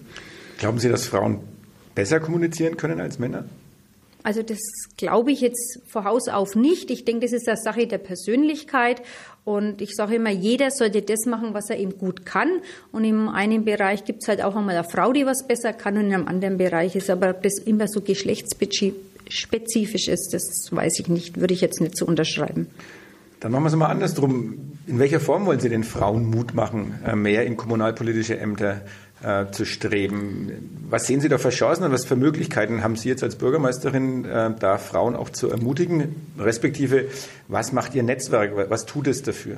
Glauben 0.58 0.78
Sie, 0.78 0.88
dass 0.88 1.06
Frauen 1.06 1.40
besser 1.94 2.20
kommunizieren 2.20 2.76
können 2.76 3.00
als 3.00 3.18
Männer? 3.18 3.44
Also 4.24 4.42
das 4.42 4.58
glaube 4.96 5.30
ich 5.32 5.42
jetzt 5.42 5.80
vor 5.86 6.10
auf 6.10 6.56
nicht. 6.56 6.90
Ich 6.90 7.04
denke, 7.04 7.26
das 7.26 7.32
ist 7.32 7.46
eine 7.46 7.58
Sache 7.58 7.86
der 7.86 7.98
Persönlichkeit. 7.98 9.02
Und 9.44 9.82
ich 9.82 9.94
sage 9.94 10.14
immer, 10.16 10.30
jeder 10.30 10.70
sollte 10.70 11.02
das 11.02 11.26
machen, 11.26 11.52
was 11.52 11.68
er 11.68 11.78
eben 11.78 11.98
gut 11.98 12.24
kann. 12.24 12.48
Und 12.90 13.04
in 13.04 13.28
einem 13.28 13.66
Bereich 13.66 14.06
gibt 14.06 14.22
es 14.22 14.28
halt 14.28 14.42
auch 14.42 14.56
einmal 14.56 14.76
eine 14.76 14.88
Frau, 14.88 15.12
die 15.12 15.26
was 15.26 15.46
besser 15.46 15.74
kann 15.74 15.98
und 15.98 16.06
in 16.06 16.14
einem 16.14 16.26
anderen 16.26 16.56
Bereich 16.56 16.96
ist 16.96 17.10
aber 17.10 17.34
das 17.34 17.58
immer 17.58 17.86
so 17.86 18.00
geschlechtsspezifisch 18.00 20.08
ist, 20.08 20.32
das 20.32 20.68
weiß 20.70 21.00
ich 21.00 21.08
nicht, 21.08 21.38
würde 21.38 21.52
ich 21.52 21.60
jetzt 21.60 21.82
nicht 21.82 21.98
so 21.98 22.06
unterschreiben. 22.06 22.68
Dann 23.40 23.52
machen 23.52 23.64
wir 23.64 23.68
es 23.68 23.76
mal 23.76 23.88
andersrum. 23.88 24.78
In 24.86 24.98
welcher 24.98 25.20
Form 25.20 25.44
wollen 25.44 25.60
Sie 25.60 25.68
den 25.68 25.84
Frauen 25.84 26.24
Mut 26.24 26.54
machen, 26.54 26.98
äh, 27.06 27.14
mehr 27.14 27.44
in 27.44 27.58
kommunalpolitische 27.58 28.38
Ämter 28.38 28.80
äh, 29.24 29.50
zu 29.50 29.64
streben. 29.64 30.86
Was 30.90 31.06
sehen 31.06 31.20
Sie 31.20 31.28
da 31.28 31.38
für 31.38 31.50
Chancen 31.50 31.84
und 31.84 31.92
was 31.92 32.04
für 32.04 32.16
Möglichkeiten 32.16 32.82
haben 32.82 32.96
Sie 32.96 33.08
jetzt 33.08 33.22
als 33.22 33.36
Bürgermeisterin, 33.36 34.24
äh, 34.24 34.50
da 34.58 34.78
Frauen 34.78 35.16
auch 35.16 35.30
zu 35.30 35.50
ermutigen? 35.50 36.14
Respektive, 36.38 37.06
was 37.48 37.72
macht 37.72 37.94
Ihr 37.94 38.02
Netzwerk? 38.02 38.70
Was 38.70 38.86
tut 38.86 39.06
es 39.06 39.22
dafür? 39.22 39.56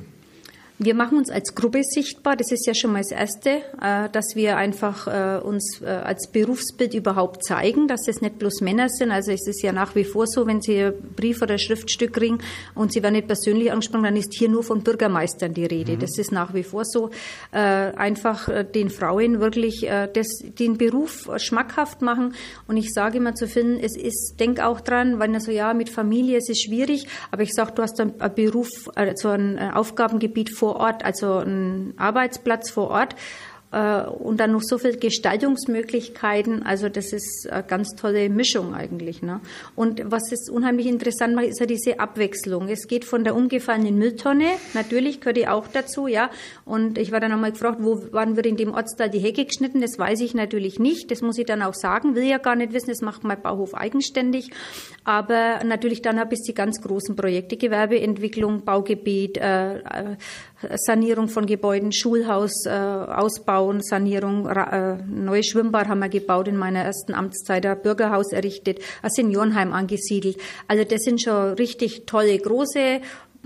Wir 0.79 0.95
machen 0.95 1.17
uns 1.17 1.31
als 1.31 1.55
Gruppe 1.55 1.83
sichtbar. 1.83 2.37
Das 2.37 2.53
ist 2.53 2.67
ja 2.67 2.75
schon 2.75 2.93
mal 2.93 2.99
das 2.99 3.11
Erste, 3.11 3.63
äh, 3.81 4.11
dass 4.13 4.37
wir 4.37 4.59
einfach 4.59 5.07
äh, 5.07 5.41
uns 5.43 5.81
äh, 5.81 5.87
als 5.87 6.29
Berufsbild 6.31 6.93
überhaupt 6.93 7.45
zeigen, 7.45 7.89
dass 7.89 8.07
es 8.09 8.21
nicht 8.21 8.39
bloß 8.39 8.61
Männer 8.61 8.91
sind. 8.91 9.11
Also 9.11 9.33
es 9.33 9.47
ist 9.47 9.63
ja 9.63 9.73
nach 9.73 9.95
wie 9.95 10.05
vor 10.05 10.27
so, 10.27 10.47
wenn 10.47 10.61
Sie 10.61 10.79
ein 10.79 10.93
Brief 11.17 11.41
oder 11.41 11.55
ein 11.55 11.59
Schriftstück 11.59 12.13
kriegen 12.13 12.41
und 12.75 12.93
Sie 12.93 13.03
werden 13.03 13.15
nicht 13.15 13.27
persönlich 13.27 13.73
angesprochen, 13.73 14.03
dann 14.05 14.17
ist 14.17 14.35
hier 14.35 14.51
nur 14.51 14.63
von 14.63 14.83
Bürgermeistern 14.83 15.55
die 15.55 15.65
Rede. 15.65 15.93
Mhm. 15.93 16.01
Das 16.01 16.19
ist 16.19 16.31
nach 16.31 16.53
wie 16.53 16.63
vor 16.63 16.85
so. 16.85 17.11
Einfach 17.53 18.49
den 18.75 18.91
Frauen 18.91 19.41
wirklich 19.41 19.87
das, 20.13 20.27
den 20.59 20.77
Beruf 20.77 21.31
schmackhaft 21.39 22.03
machen. 22.03 22.35
Und 22.67 22.77
ich 22.77 22.93
sage 22.93 23.19
immer 23.19 23.35
zu 23.35 23.49
finden, 23.49 23.81
es 23.83 23.97
ist, 23.97 24.37
denk 24.39 24.61
auch 24.61 24.81
dran, 24.81 25.19
wenn 25.19 25.33
er 25.33 25.41
so, 25.41 25.51
ja, 25.51 25.73
mit 25.73 25.89
Familie, 25.89 26.39
es 26.39 26.49
ist 26.49 26.65
schwierig, 26.65 27.07
aber 27.31 27.43
ich 27.43 27.55
sage, 27.55 27.73
du 27.75 27.83
hast 27.83 27.99
einen 28.01 28.15
Beruf, 28.35 28.69
so 29.15 29.29
ein 29.29 29.59
Aufgabengebiet 29.59 30.51
vor 30.51 30.66
vor 30.67 30.81
Ort, 30.81 31.05
also 31.05 31.39
ein 31.39 31.95
Arbeitsplatz 31.97 32.71
vor 32.71 32.91
Ort 32.91 33.15
äh, 33.71 34.03
und 34.03 34.41
dann 34.41 34.51
noch 34.51 34.63
so 34.63 34.79
viele 34.79 34.97
Gestaltungsmöglichkeiten. 34.97 36.65
Also 36.65 36.89
das 36.89 37.13
ist 37.13 37.49
eine 37.49 37.63
ganz 37.63 37.95
tolle 37.95 38.29
Mischung 38.29 38.75
eigentlich. 38.75 39.23
Ne? 39.23 39.41
Und 39.77 40.03
was 40.11 40.33
es 40.33 40.49
unheimlich 40.49 40.87
interessant 40.87 41.37
macht, 41.37 41.47
ist 41.47 41.61
ja 41.61 41.67
diese 41.67 42.01
Abwechslung. 42.01 42.69
Es 42.69 42.89
geht 42.89 43.05
von 43.05 43.23
der 43.23 43.37
umgefallenen 43.37 43.97
Mülltonne, 43.97 44.49
natürlich 44.75 45.21
gehört 45.21 45.37
die 45.37 45.47
auch 45.47 45.69
dazu, 45.69 46.09
ja. 46.09 46.31
Und 46.65 46.99
ich 46.99 47.13
war 47.13 47.21
dann 47.21 47.31
nochmal 47.31 47.53
gefragt, 47.53 47.79
wo, 47.81 48.03
wann 48.11 48.35
wird 48.35 48.47
in 48.47 48.57
dem 48.57 48.75
Ortsteil 48.75 49.11
die 49.11 49.21
Hecke 49.21 49.45
geschnitten? 49.45 49.81
Das 49.81 50.01
weiß 50.01 50.21
ich 50.21 50.35
natürlich 50.35 50.81
nicht. 50.81 51.13
Das 51.13 51.23
muss 51.23 51.39
ich 51.39 51.47
dann 51.47 51.63
auch 51.63 51.75
sagen. 51.75 52.17
Will 52.17 52.25
ja 52.25 52.39
gar 52.39 52.57
nicht 52.57 52.73
wissen. 52.73 52.89
Das 52.89 53.03
macht 53.03 53.23
mein 53.23 53.41
Bauhof 53.41 53.75
eigenständig. 53.75 54.51
Aber 55.07 55.63
natürlich 55.63 56.03
dann 56.03 56.19
habe 56.19 56.35
ich 56.35 56.43
die 56.43 56.53
ganz 56.53 56.83
großen 56.83 57.15
Projekte, 57.15 57.57
Gewerbeentwicklung, 57.57 58.65
Baugebiet, 58.65 59.39
äh, 59.39 59.77
äh 59.79 60.17
Sanierung 60.75 61.29
von 61.29 61.47
Gebäuden, 61.47 61.93
Schulhaus 61.93 62.67
äh, 62.67 62.71
ausbauen, 62.71 63.83
Sanierung, 63.83 64.49
äh, 64.49 64.97
neue 65.07 65.45
Schwimmbad 65.45 65.87
haben 65.87 66.01
wir 66.01 66.09
gebaut 66.09 66.49
in 66.49 66.57
meiner 66.57 66.81
ersten 66.81 67.15
Amtszeit, 67.15 67.65
ein 67.67 67.81
Bürgerhaus 67.83 68.33
errichtet, 68.33 68.81
ein 69.01 69.11
Seniorenheim 69.11 69.73
angesiedelt. 69.73 70.39
Also 70.67 70.83
das 70.83 71.03
sind 71.03 71.23
schon 71.23 71.53
richtig 71.53 72.07
tolle, 72.07 72.37
große 72.37 73.01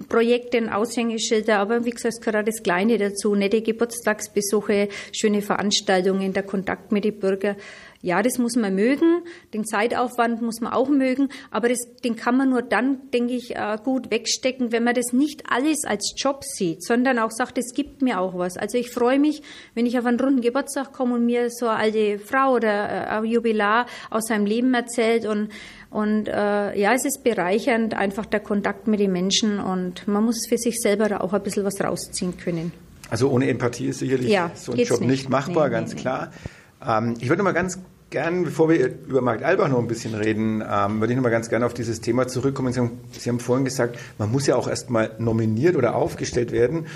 Projekte, 0.09 0.75
Aushängeschilder, 0.75 1.59
aber 1.59 1.85
wie 1.85 1.91
gesagt, 1.91 2.15
es 2.15 2.21
gehört 2.21 2.49
das 2.49 2.63
Kleine 2.63 2.97
dazu, 2.97 3.35
nette 3.35 3.61
Geburtstagsbesuche, 3.61 4.89
schöne 5.13 5.43
Veranstaltungen, 5.43 6.33
der 6.33 6.43
Kontakt 6.43 6.91
mit 6.91 7.05
den 7.05 7.19
Bürgern. 7.19 7.57
Ja, 8.03 8.23
das 8.23 8.39
muss 8.39 8.57
man 8.57 8.75
mögen. 8.75 9.23
Den 9.53 9.67
Zeitaufwand 9.67 10.41
muss 10.41 10.63
man 10.63 10.73
auch 10.73 10.89
mögen. 10.89 11.29
Aber 11.51 11.69
das, 11.69 11.81
den 12.03 12.17
kann 12.17 12.35
man 12.37 12.49
nur 12.49 12.63
dann, 12.63 13.11
denke 13.13 13.35
ich, 13.35 13.57
äh, 13.57 13.77
gut 13.85 14.11
wegstecken, 14.11 14.73
wenn 14.73 14.85
man 14.85 14.95
das 14.95 15.13
nicht 15.13 15.45
alles 15.51 15.85
als 15.85 16.15
Job 16.17 16.43
sieht, 16.43 16.83
sondern 16.83 17.19
auch 17.19 17.31
sagt, 17.31 17.59
es 17.59 17.75
gibt 17.75 18.01
mir 18.01 18.19
auch 18.19 18.39
was. 18.39 18.57
Also 18.57 18.79
ich 18.79 18.91
freue 18.91 19.19
mich, 19.19 19.43
wenn 19.75 19.85
ich 19.85 19.99
auf 19.99 20.07
einen 20.07 20.19
runden 20.19 20.41
Geburtstag 20.41 20.95
komme 20.95 21.17
und 21.17 21.27
mir 21.27 21.51
so 21.51 21.67
eine 21.67 21.79
alte 21.79 22.19
Frau 22.19 22.55
oder 22.55 22.69
äh, 22.69 23.19
ein 23.19 23.25
Jubilar 23.27 23.85
aus 24.09 24.29
seinem 24.29 24.47
Leben 24.47 24.73
erzählt 24.73 25.27
und 25.27 25.51
und 25.91 26.29
äh, 26.29 26.79
ja, 26.81 26.95
es 26.95 27.05
ist 27.05 27.25
bereichernd, 27.25 27.95
einfach 27.95 28.25
der 28.25 28.39
Kontakt 28.39 28.87
mit 28.87 29.01
den 29.01 29.11
Menschen 29.11 29.59
und 29.59 30.07
man 30.07 30.25
muss 30.25 30.47
für 30.49 30.57
sich 30.57 30.81
selber 30.81 31.09
da 31.09 31.19
auch 31.19 31.33
ein 31.33 31.43
bisschen 31.43 31.65
was 31.65 31.81
rausziehen 31.81 32.37
können. 32.37 32.73
Also 33.11 33.29
ohne 33.29 33.49
Empathie 33.49 33.89
ist 33.89 33.99
sicherlich 33.99 34.31
ja, 34.31 34.53
so 34.55 34.71
ein 34.71 34.79
Job 34.79 35.01
nicht, 35.01 35.11
nicht 35.11 35.29
machbar, 35.29 35.67
nee, 35.67 35.73
ganz 35.73 35.95
nee, 35.95 36.01
klar. 36.01 36.31
Nee. 36.31 36.51
Ähm, 36.89 37.15
ich 37.21 37.29
würde 37.29 37.43
mal 37.43 37.53
ganz 37.53 37.79
gern, 38.11 38.45
bevor 38.45 38.69
wir 38.69 38.87
über 38.87 39.21
Markt 39.21 39.43
Albach 39.43 39.69
noch 39.69 39.79
ein 39.79 39.87
bisschen 39.87 40.15
reden, 40.15 40.63
ähm, 40.69 41.01
würde 41.01 41.13
ich 41.13 41.17
noch 41.17 41.23
mal 41.23 41.31
ganz 41.31 41.49
gerne 41.49 41.65
auf 41.67 41.75
dieses 41.75 42.01
Thema 42.01 42.29
zurückkommen. 42.29 42.73
Sie 42.73 42.81
haben, 42.81 43.01
Sie 43.13 43.29
haben 43.29 43.41
vorhin 43.41 43.65
gesagt, 43.65 43.99
man 44.19 44.31
muss 44.31 44.47
ja 44.47 44.57
auch 44.57 44.69
erst 44.69 44.91
mal 44.91 45.13
nominiert 45.19 45.77
oder 45.77 45.95
aufgestellt 45.95 46.53
werden. 46.53 46.87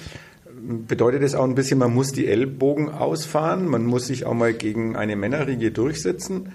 Bedeutet 0.86 1.22
das 1.22 1.34
auch 1.34 1.44
ein 1.44 1.54
bisschen, 1.54 1.78
man 1.78 1.94
muss 1.94 2.12
die 2.12 2.26
Ellbogen 2.26 2.90
ausfahren, 2.90 3.66
man 3.66 3.86
muss 3.86 4.06
sich 4.06 4.24
auch 4.26 4.34
mal 4.34 4.52
gegen 4.52 4.96
eine 4.96 5.16
Männerriege 5.16 5.70
durchsetzen? 5.70 6.52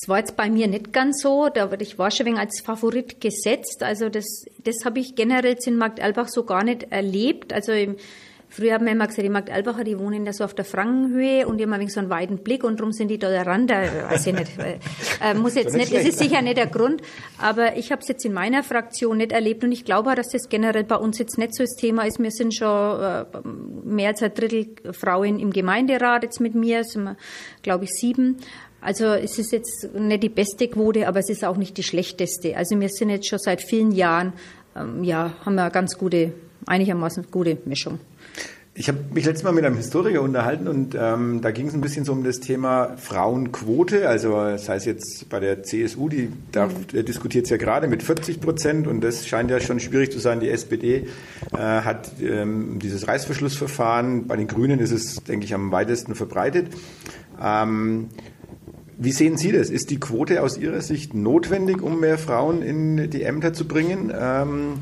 Es 0.00 0.08
war 0.08 0.18
jetzt 0.18 0.36
bei 0.36 0.50
mir 0.50 0.68
nicht 0.68 0.92
ganz 0.92 1.22
so, 1.22 1.48
da 1.52 1.70
wurde 1.70 1.82
ich 1.82 1.98
wegen 1.98 2.38
als 2.38 2.60
Favorit 2.60 3.20
gesetzt. 3.20 3.82
Also 3.82 4.08
das, 4.08 4.44
das 4.64 4.84
habe 4.84 5.00
ich 5.00 5.14
generell 5.14 5.56
in 5.64 5.76
Markt 5.76 6.00
Albach 6.00 6.28
so 6.28 6.44
gar 6.44 6.64
nicht 6.64 6.90
erlebt. 6.90 7.52
Also 7.52 7.72
im, 7.72 7.96
Früher 8.54 8.74
haben 8.74 8.84
wir 8.84 8.92
immer 8.92 9.06
gesagt, 9.06 9.24
die 9.24 9.30
Markt 9.30 9.50
Albacher, 9.50 9.82
die 9.82 9.98
wohnen 9.98 10.26
da 10.26 10.32
so 10.34 10.44
auf 10.44 10.52
der 10.52 10.66
Frankenhöhe 10.66 11.46
und 11.46 11.56
die 11.56 11.64
haben 11.64 11.88
so 11.88 12.00
einen 12.00 12.10
weiten 12.10 12.38
Blick 12.38 12.64
und 12.64 12.78
darum 12.78 12.92
sind 12.92 13.08
die 13.08 13.18
toleranter. 13.18 14.10
Weiß 14.10 14.26
ich 14.26 14.34
nicht. 14.34 14.50
Äh, 15.22 15.32
muss 15.32 15.54
jetzt 15.54 15.74
nicht, 15.74 15.94
das 15.94 16.04
ist 16.04 16.18
sicher 16.18 16.42
nicht 16.42 16.58
der 16.58 16.66
Grund, 16.66 17.00
aber 17.38 17.78
ich 17.78 17.90
habe 17.90 18.02
es 18.02 18.08
jetzt 18.08 18.26
in 18.26 18.34
meiner 18.34 18.62
Fraktion 18.62 19.16
nicht 19.16 19.32
erlebt 19.32 19.64
und 19.64 19.72
ich 19.72 19.86
glaube 19.86 20.10
auch, 20.10 20.14
dass 20.14 20.28
das 20.28 20.50
generell 20.50 20.84
bei 20.84 20.96
uns 20.96 21.18
jetzt 21.18 21.38
nicht 21.38 21.54
so 21.54 21.62
das 21.62 21.76
Thema 21.76 22.02
ist. 22.02 22.18
Wir 22.18 22.30
sind 22.30 22.54
schon 22.54 23.00
äh, 23.00 23.24
mehr 23.84 24.08
als 24.08 24.22
ein 24.22 24.34
Drittel 24.34 24.92
Frauen 24.92 25.38
im 25.38 25.50
Gemeinderat 25.50 26.22
jetzt 26.22 26.40
mit 26.40 26.54
mir, 26.54 26.84
sind 26.84 27.04
wir, 27.04 27.16
glaube 27.62 27.84
ich, 27.84 27.90
sieben. 27.92 28.36
Also 28.82 29.06
es 29.06 29.38
ist 29.38 29.52
jetzt 29.52 29.94
nicht 29.94 30.22
die 30.24 30.28
beste 30.28 30.68
Quote, 30.68 31.08
aber 31.08 31.20
es 31.20 31.30
ist 31.30 31.42
auch 31.42 31.56
nicht 31.56 31.78
die 31.78 31.84
schlechteste. 31.84 32.54
Also 32.56 32.78
wir 32.78 32.90
sind 32.90 33.08
jetzt 33.08 33.28
schon 33.28 33.38
seit 33.38 33.62
vielen 33.62 33.92
Jahren, 33.92 34.34
ähm, 34.76 35.04
ja, 35.04 35.32
haben 35.46 35.54
wir 35.54 35.62
eine 35.62 35.70
ganz 35.70 35.96
gute, 35.96 36.32
einigermaßen 36.66 37.28
gute 37.30 37.56
Mischung. 37.64 37.98
Ich 38.74 38.88
habe 38.88 39.00
mich 39.12 39.26
letztes 39.26 39.44
Mal 39.44 39.52
mit 39.52 39.66
einem 39.66 39.76
Historiker 39.76 40.22
unterhalten 40.22 40.66
und 40.66 40.96
ähm, 40.98 41.42
da 41.42 41.50
ging 41.50 41.66
es 41.66 41.74
ein 41.74 41.82
bisschen 41.82 42.06
so 42.06 42.12
um 42.12 42.24
das 42.24 42.40
Thema 42.40 42.96
Frauenquote. 42.96 44.08
Also 44.08 44.32
das 44.32 44.66
heißt 44.66 44.86
jetzt 44.86 45.28
bei 45.28 45.40
der 45.40 45.62
CSU, 45.62 46.08
die 46.08 46.30
mhm. 46.54 47.04
diskutiert 47.04 47.44
es 47.44 47.50
ja 47.50 47.58
gerade 47.58 47.86
mit 47.86 48.02
40 48.02 48.40
Prozent 48.40 48.86
und 48.86 49.02
das 49.02 49.28
scheint 49.28 49.50
ja 49.50 49.60
schon 49.60 49.78
schwierig 49.78 50.10
zu 50.10 50.20
sein. 50.20 50.40
Die 50.40 50.48
SPD 50.48 51.06
äh, 51.52 51.58
hat 51.58 52.12
ähm, 52.22 52.78
dieses 52.78 53.06
Reißverschlussverfahren. 53.06 54.26
Bei 54.26 54.36
den 54.36 54.46
Grünen 54.46 54.80
ist 54.80 54.90
es, 54.90 55.16
denke 55.16 55.44
ich, 55.44 55.52
am 55.52 55.70
weitesten 55.70 56.14
verbreitet. 56.14 56.68
Ähm, 57.42 58.08
wie 58.96 59.12
sehen 59.12 59.36
Sie 59.36 59.52
das? 59.52 59.68
Ist 59.68 59.90
die 59.90 60.00
Quote 60.00 60.42
aus 60.42 60.56
Ihrer 60.56 60.80
Sicht 60.80 61.12
notwendig, 61.12 61.82
um 61.82 62.00
mehr 62.00 62.16
Frauen 62.16 62.62
in 62.62 63.10
die 63.10 63.22
Ämter 63.22 63.52
zu 63.52 63.68
bringen? 63.68 64.10
Ähm, 64.18 64.78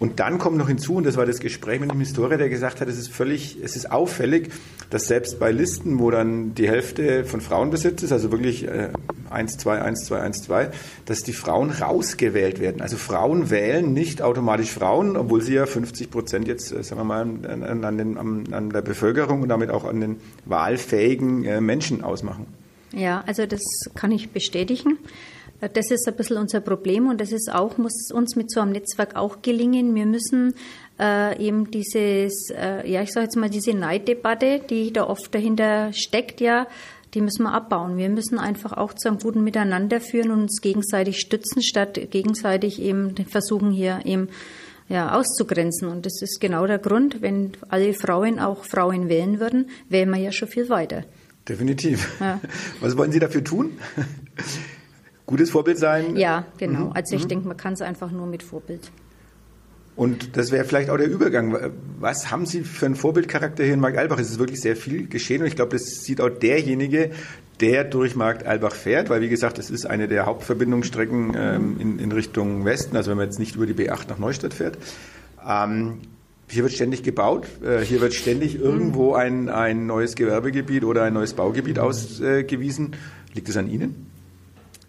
und 0.00 0.18
dann 0.18 0.38
kommt 0.38 0.56
noch 0.56 0.68
hinzu, 0.68 0.94
und 0.94 1.04
das 1.04 1.18
war 1.18 1.26
das 1.26 1.40
Gespräch 1.40 1.78
mit 1.78 1.90
einem 1.90 2.00
Historiker, 2.00 2.38
der 2.38 2.48
gesagt 2.48 2.80
hat, 2.80 2.88
es 2.88 2.96
ist 2.98 3.12
völlig, 3.12 3.58
es 3.62 3.76
ist 3.76 3.92
auffällig, 3.92 4.50
dass 4.88 5.06
selbst 5.06 5.38
bei 5.38 5.52
Listen, 5.52 5.98
wo 5.98 6.10
dann 6.10 6.54
die 6.54 6.66
Hälfte 6.66 7.26
von 7.26 7.42
Frauen 7.42 7.70
besetzt 7.70 8.02
ist, 8.02 8.10
also 8.10 8.32
wirklich 8.32 8.66
äh, 8.66 8.88
1, 9.28 9.58
2, 9.58 9.82
1, 9.82 10.06
2, 10.06 10.20
1, 10.20 10.42
2, 10.44 10.70
dass 11.04 11.22
die 11.22 11.34
Frauen 11.34 11.70
rausgewählt 11.70 12.60
werden. 12.60 12.80
Also 12.80 12.96
Frauen 12.96 13.50
wählen 13.50 13.92
nicht 13.92 14.22
automatisch 14.22 14.70
Frauen, 14.70 15.18
obwohl 15.18 15.42
sie 15.42 15.54
ja 15.54 15.66
50 15.66 16.10
Prozent 16.10 16.48
jetzt, 16.48 16.72
äh, 16.72 16.82
sagen 16.82 17.02
wir 17.02 17.04
mal, 17.04 17.20
an, 17.20 17.84
an, 17.84 17.98
den, 17.98 18.16
an, 18.16 18.70
der 18.70 18.80
Bevölkerung 18.80 19.42
und 19.42 19.50
damit 19.50 19.68
auch 19.68 19.84
an 19.84 20.00
den 20.00 20.16
wahlfähigen 20.46 21.44
äh, 21.44 21.60
Menschen 21.60 22.02
ausmachen. 22.02 22.46
Ja, 22.92 23.22
also 23.26 23.44
das 23.44 23.62
kann 23.94 24.10
ich 24.12 24.30
bestätigen. 24.30 24.98
Das 25.74 25.90
ist 25.90 26.08
ein 26.08 26.16
bisschen 26.16 26.38
unser 26.38 26.60
Problem 26.60 27.08
und 27.08 27.20
das 27.20 27.32
ist 27.32 27.52
auch, 27.52 27.76
muss 27.76 28.10
uns 28.12 28.34
mit 28.34 28.50
so 28.50 28.60
einem 28.60 28.72
Netzwerk 28.72 29.14
auch 29.16 29.42
gelingen. 29.42 29.94
Wir 29.94 30.06
müssen 30.06 30.54
äh, 30.98 31.38
eben 31.44 31.70
dieses, 31.70 32.50
äh, 32.50 32.90
ja, 32.90 33.02
ich 33.02 33.12
sage 33.12 33.24
jetzt 33.24 33.36
mal, 33.36 33.50
diese 33.50 33.74
Neiddebatte, 33.74 34.60
die 34.70 34.92
da 34.92 35.06
oft 35.06 35.34
dahinter 35.34 35.92
steckt, 35.92 36.40
ja, 36.40 36.66
die 37.14 37.20
müssen 37.20 37.42
wir 37.42 37.52
abbauen. 37.52 37.96
Wir 37.96 38.08
müssen 38.08 38.38
einfach 38.38 38.72
auch 38.72 38.94
zu 38.94 39.08
einem 39.08 39.18
guten 39.18 39.42
Miteinander 39.42 40.00
führen 40.00 40.30
und 40.30 40.42
uns 40.42 40.60
gegenseitig 40.60 41.18
stützen, 41.20 41.62
statt 41.62 42.00
gegenseitig 42.10 42.80
eben 42.80 43.14
versuchen, 43.28 43.70
hier 43.70 44.00
eben 44.04 44.28
ja, 44.88 45.12
auszugrenzen. 45.18 45.88
Und 45.88 46.06
das 46.06 46.22
ist 46.22 46.40
genau 46.40 46.66
der 46.66 46.78
Grund, 46.78 47.20
wenn 47.20 47.52
alle 47.68 47.94
Frauen 47.94 48.38
auch 48.38 48.64
Frauen 48.64 49.08
wählen 49.08 49.40
würden, 49.40 49.70
wären 49.88 50.10
wir 50.10 50.18
ja 50.18 50.32
schon 50.32 50.48
viel 50.48 50.68
weiter. 50.68 51.04
Definitiv. 51.48 52.20
Ja. 52.20 52.40
Was 52.80 52.96
wollen 52.96 53.12
Sie 53.12 53.18
dafür 53.18 53.42
tun? 53.42 53.78
Gutes 55.30 55.50
Vorbild 55.50 55.78
sein? 55.78 56.16
Ja, 56.16 56.44
genau. 56.58 56.86
Mhm. 56.86 56.92
Also 56.92 57.14
ich 57.14 57.22
mhm. 57.24 57.28
denke, 57.28 57.48
man 57.48 57.56
kann 57.56 57.74
es 57.74 57.80
einfach 57.80 58.10
nur 58.10 58.26
mit 58.26 58.42
Vorbild. 58.42 58.90
Und 59.94 60.36
das 60.36 60.50
wäre 60.50 60.64
vielleicht 60.64 60.90
auch 60.90 60.96
der 60.96 61.08
Übergang. 61.08 61.56
Was 62.00 62.32
haben 62.32 62.46
Sie 62.46 62.62
für 62.62 62.86
einen 62.86 62.96
Vorbildcharakter 62.96 63.62
hier 63.62 63.74
in 63.74 63.80
Markt 63.80 63.96
Albach? 63.96 64.18
Es 64.18 64.30
ist 64.30 64.40
wirklich 64.40 64.60
sehr 64.60 64.74
viel 64.74 65.06
geschehen 65.06 65.42
und 65.42 65.46
ich 65.46 65.54
glaube, 65.54 65.72
das 65.72 66.02
sieht 66.02 66.20
auch 66.20 66.30
derjenige, 66.30 67.10
der 67.60 67.84
durch 67.84 68.16
Markt 68.16 68.44
Albach 68.44 68.74
fährt, 68.74 69.08
weil 69.08 69.20
wie 69.20 69.28
gesagt, 69.28 69.60
es 69.60 69.70
ist 69.70 69.86
eine 69.86 70.08
der 70.08 70.26
Hauptverbindungsstrecken 70.26 71.36
ähm, 71.36 71.76
in, 71.78 71.98
in, 72.00 72.10
Richtung 72.10 72.64
Westen, 72.64 72.96
also 72.96 73.10
wenn 73.10 73.18
man 73.18 73.26
jetzt 73.26 73.38
nicht 73.38 73.54
über 73.54 73.66
die 73.66 73.74
B8 73.74 74.08
nach 74.08 74.18
Neustadt 74.18 74.54
fährt. 74.54 74.78
Ähm, 75.46 75.98
hier 76.48 76.64
wird 76.64 76.72
ständig 76.72 77.04
gebaut, 77.04 77.46
äh, 77.62 77.80
hier 77.80 78.00
wird 78.00 78.14
ständig 78.14 78.58
irgendwo 78.58 79.14
ein, 79.14 79.48
ein 79.48 79.86
neues 79.86 80.16
Gewerbegebiet 80.16 80.82
oder 80.82 81.04
ein 81.04 81.12
neues 81.12 81.34
Baugebiet 81.34 81.78
ausgewiesen. 81.78 82.96
Liegt 83.34 83.48
es 83.48 83.56
an 83.56 83.70
Ihnen? 83.70 84.09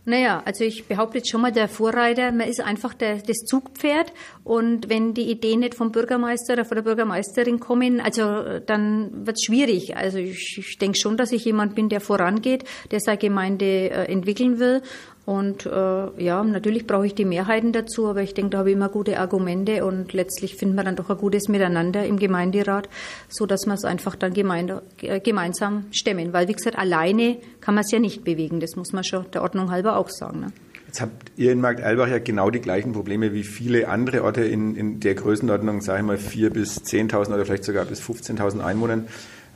Naja, 0.04 0.42
also 0.46 0.64
ich 0.64 0.86
behaupte 0.86 1.20
jetzt 1.20 1.30
schon 1.30 1.42
mal, 1.42 1.52
der 1.52 1.68
Vorreiter, 1.68 2.32
man 2.32 2.48
ist 2.48 2.60
einfach 2.60 2.96
der, 2.96 3.18
das 3.18 3.38
Zugpferd 3.46 4.12
und 4.44 4.90
wenn 4.90 5.14
die 5.14 5.30
Ideen 5.30 5.60
nicht 5.60 5.76
vom 5.76 5.92
Bürgermeister 5.92 6.54
oder 6.54 6.66
von 6.66 6.76
der 6.76 6.82
Bürgermeisterin 6.82 7.60
kommen, 7.60 8.02
also 8.02 8.60
dann 8.66 9.28
wird 9.28 9.38
es 9.38 9.44
schwierig. 9.44 9.96
Also 9.96 10.18
ich, 10.18 10.58
ich 10.58 10.78
denke 10.80 10.98
schon, 10.98 11.18
dass 11.18 11.32
ich 11.32 11.46
jemand 11.46 11.76
bin, 11.76 11.88
der 11.88 12.02
vorangeht, 12.02 12.64
der 12.90 13.00
seine 13.00 13.20
Gemeinde 13.20 13.66
äh, 13.66 14.12
entwickeln 14.12 14.58
will 14.58 14.82
und 15.25 15.67
äh, 15.67 16.23
ja, 16.23 16.43
natürlich 16.43 16.88
brauche 16.88 17.05
ich 17.05 17.13
die 17.13 17.25
Mehrheiten 17.25 17.73
dazu, 17.73 18.07
aber 18.07 18.23
ich 18.23 18.34
denke, 18.34 18.51
da 18.51 18.57
habe 18.60 18.71
ich 18.71 18.75
immer 18.75 18.89
gute 18.89 19.19
Argumente 19.19 19.86
und 19.86 20.13
letztlich 20.13 20.55
finden 20.55 20.75
wir 20.75 20.84
dann 20.84 20.95
doch 20.95 21.10
ein 21.10 21.17
gutes 21.17 21.47
Miteinander 21.47 22.05
im 22.05 22.17
Gemeinderat, 22.17 22.89
so 23.29 23.45
dass 23.45 23.65
wir 23.67 23.73
es 23.75 23.86
einfach 23.86 24.15
dann 24.15 24.34
gemeinde, 24.34 24.81
äh, 25.01 25.19
gemeinsam 25.19 25.86
stemmen. 25.91 26.34
Weil, 26.34 26.47
wie 26.47 26.53
gesagt, 26.53 26.77
alleine 26.77 27.38
kann 27.60 27.75
man 27.75 27.84
es 27.84 27.91
ja 27.91 27.99
nicht 27.99 28.23
bewegen. 28.23 28.60
Das 28.60 28.75
muss 28.75 28.93
man 28.93 29.03
schon 29.03 29.29
der 29.31 29.43
Ordnung 29.43 29.69
halber 29.69 29.97
auch 29.97 30.10
sagen. 30.10 30.39
Ne? 30.39 30.47
Jetzt 30.88 31.01
habt 31.01 31.31
ihr 31.38 31.51
in 31.51 31.62
Markt 31.62 31.81
Albach 31.81 32.10
ja 32.10 32.17
genau 32.17 32.49
die 32.49 32.60
gleichen 32.60 32.91
Probleme 32.91 33.31
wie 33.31 33.43
viele 33.43 33.88
andere 33.88 34.23
Orte 34.23 34.43
in, 34.43 34.75
in 34.75 34.99
der 34.99 35.13
Größenordnung, 35.13 35.81
sage 35.81 35.99
ich 35.99 36.05
mal, 36.05 36.17
4.000 36.17 36.49
bis 36.49 36.81
10.000 36.81 37.34
oder 37.34 37.45
vielleicht 37.45 37.63
sogar 37.63 37.86
bis 37.86 38.01
15.000 38.01 38.60
Einwohnern. 38.60 39.07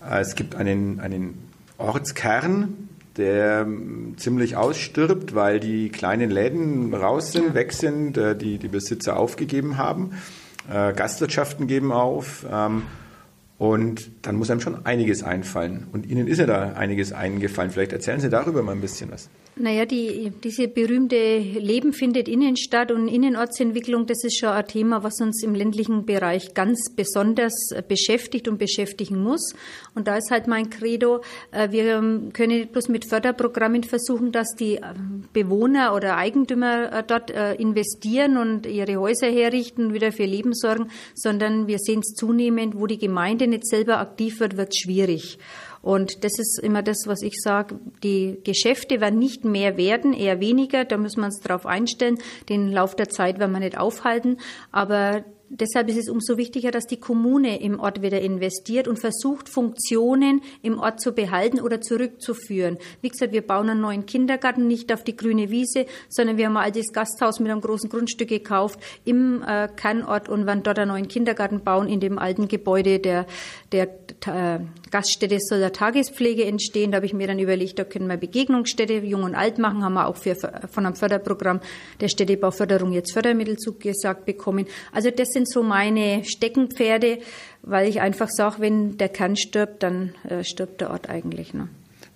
Äh, 0.07 0.21
es 0.21 0.35
gibt 0.35 0.55
einen, 0.55 0.99
einen 0.99 1.49
Ortskern, 1.77 2.87
der 3.17 3.61
ähm, 3.61 4.15
ziemlich 4.17 4.55
ausstirbt, 4.55 5.35
weil 5.35 5.59
die 5.59 5.89
kleinen 5.89 6.29
Läden 6.29 6.93
raus 6.93 7.31
sind, 7.31 7.53
weg 7.53 7.73
sind, 7.73 8.17
äh, 8.17 8.35
die 8.35 8.57
die 8.57 8.67
Besitzer 8.67 9.17
aufgegeben 9.17 9.77
haben. 9.77 10.11
Äh, 10.69 10.93
Gastwirtschaften 10.93 11.67
geben 11.67 11.91
auf. 11.91 12.45
Ähm, 12.51 12.83
und 13.57 14.11
dann 14.23 14.35
muss 14.35 14.51
einem 14.51 14.59
schon 14.59 14.85
einiges 14.85 15.23
einfallen. 15.23 15.87
Und 15.93 16.05
Ihnen 16.05 16.27
ist 16.27 16.39
ja 16.39 16.45
da 16.45 16.73
einiges 16.73 17.13
eingefallen. 17.13 17.71
Vielleicht 17.71 17.93
erzählen 17.93 18.19
Sie 18.19 18.29
darüber 18.29 18.61
mal 18.63 18.73
ein 18.73 18.81
bisschen 18.81 19.11
was. 19.11 19.29
Naja, 19.57 19.85
die, 19.85 20.33
diese 20.43 20.67
berühmte 20.67 21.37
Leben 21.37 21.93
findet 21.93 22.27
innen 22.27 22.57
statt 22.57 22.91
und 22.91 23.07
Innenortsentwicklung, 23.07 24.05
das 24.05 24.25
ist 24.25 24.37
schon 24.37 24.49
ein 24.49 24.67
Thema, 24.67 25.01
was 25.01 25.21
uns 25.21 25.41
im 25.43 25.55
ländlichen 25.55 26.05
Bereich 26.05 26.53
ganz 26.53 26.91
besonders 26.93 27.69
beschäftigt 27.87 28.49
und 28.49 28.57
beschäftigen 28.57 29.23
muss. 29.23 29.53
Und 29.93 30.09
da 30.09 30.17
ist 30.17 30.29
halt 30.29 30.47
mein 30.47 30.69
Credo, 30.69 31.21
äh, 31.51 31.71
wir 31.71 32.01
können 32.33 32.57
nicht 32.57 32.73
bloß 32.73 32.89
mit 32.89 33.07
Förderprogrammen 33.07 33.83
versuchen, 33.83 34.33
dass 34.33 34.55
die 34.55 34.75
ähm, 34.75 35.23
Bewohner 35.31 35.95
oder 35.95 36.17
Eigentümer 36.17 36.91
äh, 36.91 37.03
dort 37.07 37.31
äh, 37.31 37.53
investieren 37.53 38.35
und 38.35 38.65
ihre 38.65 38.97
Häuser 38.97 39.27
herrichten 39.27 39.85
und 39.85 39.93
wieder 39.93 40.11
für 40.11 40.25
Leben 40.25 40.53
sorgen, 40.53 40.89
sondern 41.13 41.67
wir 41.67 41.79
sehen 41.79 42.01
es 42.01 42.13
zunehmend, 42.13 42.77
wo 42.77 42.87
die 42.87 42.97
Gemeinde 42.97 43.47
nicht 43.47 43.65
selber 43.65 43.99
aktiv 43.99 44.41
wird, 44.41 44.57
wird 44.57 44.73
es 44.73 44.79
schwierig. 44.79 45.37
Und 45.85 46.23
das 46.23 46.39
ist 46.39 46.59
immer 46.63 46.81
das, 46.81 47.05
was 47.05 47.21
ich 47.21 47.39
sage. 47.39 47.79
Die 48.01 48.39
Geschäfte 48.43 49.01
werden 49.01 49.19
nicht 49.19 49.45
mehr 49.45 49.77
werden, 49.77 50.13
eher 50.13 50.39
weniger. 50.39 50.83
Da 50.83 50.97
müssen 50.97 51.19
wir 51.19 51.27
uns 51.27 51.41
darauf 51.41 51.67
einstellen. 51.67 52.17
Den 52.49 52.71
Lauf 52.71 52.95
der 52.95 53.07
Zeit 53.07 53.37
werden 53.37 53.51
wir 53.51 53.59
nicht 53.59 53.77
aufhalten. 53.77 54.37
Aber 54.71 55.23
deshalb 55.49 55.89
ist 55.89 55.97
es 55.97 56.09
umso 56.09 56.37
wichtiger, 56.37 56.71
dass 56.71 56.85
die 56.85 56.99
Kommune 56.99 57.61
im 57.61 57.79
Ort 57.79 58.01
wieder 58.01 58.21
investiert 58.21 58.87
und 58.87 58.99
versucht, 58.99 59.49
Funktionen 59.49 60.41
im 60.61 60.79
Ort 60.79 60.99
zu 60.99 61.11
behalten 61.11 61.61
oder 61.61 61.81
zurückzuführen. 61.81 62.77
Wie 63.01 63.09
gesagt, 63.09 63.33
wir 63.33 63.41
bauen 63.41 63.69
einen 63.69 63.81
neuen 63.81 64.05
Kindergarten 64.05 64.67
nicht 64.67 64.91
auf 64.91 65.03
die 65.03 65.15
grüne 65.15 65.49
Wiese, 65.51 65.85
sondern 66.09 66.37
wir 66.37 66.47
haben 66.47 66.57
ein 66.57 66.65
altes 66.65 66.91
Gasthaus 66.91 67.39
mit 67.39 67.51
einem 67.51 67.61
großen 67.61 67.89
Grundstück 67.89 68.29
gekauft 68.29 68.79
im 69.05 69.43
äh, 69.43 69.67
Kernort 69.75 70.29
und 70.29 70.45
werden 70.45 70.63
dort 70.63 70.79
einen 70.79 70.89
neuen 70.89 71.07
Kindergarten 71.07 71.61
bauen 71.61 71.87
in 71.87 71.99
dem 71.99 72.17
alten 72.17 72.47
Gebäude 72.47 72.99
der, 72.99 73.25
der 73.71 73.89
äh, 74.25 74.59
Gaststätte 74.91 75.37
soll 75.39 75.59
der 75.59 75.73
Tagespflege 75.73 76.45
entstehen. 76.45 76.91
Da 76.91 76.97
habe 76.97 77.05
ich 77.05 77.13
mir 77.13 77.27
dann 77.27 77.39
überlegt, 77.39 77.77
da 77.79 77.83
können 77.83 78.07
wir 78.07 78.17
Begegnungsstätte 78.17 78.93
Jung 78.93 79.23
und 79.23 79.35
Alt 79.35 79.57
machen, 79.57 79.83
haben 79.83 79.93
wir 79.93 80.07
auch 80.07 80.15
für, 80.15 80.35
von 80.35 80.85
einem 80.85 80.95
Förderprogramm 80.95 81.59
der 81.99 82.07
Städtebauförderung 82.07 82.93
jetzt 82.93 83.11
Fördermittel 83.11 83.57
zugesagt 83.57 84.25
bekommen. 84.25 84.65
Also 84.91 85.11
das 85.11 85.34
sind 85.35 85.49
so 85.51 85.61
meine 85.61 86.23
Steckenpferde, 86.23 87.19
weil 87.61 87.87
ich 87.89 87.99
einfach 87.99 88.29
sage, 88.29 88.55
wenn 88.59 88.97
der 88.97 89.09
Kern 89.09 89.35
stirbt, 89.35 89.83
dann 89.83 90.15
äh, 90.27 90.43
stirbt 90.43 90.79
der 90.81 90.91
Ort 90.91 91.09
eigentlich. 91.09 91.53
Ne? 91.53 91.67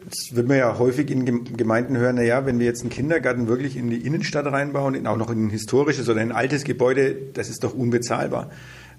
Das 0.06 0.34
wird 0.36 0.48
man 0.48 0.58
ja 0.58 0.80
häufig 0.80 1.12
in 1.12 1.44
Gemeinden 1.58 1.98
hören, 1.98 2.16
naja, 2.16 2.46
wenn 2.46 2.60
wir 2.60 2.66
jetzt 2.66 2.82
einen 2.82 2.90
Kindergarten 2.90 3.50
wirklich 3.50 3.76
in 3.76 3.90
die 3.90 3.98
Innenstadt 3.98 4.46
reinbauen, 4.46 5.06
auch 5.06 5.18
noch 5.18 5.30
in 5.30 5.48
ein 5.48 5.50
historisches 5.50 6.08
oder 6.08 6.22
ein 6.22 6.32
altes 6.32 6.64
Gebäude, 6.64 7.16
das 7.34 7.50
ist 7.50 7.66
doch 7.66 7.74
unbezahlbar. 7.74 8.50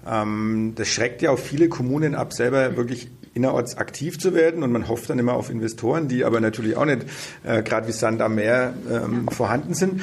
Ähm, 0.07 0.73
das 0.75 0.87
schreckt 0.87 1.23
ja 1.23 1.31
auch 1.31 1.39
viele 1.39 1.67
Kommunen 1.67 2.13
ab, 2.13 2.33
selber 2.33 2.77
wirklich 2.77 3.09
innerorts 3.33 3.77
aktiv 3.77 4.19
zu 4.19 4.35
werden 4.35 4.61
und 4.61 4.71
man 4.71 4.87
hofft 4.87 5.09
dann 5.09 5.17
immer 5.17 5.33
auf 5.33 5.49
Investoren, 5.49 6.07
die 6.07 6.23
aber 6.23 6.39
natürlich 6.39 6.77
auch 6.77 6.85
nicht 6.85 7.05
äh, 7.43 7.63
gerade 7.63 7.87
wie 7.87 7.93
Sand 7.93 8.21
am 8.21 8.35
Meer 8.35 8.73
ähm, 8.89 9.27
vorhanden 9.29 9.73
sind. 9.73 10.01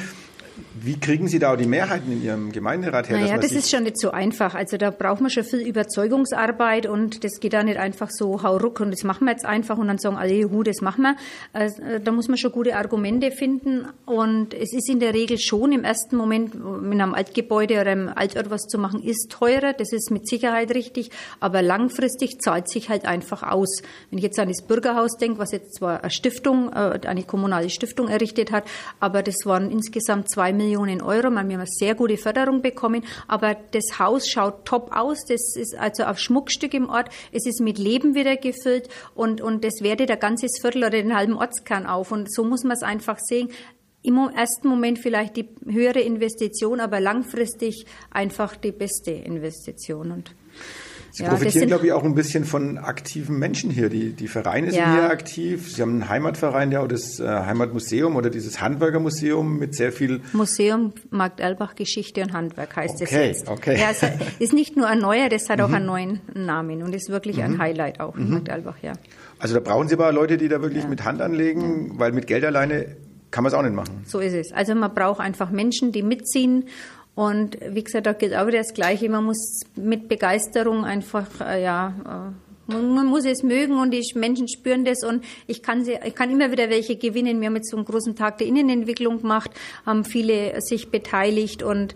Wie 0.81 0.97
kriegen 0.97 1.27
Sie 1.27 1.39
da 1.39 1.53
auch 1.53 1.57
die 1.57 1.65
Mehrheiten 1.65 2.11
in 2.11 2.23
Ihrem 2.23 2.51
Gemeinderat 2.51 3.09
her? 3.09 3.19
Naja, 3.19 3.37
das 3.37 3.51
ist 3.51 3.69
schon 3.69 3.83
nicht 3.83 3.99
so 3.99 4.11
einfach. 4.11 4.55
Also 4.55 4.77
da 4.77 4.91
braucht 4.91 5.19
man 5.19 5.29
schon 5.29 5.43
viel 5.43 5.59
Überzeugungsarbeit 5.59 6.85
und 6.85 7.23
das 7.23 7.39
geht 7.39 7.53
da 7.53 7.63
nicht 7.63 7.77
einfach 7.77 8.09
so 8.09 8.43
hauruck 8.43 8.79
und 8.79 8.91
das 8.91 9.03
machen 9.03 9.25
wir 9.25 9.31
jetzt 9.31 9.45
einfach 9.45 9.77
und 9.77 9.87
dann 9.87 9.97
sagen 9.97 10.15
alle, 10.15 10.33
juhu, 10.33 10.63
das 10.63 10.81
machen 10.81 11.01
wir. 11.01 11.15
Also, 11.53 11.81
da 12.03 12.11
muss 12.11 12.27
man 12.27 12.37
schon 12.37 12.51
gute 12.51 12.75
Argumente 12.75 13.31
finden 13.31 13.87
und 14.05 14.53
es 14.53 14.73
ist 14.73 14.89
in 14.89 14.99
der 14.99 15.13
Regel 15.13 15.37
schon 15.37 15.73
im 15.73 15.83
ersten 15.83 16.15
Moment 16.15 16.55
mit 16.55 17.01
einem 17.01 17.13
Altgebäude 17.13 17.81
oder 17.81 17.91
einem 17.91 18.09
Altort 18.15 18.49
was 18.49 18.61
zu 18.61 18.77
machen, 18.77 19.03
ist 19.03 19.31
teurer, 19.31 19.73
das 19.73 19.91
ist 19.91 20.11
mit 20.11 20.27
Sicherheit 20.29 20.73
richtig, 20.73 21.11
aber 21.41 21.61
langfristig 21.61 22.39
zahlt 22.39 22.69
sich 22.69 22.89
halt 22.89 23.05
einfach 23.05 23.43
aus. 23.43 23.81
Wenn 24.09 24.19
ich 24.19 24.23
jetzt 24.23 24.39
an 24.39 24.47
das 24.47 24.61
Bürgerhaus 24.61 25.17
denke, 25.17 25.39
was 25.39 25.51
jetzt 25.51 25.75
zwar 25.75 26.01
eine 26.01 26.11
Stiftung, 26.11 26.71
äh, 26.71 26.99
eine 27.05 27.23
kommunale 27.23 27.69
Stiftung 27.69 28.07
errichtet 28.07 28.51
hat, 28.51 28.63
aber 28.99 29.23
das 29.23 29.45
waren 29.45 29.71
insgesamt 29.71 30.29
zwei 30.29 30.53
Millionen 30.53 30.68
Millionen 30.69 31.01
Euro. 31.01 31.31
Wir 31.31 31.39
haben 31.39 31.49
eine 31.49 31.65
sehr 31.65 31.95
gute 31.95 32.17
Förderung 32.17 32.61
bekommen, 32.61 33.03
aber 33.27 33.55
das 33.71 33.97
Haus 33.97 34.29
schaut 34.29 34.65
top 34.65 34.95
aus. 34.95 35.25
Das 35.25 35.55
ist 35.55 35.75
also 35.75 36.03
ein 36.03 36.15
Schmuckstück 36.15 36.75
im 36.75 36.89
Ort. 36.89 37.09
Es 37.31 37.47
ist 37.47 37.59
mit 37.59 37.79
Leben 37.79 38.13
wieder 38.13 38.37
gefüllt 38.37 38.87
und, 39.15 39.41
und 39.41 39.63
das 39.63 39.81
wertet 39.81 40.11
ein 40.11 40.19
ganzes 40.19 40.59
Viertel 40.61 40.83
oder 40.83 40.91
den 40.91 41.15
halben 41.15 41.33
Ortskern 41.33 41.87
auf. 41.87 42.11
Und 42.11 42.31
so 42.31 42.43
muss 42.43 42.63
man 42.63 42.73
es 42.73 42.83
einfach 42.83 43.17
sehen 43.17 43.49
im 44.01 44.17
ersten 44.17 44.67
Moment 44.69 44.99
vielleicht 44.99 45.35
die 45.35 45.49
höhere 45.65 45.99
Investition, 45.99 46.79
aber 46.79 46.99
langfristig 46.99 47.85
einfach 48.11 48.55
die 48.55 48.71
beste 48.71 49.11
Investition. 49.11 50.11
Und 50.11 50.35
Sie 51.11 51.23
ja, 51.23 51.29
profitieren, 51.29 51.67
glaube 51.67 51.87
ich, 51.87 51.93
auch 51.93 52.03
ein 52.03 52.15
bisschen 52.15 52.45
von 52.45 52.77
aktiven 52.77 53.39
Menschen 53.39 53.71
hier. 53.71 53.89
Die, 53.89 54.13
die 54.13 54.27
Vereine 54.27 54.67
ja. 54.67 54.73
sind 54.73 54.93
hier 54.93 55.09
aktiv. 55.09 55.73
Sie 55.73 55.81
haben 55.81 55.91
einen 55.91 56.09
Heimatverein, 56.09 56.71
ja, 56.71 56.85
das 56.87 57.19
äh, 57.19 57.27
Heimatmuseum 57.27 58.15
oder 58.15 58.29
dieses 58.29 58.61
Handwerkermuseum 58.61 59.57
mit 59.57 59.75
sehr 59.75 59.91
viel. 59.91 60.21
Museum 60.33 60.93
Markt 61.09 61.41
Albach 61.41 61.75
Geschichte 61.75 62.21
und 62.21 62.33
Handwerk 62.33 62.75
heißt 62.75 63.01
okay, 63.01 63.31
es 63.31 63.39
jetzt. 63.39 63.49
Okay. 63.49 63.79
Ja, 63.79 63.91
es 63.91 64.01
ist 64.39 64.53
nicht 64.53 64.77
nur 64.77 64.87
ein 64.87 64.99
neuer, 64.99 65.29
das 65.29 65.49
hat 65.49 65.61
auch 65.61 65.69
mhm. 65.69 65.75
einen 65.75 65.85
neuen 65.85 66.21
Namen 66.33 66.83
und 66.83 66.93
ist 66.93 67.09
wirklich 67.09 67.37
mhm. 67.37 67.43
ein 67.43 67.57
Highlight 67.59 67.99
auch 67.99 68.15
in 68.15 68.25
mhm. 68.25 68.31
Markt 68.31 68.49
Albach, 68.49 68.77
ja. 68.81 68.93
Also 69.39 69.55
da 69.55 69.61
brauchen 69.61 69.87
Sie 69.87 69.95
aber 69.95 70.11
Leute, 70.11 70.37
die 70.37 70.47
da 70.47 70.61
wirklich 70.61 70.83
ja. 70.83 70.89
mit 70.89 71.03
Hand 71.05 71.21
anlegen, 71.21 71.93
weil 71.97 72.11
mit 72.11 72.27
Geld 72.27 72.43
alleine 72.43 72.97
kann 73.31 73.43
man 73.43 73.51
es 73.51 73.57
auch 73.57 73.61
nicht 73.61 73.75
machen. 73.75 74.03
So 74.05 74.19
ist 74.19 74.33
es. 74.33 74.51
Also 74.51 74.75
man 74.75 74.93
braucht 74.93 75.19
einfach 75.19 75.51
Menschen, 75.51 75.91
die 75.91 76.03
mitziehen 76.03 76.65
und 77.19 77.57
wie 77.71 77.83
gesagt, 77.83 78.05
da 78.05 78.13
gilt 78.13 78.33
auch 78.33 78.47
wieder 78.47 78.59
das 78.59 78.73
Gleiche. 78.73 79.09
Man 79.09 79.25
muss 79.25 79.59
mit 79.75 80.07
Begeisterung 80.07 80.85
einfach, 80.85 81.27
äh, 81.41 81.61
ja, 81.61 82.31
äh, 82.69 82.71
man, 82.71 83.07
muss 83.07 83.25
es 83.25 83.43
mögen 83.43 83.77
und 83.77 83.91
die 83.91 84.09
Menschen 84.15 84.47
spüren 84.47 84.85
das 84.85 85.03
und 85.03 85.25
ich 85.45 85.61
kann 85.61 85.83
sie, 85.83 85.97
ich 86.05 86.15
kann 86.15 86.31
immer 86.31 86.49
wieder 86.49 86.69
welche 86.69 86.95
gewinnen. 86.95 87.41
Wir 87.41 87.47
haben 87.47 87.57
jetzt 87.57 87.71
so 87.71 87.75
einen 87.75 87.85
großen 87.85 88.15
Tag 88.15 88.37
der 88.37 88.47
Innenentwicklung 88.47 89.19
gemacht, 89.21 89.51
haben 89.85 90.05
viele 90.05 90.61
sich 90.61 90.91
beteiligt 90.91 91.61
und 91.61 91.93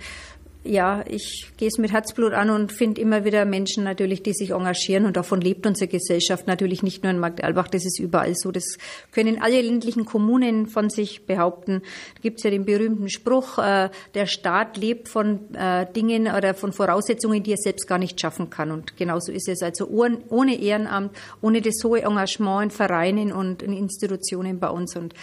ja, 0.63 1.04
ich 1.08 1.52
gehe 1.58 1.67
es 1.67 1.78
mit 1.78 1.91
Herzblut 1.91 2.34
an 2.34 2.49
und 2.49 2.71
finde 2.71 3.02
immer 3.02 3.26
wieder 3.26 3.43
Menschen 3.43 3.84
natürlich, 3.84 4.23
die 4.23 4.34
sich 4.34 4.52
engagieren 4.52 5.06
und 5.06 5.17
davon 5.17 5.41
lebt 5.41 5.67
unsere 5.67 5.89
Gesellschaft 5.89 6.47
natürlich 6.47 6.84
nicht 6.84 7.04
nur 7.04 7.12
in 7.12 7.19
Magdalbach, 7.19 7.67
das 7.67 7.86
ist 7.86 7.99
überall 7.99 8.34
so. 8.36 8.52
Das 8.52 8.78
können 9.12 9.41
alle 9.41 9.62
ländlichen 9.62 10.06
Kommunen 10.06 10.67
von 10.67 10.89
sich 10.89 11.26
behaupten. 11.26 11.82
Da 12.15 12.21
gibt 12.21 12.38
es 12.38 12.43
ja 12.43 12.49
den 12.49 12.63
berühmten 12.65 13.10
Spruch, 13.10 13.58
äh, 13.58 13.89
der 14.13 14.26
Staat 14.26 14.78
lebt 14.78 15.10
von 15.10 15.54
äh, 15.54 15.86
Dingen 15.91 16.28
oder 16.28 16.54
von 16.54 16.71
Voraussetzungen, 16.71 17.43
die 17.43 17.52
er 17.52 17.58
selbst 17.58 17.86
gar 17.86 17.97
nicht 17.97 18.21
schaffen 18.21 18.49
kann. 18.49 18.71
Und 18.71 18.95
genauso 18.95 19.34
ist 19.34 19.49
es 19.49 19.62
also 19.62 19.88
ohne 19.89 20.60
Ehrenamt, 20.60 21.15
ohne 21.41 21.62
das 21.62 21.84
hohe 21.84 22.04
Engagement 22.04 22.63
in 22.63 22.71
Vereinen 22.71 23.34
und 23.34 23.62
in 23.63 23.73
Institutionen 23.73 24.60
bei 24.60 24.69
uns. 24.69 24.95
Und 24.95 25.13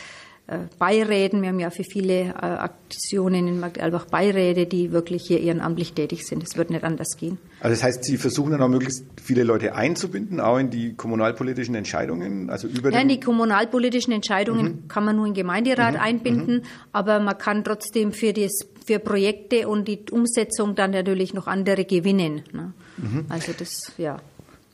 Beiräten. 0.79 1.43
Wir 1.43 1.51
haben 1.51 1.61
ja 1.61 1.71
für 1.71 1.85
viele 1.85 2.29
äh, 2.29 2.33
Aktionen 2.33 3.47
in 3.47 3.61
Magdalbach 3.61 4.07
Beiräte, 4.07 4.67
die 4.67 4.93
wirklich 4.93 5.23
hier 5.27 5.41
ehrenamtlich 5.41 5.93
tätig 5.93 6.27
sind. 6.27 6.43
Es 6.43 6.57
wird 6.57 6.71
nicht 6.71 6.85
anders 6.85 7.17
gehen. 7.17 7.39
Also 7.61 7.75
das 7.75 7.83
heißt, 7.83 8.05
Sie 8.05 8.17
versuchen 8.17 8.53
dann 8.53 8.63
auch 8.63 8.69
möglichst 8.69 9.05
viele 9.23 9.45
Leute 9.45 9.75
einzubinden, 9.75 10.41
auch 10.41 10.59
in 10.59 10.71
die 10.71 10.95
kommunalpolitischen 10.95 11.75
Entscheidungen? 11.75 12.51
Also 12.51 12.69
über 12.69 12.91
ja, 12.91 13.01
in 13.01 13.09
die 13.09 13.21
kommunalpolitischen 13.21 14.13
Entscheidungen 14.13 14.65
mhm. 14.65 14.89
kann 14.89 15.05
man 15.05 15.17
nur 15.17 15.27
in 15.27 15.35
Gemeinderat 15.35 15.95
mhm. 15.95 16.01
einbinden, 16.01 16.57
mhm. 16.57 16.63
aber 16.93 17.21
man 17.21 17.39
kann 17.39 17.63
trotzdem 17.65 18.13
für, 18.13 18.33
das, 18.33 18.67
für 18.85 18.99
Projekte 18.99 19.69
und 19.69 19.87
die 19.89 20.01
Umsetzung 20.11 20.75
dann 20.75 20.91
natürlich 20.91 21.35
noch 21.35 21.47
andere 21.47 21.85
gewinnen. 21.85 22.43
Ne? 22.53 22.73
Mhm. 22.97 23.27
Also 23.29 23.53
das, 23.57 23.93
ja. 23.99 24.19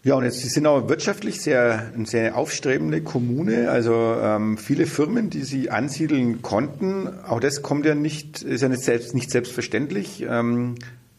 Ja, 0.06 0.14
und 0.14 0.22
jetzt, 0.22 0.38
Sie 0.38 0.46
sind 0.46 0.68
auch 0.68 0.88
wirtschaftlich 0.88 1.40
sehr, 1.40 1.90
eine 1.92 2.06
sehr 2.06 2.36
aufstrebende 2.36 3.00
Kommune, 3.00 3.72
also 3.72 4.14
ähm, 4.22 4.56
viele 4.56 4.86
Firmen, 4.86 5.30
die 5.30 5.42
Sie 5.42 5.68
ansiedeln 5.68 6.42
konnten. 6.42 7.08
Auch 7.24 7.40
das 7.40 7.60
kommt 7.60 7.86
ja 7.86 7.96
nicht, 7.96 8.40
ist 8.40 8.60
ja 8.60 8.68
nicht, 8.68 8.84
selbst, 8.84 9.16
nicht 9.16 9.32
selbstverständlich. 9.32 10.24
Ähm, 10.30 10.76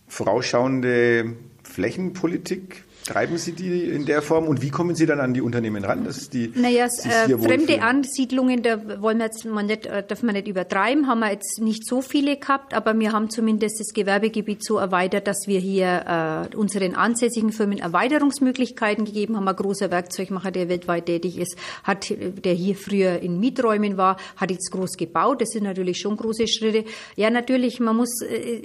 vorausschauende 0.08 1.34
Flächenpolitik 1.64 2.86
Treiben 3.08 3.38
Sie 3.38 3.54
die 3.54 3.86
in 3.86 4.06
der 4.06 4.22
Form 4.22 4.48
und 4.48 4.62
wie 4.62 4.70
kommen 4.70 4.94
Sie 4.94 5.06
dann 5.06 5.22
an 5.22 5.34
die 5.34 5.42
Unternehmen 5.42 5.86
ran? 5.86 6.04
Das 6.04 6.18
ist 6.18 6.34
die, 6.34 6.52
naja, 6.54 6.86
äh, 6.86 7.38
fremde 7.38 7.82
Ansiedlungen, 7.82 8.64
da 8.64 9.02
wollen 9.02 9.20
wir 9.20 9.26
jetzt 9.26 9.46
mal 9.46 9.64
nicht, 9.64 9.86
äh, 9.86 10.06
dürfen 10.06 10.28
wir 10.28 10.34
nicht 10.34 10.50
übertreiben, 10.50 11.08
haben 11.08 11.20
wir 11.20 11.32
jetzt 11.32 11.62
nicht 11.62 11.88
so 11.88 12.02
viele 12.02 12.36
gehabt, 12.36 12.74
aber 12.74 13.00
wir 13.00 13.14
haben 13.14 13.30
zumindest 13.30 13.80
das 13.80 13.94
Gewerbegebiet 13.94 14.62
so 14.62 14.78
erweitert, 14.78 15.26
dass 15.26 15.48
wir 15.48 15.60
hier 15.60 16.50
äh, 16.52 16.56
unseren 16.58 16.96
ansässigen 16.96 17.54
Firmen 17.54 17.78
Erweiterungsmöglichkeiten 17.78 19.06
gegeben 19.06 19.38
haben. 19.38 19.48
Ein 19.48 19.56
großer 19.56 19.90
Werkzeugmacher, 19.90 20.52
der 20.52 20.68
weltweit 20.68 21.06
tätig 21.06 21.38
ist, 21.38 21.56
hat, 21.84 22.10
der 22.10 22.54
hier 22.54 22.76
früher 22.76 23.20
in 23.22 23.40
Mieträumen 23.40 23.96
war, 23.96 24.18
hat 24.36 24.52
jetzt 24.52 24.70
groß 24.72 24.98
gebaut. 24.98 25.40
Das 25.42 25.52
sind 25.52 25.64
natürlich 25.64 26.00
schon 26.00 26.18
große 26.18 26.46
Schritte. 26.50 26.84
Ja, 27.16 27.30
natürlich, 27.30 27.80
man 27.80 27.96
muss 27.96 28.22
äh, 28.22 28.64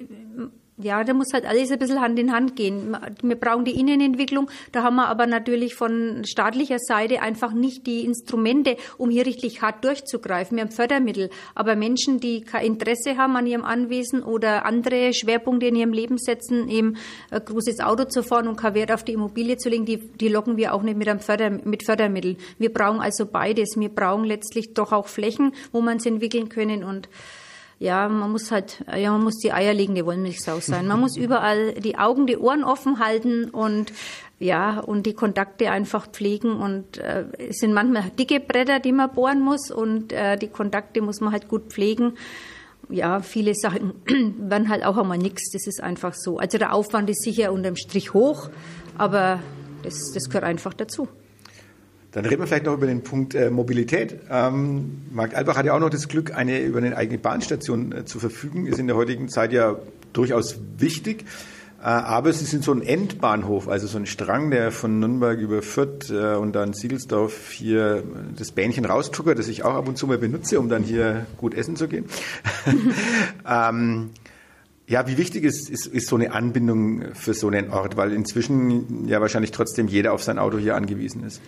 ja, 0.82 1.04
da 1.04 1.14
muss 1.14 1.32
halt 1.32 1.46
alles 1.46 1.70
ein 1.70 1.78
bisschen 1.78 2.00
Hand 2.00 2.18
in 2.18 2.32
Hand 2.32 2.56
gehen. 2.56 2.96
Wir 3.22 3.36
brauchen 3.36 3.64
die 3.64 3.78
Innenentwicklung. 3.78 4.50
Da 4.72 4.82
haben 4.82 4.96
wir 4.96 5.08
aber 5.08 5.26
natürlich 5.26 5.74
von 5.74 6.24
staatlicher 6.24 6.78
Seite 6.78 7.22
einfach 7.22 7.52
nicht 7.52 7.86
die 7.86 8.04
Instrumente, 8.04 8.76
um 8.98 9.10
hier 9.10 9.26
richtig 9.26 9.62
hart 9.62 9.84
durchzugreifen. 9.84 10.56
Wir 10.56 10.64
haben 10.64 10.70
Fördermittel. 10.70 11.30
Aber 11.54 11.76
Menschen, 11.76 12.20
die 12.20 12.42
kein 12.42 12.66
Interesse 12.66 13.16
haben 13.16 13.36
an 13.36 13.46
ihrem 13.46 13.64
Anwesen 13.64 14.22
oder 14.22 14.64
andere 14.64 15.12
Schwerpunkte 15.14 15.66
in 15.66 15.76
ihrem 15.76 15.92
Leben 15.92 16.18
setzen, 16.18 16.68
eben 16.68 16.96
ein 17.30 17.44
großes 17.44 17.80
Auto 17.80 18.04
zu 18.04 18.22
fahren 18.22 18.48
und 18.48 18.56
keinen 18.56 18.74
Wert 18.74 18.92
auf 18.92 19.04
die 19.04 19.12
Immobilie 19.12 19.56
zu 19.56 19.68
legen, 19.68 19.84
die, 19.84 19.98
die 19.98 20.28
locken 20.28 20.56
wir 20.56 20.74
auch 20.74 20.82
nicht 20.82 20.96
mit, 20.96 21.08
einem 21.08 21.20
Förder, 21.20 21.50
mit 21.50 21.84
Fördermitteln. 21.84 22.36
Wir 22.58 22.72
brauchen 22.72 23.00
also 23.00 23.26
beides. 23.26 23.76
Wir 23.76 23.88
brauchen 23.88 24.24
letztlich 24.24 24.74
doch 24.74 24.92
auch 24.92 25.06
Flächen, 25.06 25.52
wo 25.72 25.80
man 25.80 25.98
es 25.98 26.06
entwickeln 26.06 26.48
können 26.48 26.84
und 26.84 27.08
ja, 27.82 28.08
man 28.08 28.30
muss 28.30 28.52
halt, 28.52 28.84
ja, 28.96 29.10
man 29.10 29.24
muss 29.24 29.38
die 29.38 29.52
eierlegende 29.52 30.06
Wollmilchsau 30.06 30.60
sein. 30.60 30.86
Man 30.86 31.00
muss 31.00 31.16
überall 31.26 31.74
die 31.74 31.98
Augen, 31.98 32.28
die 32.28 32.38
Ohren 32.38 32.62
offen 32.62 33.00
halten 33.00 33.50
und 33.50 33.92
ja, 34.38 34.78
und 34.78 35.04
die 35.04 35.14
Kontakte 35.14 35.70
einfach 35.72 36.06
pflegen 36.08 36.56
und 36.56 36.98
äh, 36.98 37.24
es 37.38 37.58
sind 37.58 37.74
manchmal 37.74 38.10
dicke 38.10 38.38
Bretter, 38.38 38.78
die 38.78 38.92
man 38.92 39.12
bohren 39.12 39.40
muss 39.40 39.72
und 39.72 40.12
äh, 40.12 40.36
die 40.36 40.46
Kontakte 40.48 41.00
muss 41.00 41.20
man 41.20 41.32
halt 41.32 41.48
gut 41.48 41.72
pflegen. 41.72 42.14
Ja, 42.88 43.20
viele 43.20 43.54
Sachen 43.54 43.94
werden 44.38 44.68
halt 44.68 44.84
auch 44.84 44.96
einmal 44.96 45.18
nichts, 45.18 45.50
das 45.50 45.66
ist 45.66 45.82
einfach 45.82 46.14
so. 46.14 46.38
Also 46.38 46.58
der 46.58 46.74
Aufwand 46.74 47.10
ist 47.10 47.24
sicher 47.24 47.52
unterm 47.52 47.74
Strich 47.74 48.14
hoch, 48.14 48.48
aber 48.96 49.40
das, 49.82 50.12
das 50.14 50.28
gehört 50.28 50.44
einfach 50.44 50.74
dazu. 50.74 51.08
Dann 52.12 52.26
reden 52.26 52.40
wir 52.40 52.46
vielleicht 52.46 52.66
noch 52.66 52.74
über 52.74 52.86
den 52.86 53.02
Punkt 53.02 53.34
äh, 53.34 53.50
Mobilität. 53.50 54.20
Ähm, 54.30 55.02
Markt 55.10 55.34
Albach 55.34 55.56
hat 55.56 55.64
ja 55.64 55.74
auch 55.74 55.80
noch 55.80 55.88
das 55.88 56.08
Glück, 56.08 56.34
eine 56.34 56.60
über 56.60 56.78
eine 56.78 56.94
eigene 56.96 57.18
Bahnstation 57.18 57.92
äh, 57.92 58.04
zu 58.04 58.18
verfügen. 58.18 58.66
Ist 58.66 58.78
in 58.78 58.86
der 58.86 58.96
heutigen 58.96 59.28
Zeit 59.30 59.52
ja 59.52 59.76
durchaus 60.12 60.60
wichtig. 60.76 61.24
Äh, 61.80 61.86
aber 61.86 62.28
es 62.28 62.42
ist 62.42 62.62
so 62.62 62.72
ein 62.72 62.82
Endbahnhof, 62.82 63.66
also 63.66 63.86
so 63.86 63.96
ein 63.96 64.04
Strang, 64.04 64.50
der 64.50 64.72
von 64.72 65.00
Nürnberg 65.00 65.38
über 65.38 65.62
Fürth 65.62 66.10
äh, 66.10 66.36
und 66.36 66.52
dann 66.52 66.74
Siegelsdorf 66.74 67.50
hier 67.50 68.04
das 68.36 68.52
Bähnchen 68.52 68.84
raustuckert, 68.84 69.38
das 69.38 69.48
ich 69.48 69.64
auch 69.64 69.74
ab 69.74 69.88
und 69.88 69.96
zu 69.96 70.06
mal 70.06 70.18
benutze, 70.18 70.60
um 70.60 70.68
dann 70.68 70.82
hier 70.82 71.24
gut 71.38 71.54
essen 71.54 71.76
zu 71.76 71.88
gehen. 71.88 72.04
ähm, 73.48 74.10
ja, 74.86 75.06
wie 75.08 75.16
wichtig 75.16 75.44
ist, 75.44 75.70
ist, 75.70 75.86
ist 75.86 76.08
so 76.08 76.16
eine 76.16 76.32
Anbindung 76.32 77.14
für 77.14 77.32
so 77.32 77.48
einen 77.48 77.70
Ort, 77.70 77.96
weil 77.96 78.12
inzwischen 78.12 79.08
ja 79.08 79.22
wahrscheinlich 79.22 79.50
trotzdem 79.50 79.88
jeder 79.88 80.12
auf 80.12 80.22
sein 80.22 80.38
Auto 80.38 80.58
hier 80.58 80.76
angewiesen 80.76 81.24
ist. 81.24 81.40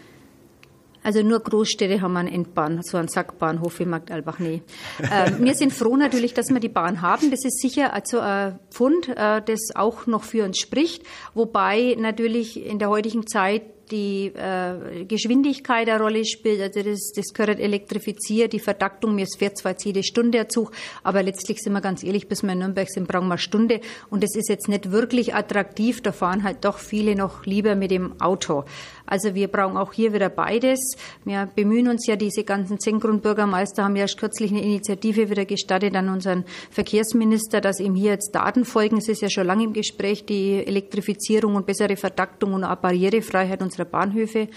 Also 1.05 1.23
nur 1.23 1.41
Großstädte 1.41 2.01
haben 2.01 2.17
einen 2.17 2.29
Endbahn, 2.29 2.83
so 2.83 2.97
einen 2.97 3.09
Sackbahnhof 3.09 3.79
wie 3.79 3.85
Magdalbach. 3.85 4.39
Nee. 4.39 4.63
äh, 4.99 5.31
wir 5.39 5.55
sind 5.55 5.73
froh 5.73 5.97
natürlich, 5.97 6.33
dass 6.35 6.49
wir 6.49 6.61
die 6.61 6.71
Bahn 6.71 7.03
haben. 7.03 7.31
Das 7.31 7.45
ist 7.45 7.61
sicher 7.61 7.93
also 7.93 8.21
ein 8.21 8.59
Pfund, 8.71 9.09
äh, 9.09 9.43
das 9.43 9.77
auch 9.77 10.07
noch 10.07 10.25
für 10.25 10.45
uns 10.45 10.59
spricht. 10.59 11.03
Wobei 11.35 11.95
natürlich 11.99 12.65
in 12.65 12.79
der 12.79 12.89
heutigen 12.89 13.27
Zeit 13.27 13.63
die 13.91 14.33
äh, 14.35 15.05
Geschwindigkeit 15.05 15.89
eine 15.89 16.01
Rolle 16.01 16.25
spielt. 16.25 16.61
Also 16.61 16.83
das, 16.83 17.13
das 17.15 17.33
gehört 17.33 17.61
elektrifiziert, 17.61 18.53
die 18.53 18.59
Vertaktung. 18.59 19.15
Mir 19.15 19.27
fährt 19.27 19.59
zwar 19.59 19.73
jetzt 19.73 19.85
jede 19.85 20.03
Stunde 20.03 20.33
der 20.33 20.49
Zug, 20.49 20.73
aber 21.03 21.23
letztlich 21.23 21.59
sind 21.61 21.73
wir 21.73 21.81
ganz 21.81 22.03
ehrlich, 22.03 22.29
bis 22.29 22.43
wir 22.43 22.53
in 22.53 22.61
Nürnberg 22.61 22.89
sind, 22.91 23.09
brauchen 23.09 23.29
wir 23.29 23.35
eine 23.35 23.39
Stunde. 23.39 23.81
Und 24.11 24.23
das 24.23 24.35
ist 24.37 24.49
jetzt 24.49 24.69
nicht 24.69 24.91
wirklich 24.91 25.35
attraktiv. 25.35 26.01
Da 26.01 26.13
fahren 26.13 26.45
halt 26.45 26.65
doch 26.65 26.79
viele 26.79 27.15
noch 27.15 27.47
lieber 27.47 27.75
mit 27.75 27.91
dem 27.91 28.21
Auto. 28.21 28.65
Also 29.07 29.35
wir 29.35 29.49
brauchen 29.49 29.77
auch 29.77 29.93
hier 29.93 30.13
wieder 30.13 30.29
beides. 30.29 30.97
Wir 31.25 31.49
bemühen 31.55 31.89
uns 31.89 32.07
ja, 32.07 32.17
diese 32.17 32.45
ganzen 32.45 32.81
zehn 32.81 33.01
Grundbürgermeister 33.01 33.85
haben 33.85 33.97
ja 33.97 34.03
erst 34.03 34.19
kürzlich 34.19 34.51
eine 34.51 34.63
Initiative 34.63 35.31
wieder 35.31 35.45
gestartet 35.45 35.95
an 35.95 36.09
unseren 36.09 36.45
Verkehrsminister, 36.71 37.61
dass 37.61 37.81
ihm 37.81 37.95
hier 37.95 38.13
jetzt 38.13 38.35
Daten 38.35 38.65
folgen. 38.65 38.99
Es 38.99 39.09
ist 39.09 39.21
ja 39.21 39.29
schon 39.29 39.47
lange 39.47 39.65
im 39.65 39.73
Gespräch, 39.73 40.25
die 40.25 40.67
Elektrifizierung 40.67 41.55
und 41.55 41.67
bessere 41.67 41.97
Vertaktung 41.97 42.55
und 42.55 42.65
auch 42.65 42.77
Barrierefreiheit 42.77 43.63
unserer 43.63 43.85
Bahnhöfe. 43.85 44.49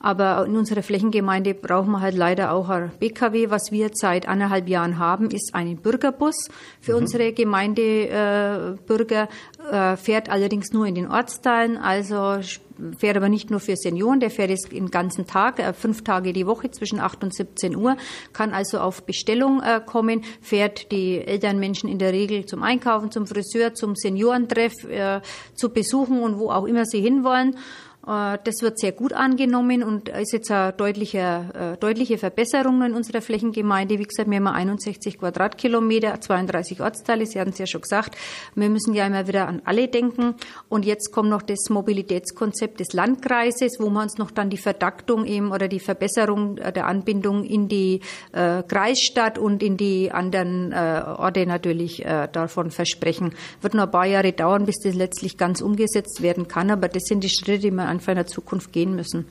Aber 0.00 0.46
in 0.46 0.56
unserer 0.56 0.82
Flächengemeinde 0.82 1.54
brauchen 1.54 1.90
wir 1.90 2.00
halt 2.00 2.14
leider 2.14 2.52
auch 2.52 2.68
ein 2.68 2.92
BKW. 2.98 3.50
Was 3.50 3.72
wir 3.72 3.90
seit 3.92 4.28
anderthalb 4.28 4.68
Jahren 4.68 4.98
haben, 4.98 5.30
ist 5.30 5.54
ein 5.54 5.76
Bürgerbus 5.78 6.48
für 6.80 6.92
mhm. 6.92 6.98
unsere 6.98 7.32
Gemeindebürger, 7.32 9.28
äh, 9.70 9.96
fährt 9.96 10.28
allerdings 10.28 10.72
nur 10.72 10.86
in 10.86 10.94
den 10.94 11.10
Ortsteilen, 11.10 11.76
also 11.76 12.40
fährt 12.96 13.16
aber 13.16 13.28
nicht 13.28 13.50
nur 13.50 13.60
für 13.60 13.76
Senioren, 13.76 14.20
der 14.20 14.30
fährt 14.30 14.50
jetzt 14.50 14.72
den 14.72 14.90
ganzen 14.90 15.26
Tag, 15.26 15.58
äh, 15.58 15.72
fünf 15.72 16.04
Tage 16.04 16.32
die 16.32 16.46
Woche 16.46 16.70
zwischen 16.70 17.00
8 17.00 17.24
und 17.24 17.34
17 17.34 17.76
Uhr, 17.76 17.96
kann 18.32 18.52
also 18.52 18.78
auf 18.78 19.02
Bestellung 19.04 19.60
äh, 19.62 19.80
kommen, 19.84 20.22
fährt 20.40 20.92
die 20.92 21.18
älteren 21.18 21.58
Menschen 21.58 21.88
in 21.88 21.98
der 21.98 22.12
Regel 22.12 22.46
zum 22.46 22.62
Einkaufen, 22.62 23.10
zum 23.10 23.26
Friseur, 23.26 23.74
zum 23.74 23.96
Seniorentreff, 23.96 24.84
äh, 24.84 25.20
zu 25.54 25.70
besuchen 25.70 26.22
und 26.22 26.38
wo 26.38 26.50
auch 26.50 26.66
immer 26.66 26.84
sie 26.84 27.00
hinwollen. 27.00 27.56
Äh, 28.08 28.38
das 28.44 28.62
wird 28.62 28.78
sehr 28.78 28.92
gut 28.92 29.12
angenommen 29.12 29.82
und 29.82 30.08
ist 30.08 30.32
jetzt 30.32 30.50
eine 30.50 30.72
deutliche, 30.72 31.74
äh, 31.74 31.76
deutliche 31.76 32.18
Verbesserung 32.18 32.82
in 32.82 32.94
unserer 32.94 33.20
Flächengemeinde. 33.20 33.98
Wie 33.98 34.04
gesagt, 34.04 34.30
wir 34.30 34.36
haben 34.36 34.46
61 34.46 35.18
Quadratkilometer, 35.18 36.20
32 36.20 36.80
Ortsteile, 36.80 37.26
Sie 37.26 37.38
hatten 37.38 37.50
es 37.50 37.58
ja 37.58 37.66
schon 37.66 37.82
gesagt. 37.82 38.16
Wir 38.54 38.70
müssen 38.70 38.94
ja 38.94 39.06
immer 39.06 39.28
wieder 39.28 39.46
an 39.48 39.60
alle 39.64 39.88
denken. 39.88 40.34
Und 40.68 40.86
jetzt 40.86 41.12
kommt 41.12 41.28
noch 41.28 41.42
das 41.42 41.68
Mobilitätskonzept 41.68 42.80
des 42.80 42.92
Landkreises, 42.92 43.78
wo 43.78 43.90
wir 43.90 44.02
uns 44.02 44.16
noch 44.16 44.30
dann 44.30 44.48
die 44.48 44.56
Verdaktung 44.56 45.26
eben 45.26 45.52
oder 45.52 45.68
die 45.68 45.80
Verbesserung 45.80 46.56
der 46.56 46.86
Anbindung 46.86 47.44
in 47.44 47.68
die 47.68 48.00
äh, 48.32 48.62
Kreisstadt 48.62 49.38
und 49.38 49.62
in 49.62 49.76
die 49.76 50.10
anderen 50.10 50.72
äh, 50.72 51.02
Orte 51.06 51.44
natürlich 51.46 52.04
äh, 52.04 52.28
davon 52.30 52.70
versprechen. 52.70 53.34
Wird 53.60 53.74
noch 53.74 53.84
ein 53.84 53.90
paar 53.90 54.06
Jahre 54.06 54.32
dauern, 54.32 54.64
bis 54.64 54.78
das 54.78 54.94
letztlich 54.94 55.36
ganz 55.36 55.60
umgesetzt 55.60 56.22
werden 56.22 56.48
kann, 56.48 56.70
aber 56.70 56.88
das 56.88 57.04
sind 57.04 57.24
die 57.24 57.28
Schritte, 57.28 57.58
die 57.58 57.70
man 57.70 57.97
einfach 57.98 58.12
in 58.12 58.16
der 58.16 58.26
Zukunft 58.26 58.72
gehen 58.72 58.94
müssen. 58.94 59.26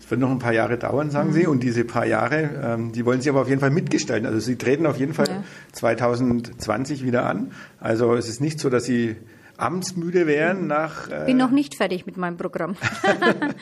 Es 0.00 0.10
wird 0.10 0.20
noch 0.20 0.30
ein 0.30 0.38
paar 0.38 0.52
Jahre 0.52 0.78
dauern, 0.78 1.10
sagen 1.10 1.30
mhm. 1.30 1.34
Sie, 1.34 1.46
und 1.46 1.62
diese 1.62 1.84
paar 1.84 2.06
Jahre, 2.06 2.50
ähm, 2.62 2.92
die 2.92 3.04
wollen 3.04 3.20
Sie 3.20 3.28
aber 3.28 3.42
auf 3.42 3.48
jeden 3.48 3.60
Fall 3.60 3.70
mitgestalten. 3.70 4.26
Also 4.26 4.38
Sie 4.38 4.56
treten 4.56 4.86
auf 4.86 4.98
jeden 4.98 5.12
Fall 5.12 5.28
ja. 5.28 5.42
2020 5.72 7.04
wieder 7.04 7.26
an. 7.26 7.50
Also 7.80 8.14
es 8.14 8.28
ist 8.28 8.40
nicht 8.40 8.60
so, 8.60 8.70
dass 8.70 8.84
Sie 8.84 9.16
amtsmüde 9.58 10.26
wären 10.26 10.66
nach. 10.66 11.10
Äh, 11.10 11.26
Bin 11.26 11.36
noch 11.36 11.50
nicht 11.50 11.74
fertig 11.74 12.06
mit 12.06 12.16
meinem 12.16 12.36
Programm. 12.36 12.76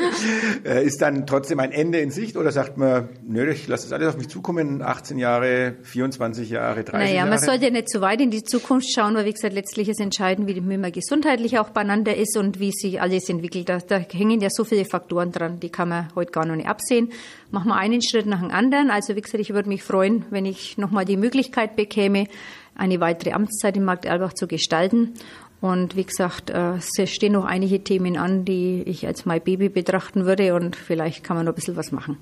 Äh, 0.64 0.84
ist 0.84 1.00
dann 1.00 1.26
trotzdem 1.26 1.60
ein 1.60 1.70
Ende 1.70 1.98
in 1.98 2.10
Sicht 2.10 2.36
oder 2.36 2.50
sagt 2.50 2.76
man, 2.76 3.08
nö, 3.26 3.48
ich 3.50 3.68
lasse 3.68 3.84
das 3.84 3.92
alles 3.92 4.08
auf 4.08 4.16
mich 4.16 4.28
zukommen, 4.28 4.82
18 4.82 5.18
Jahre, 5.18 5.76
24 5.82 6.50
Jahre, 6.50 6.82
30 6.82 6.92
naja, 6.92 7.04
Jahre? 7.04 7.14
Naja, 7.14 7.26
man 7.26 7.38
sollte 7.38 7.70
nicht 7.70 7.88
zu 7.88 8.00
weit 8.00 8.20
in 8.20 8.30
die 8.30 8.42
Zukunft 8.42 8.92
schauen, 8.92 9.14
weil 9.14 9.26
wie 9.26 9.32
gesagt, 9.32 9.54
letztlich 9.54 9.88
ist 9.88 10.00
entscheidend, 10.00 10.48
wie 10.48 10.60
man 10.60 10.92
gesundheitlich 10.92 11.58
auch 11.58 11.70
beieinander 11.70 12.16
ist 12.16 12.36
und 12.36 12.58
wie 12.58 12.72
sich 12.72 13.00
alles 13.00 13.28
entwickelt. 13.28 13.68
Da, 13.68 13.78
da 13.78 13.98
hängen 13.98 14.40
ja 14.40 14.48
so 14.50 14.64
viele 14.64 14.84
Faktoren 14.84 15.30
dran, 15.30 15.60
die 15.60 15.70
kann 15.70 15.88
man 15.88 16.08
heute 16.14 16.32
gar 16.32 16.46
noch 16.46 16.56
nicht 16.56 16.68
absehen. 16.68 17.10
Machen 17.50 17.68
wir 17.68 17.76
einen 17.76 18.02
Schritt 18.02 18.26
nach 18.26 18.40
dem 18.40 18.50
anderen. 18.50 18.90
Also 18.90 19.14
wie 19.14 19.20
gesagt, 19.20 19.40
ich 19.40 19.52
würde 19.52 19.68
mich 19.68 19.82
freuen, 19.82 20.24
wenn 20.30 20.46
ich 20.46 20.78
nochmal 20.78 21.04
die 21.04 21.16
Möglichkeit 21.16 21.76
bekäme, 21.76 22.26
eine 22.74 23.00
weitere 23.00 23.32
Amtszeit 23.32 23.76
im 23.76 23.84
Markt 23.84 24.04
Erlbach 24.04 24.34
zu 24.34 24.46
gestalten. 24.46 25.14
Und 25.60 25.96
wie 25.96 26.04
gesagt, 26.04 26.50
äh, 26.50 26.74
es 26.74 27.10
stehen 27.10 27.32
noch 27.32 27.44
einige 27.44 27.82
Themen 27.82 28.16
an, 28.16 28.44
die 28.44 28.82
ich 28.82 29.06
als 29.06 29.24
mein 29.24 29.42
Baby 29.42 29.68
betrachten 29.68 30.26
würde 30.26 30.54
und 30.54 30.76
vielleicht 30.76 31.24
kann 31.24 31.36
man 31.36 31.46
noch 31.46 31.52
ein 31.52 31.56
bisschen 31.56 31.76
was 31.76 31.92
machen. 31.92 32.18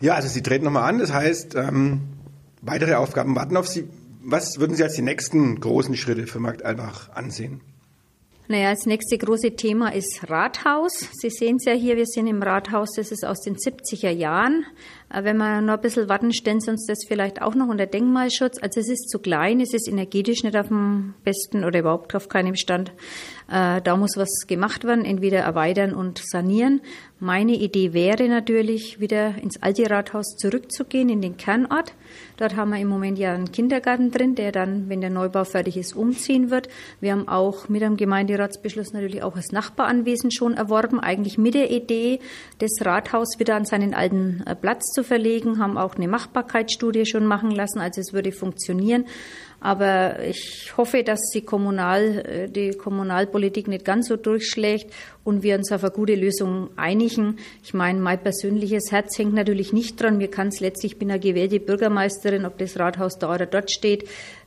Ja, 0.00 0.14
also 0.14 0.28
Sie 0.28 0.42
treten 0.42 0.64
nochmal 0.64 0.88
an, 0.88 0.98
das 0.98 1.12
heißt, 1.12 1.54
ähm, 1.54 2.00
weitere 2.60 2.94
Aufgaben 2.94 3.34
warten 3.36 3.56
auf 3.56 3.68
Sie. 3.68 3.88
Was 4.22 4.58
würden 4.58 4.76
Sie 4.76 4.82
als 4.82 4.94
die 4.94 5.02
nächsten 5.02 5.60
großen 5.60 5.96
Schritte 5.96 6.26
für 6.26 6.40
Markt 6.40 6.64
Albach 6.64 7.10
ansehen? 7.14 7.60
Naja, 8.48 8.70
das 8.70 8.86
nächste 8.86 9.18
große 9.18 9.56
Thema 9.56 9.92
ist 9.92 10.30
Rathaus. 10.30 11.08
Sie 11.12 11.30
sehen 11.30 11.56
es 11.56 11.64
ja 11.64 11.72
hier, 11.72 11.96
wir 11.96 12.06
sind 12.06 12.28
im 12.28 12.40
Rathaus, 12.44 12.92
das 12.94 13.10
ist 13.10 13.24
aus 13.24 13.40
den 13.40 13.56
70er 13.56 14.10
Jahren. 14.10 14.64
Äh, 15.12 15.24
wenn 15.24 15.36
wir 15.38 15.60
noch 15.60 15.74
ein 15.74 15.80
bisschen 15.80 16.08
warten, 16.08 16.32
stellen 16.32 16.60
Sie 16.60 16.70
uns 16.70 16.86
das 16.86 17.04
vielleicht 17.08 17.42
auch 17.42 17.56
noch 17.56 17.66
unter 17.66 17.86
Denkmalschutz. 17.86 18.58
Also 18.62 18.78
es 18.78 18.88
ist 18.88 19.10
zu 19.10 19.18
klein, 19.18 19.60
es 19.60 19.74
ist 19.74 19.88
energetisch 19.88 20.44
nicht 20.44 20.56
auf 20.56 20.68
dem 20.68 21.14
besten 21.24 21.64
oder 21.64 21.80
überhaupt 21.80 22.14
auf 22.14 22.28
keinem 22.28 22.54
Stand. 22.54 22.92
Äh, 23.48 23.80
da 23.82 23.96
muss 23.96 24.16
was 24.16 24.46
gemacht 24.46 24.84
werden, 24.84 25.04
entweder 25.04 25.38
erweitern 25.38 25.94
und 25.94 26.18
sanieren. 26.18 26.80
Meine 27.18 27.52
Idee 27.52 27.92
wäre 27.92 28.28
natürlich, 28.28 29.00
wieder 29.00 29.36
ins 29.40 29.62
alte 29.62 29.88
Rathaus 29.88 30.36
zurückzugehen, 30.36 31.08
in 31.08 31.22
den 31.22 31.36
Kernort. 31.36 31.94
Dort 32.36 32.56
haben 32.56 32.72
wir 32.72 32.78
im 32.78 32.88
Moment 32.88 33.18
ja 33.18 33.32
einen 33.32 33.52
Kindergarten 33.52 34.10
drin, 34.10 34.34
der 34.34 34.52
dann, 34.52 34.90
wenn 34.90 35.00
der 35.00 35.08
Neubau 35.10 35.44
fertig 35.44 35.76
ist, 35.76 35.96
umziehen 35.96 36.50
wird. 36.50 36.68
Wir 37.00 37.12
haben 37.12 37.28
auch 37.28 37.70
mit 37.70 37.80
dem 37.80 37.96
Gemeinderatsbeschluss 37.96 38.92
natürlich 38.92 39.22
auch 39.22 39.34
das 39.34 39.52
Nachbaranwesen 39.52 40.30
schon 40.30 40.54
erworben, 40.54 41.00
eigentlich 41.00 41.38
mit 41.38 41.54
der 41.54 41.70
Idee, 41.70 42.20
das 42.58 42.72
Rathaus 42.84 43.38
wieder 43.38 43.54
an 43.54 43.64
seinen 43.64 43.94
alten 43.94 44.42
äh, 44.44 44.54
Platz 44.54 44.92
zu 44.92 45.02
verlegen, 45.02 45.58
haben 45.58 45.78
auch 45.78 45.94
eine 45.94 46.08
Machbarkeitsstudie 46.08 47.06
schon 47.06 47.24
machen 47.24 47.50
lassen, 47.50 47.80
also 47.80 48.00
es 48.00 48.12
würde 48.12 48.32
funktionieren. 48.32 49.06
Aber 49.60 50.22
ich 50.22 50.72
hoffe, 50.76 51.02
dass 51.02 51.30
die, 51.32 51.40
Kommunal, 51.40 52.18
äh, 52.18 52.48
die 52.48 52.70
Kommunalpolitik 52.70 53.68
nicht 53.68 53.84
ganz 53.84 54.08
so 54.08 54.16
durchschlägt 54.16 54.92
und 55.24 55.42
wir 55.42 55.56
uns 55.56 55.72
auf 55.72 55.82
eine 55.82 55.92
gute 55.92 56.14
Lösung 56.14 56.68
einigen. 56.76 57.38
Ich 57.64 57.74
meine, 57.74 57.98
mein 57.98 58.22
persönliches 58.22 58.92
Herz 58.92 59.18
hängt 59.18 59.34
natürlich 59.34 59.72
nicht 59.72 60.00
dran. 60.00 60.18
Mir 60.18 60.30
kann 60.30 60.48
es 60.48 60.60
letztlich, 60.60 60.92
ich 60.92 60.98
bin 60.98 61.10
eine 61.10 61.20
gewählte 61.20 61.58
Bürgermeisterin, 61.58 62.44
ob 62.44 62.58
das 62.58 62.78
Rathaus 62.78 63.18
da 63.18 63.34
oder 63.34 63.46
dort 63.46 63.70
steht, 63.70 64.04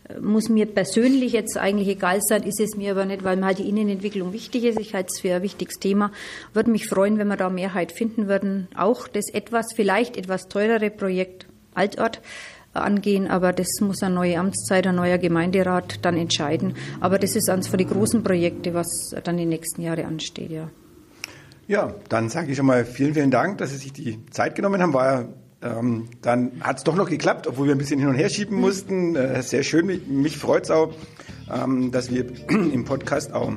äh, 0.08 0.20
muss 0.22 0.48
mir 0.48 0.68
persönlich 0.68 1.34
jetzt 1.34 1.58
eigentlich 1.58 1.88
egal 1.88 2.20
sein, 2.22 2.44
ist 2.44 2.60
es 2.60 2.78
mir 2.78 2.92
aber 2.92 3.06
nicht, 3.06 3.24
weil 3.24 3.36
mir 3.36 3.48
halt 3.48 3.60
die 3.60 3.68
Innenentwicklung 3.68 4.32
wichtig 4.32 4.64
ist. 4.64 4.80
Ich 4.80 4.94
halte 4.94 5.10
es 5.12 5.22
für 5.22 5.34
ein 5.34 5.42
wichtiges 5.42 5.80
Thema. 5.80 6.12
Würde 6.54 6.70
mich 6.70 6.88
freuen, 6.88 7.18
wenn 7.18 7.28
wir 7.28 7.38
da 7.38 7.50
Mehrheit 7.50 7.92
finden 7.92 8.28
würden. 8.28 8.68
Auch 8.76 9.08
das 9.08 9.30
etwas, 9.34 9.74
vielleicht 9.76 10.18
etwas 10.18 10.48
teurere 10.48 10.92
Projekt 10.92 11.48
Altort 11.74 12.22
angehen, 12.82 13.28
aber 13.28 13.54
das 13.54 13.68
muss 13.82 14.02
eine 14.04 14.16
neue 14.16 14.40
Amtszeit, 14.40 14.88
ein 14.88 14.96
neuer 14.96 15.18
Gemeinderat 15.18 16.04
dann 16.04 16.18
entscheiden. 16.18 16.76
Aber 17.00 17.20
das 17.20 17.36
ist 17.36 17.50
eines 17.50 17.68
von 17.68 17.78
den 17.78 17.90
großen 17.90 18.24
Projekten, 18.24 18.74
was 18.74 19.16
dann 19.24 19.38
die 19.38 19.46
nächsten 19.46 19.82
Jahre 19.82 20.06
ansteht, 20.06 20.52
ja. 20.52 20.70
Ja, 21.68 21.94
dann 22.10 22.30
sage 22.30 22.52
ich 22.52 22.58
schon 22.58 22.66
mal 22.66 22.84
vielen, 22.84 23.14
vielen 23.14 23.30
Dank, 23.30 23.60
dass 23.60 23.70
Sie 23.70 23.78
sich 23.78 23.94
die 23.94 24.26
Zeit 24.32 24.56
genommen 24.56 24.82
haben. 24.82 24.94
War 24.94 25.28
ähm, 25.62 26.08
dann 26.22 26.54
hat 26.62 26.78
es 26.78 26.84
doch 26.84 26.96
noch 26.96 27.10
geklappt, 27.10 27.46
obwohl 27.46 27.68
wir 27.68 27.76
ein 27.76 27.78
bisschen 27.78 28.00
hin 28.00 28.08
und 28.08 28.16
her 28.16 28.30
schieben 28.30 28.60
mussten. 28.60 29.16
Äh, 29.16 29.44
sehr 29.44 29.64
schön. 29.64 29.86
Mich, 29.86 30.08
mich 30.08 30.38
freut 30.38 30.64
es 30.64 30.72
auch, 30.72 30.94
ähm, 31.54 31.92
dass 31.92 32.12
wir 32.12 32.26
im 32.50 32.86
Podcast 32.86 33.34
auch 33.34 33.54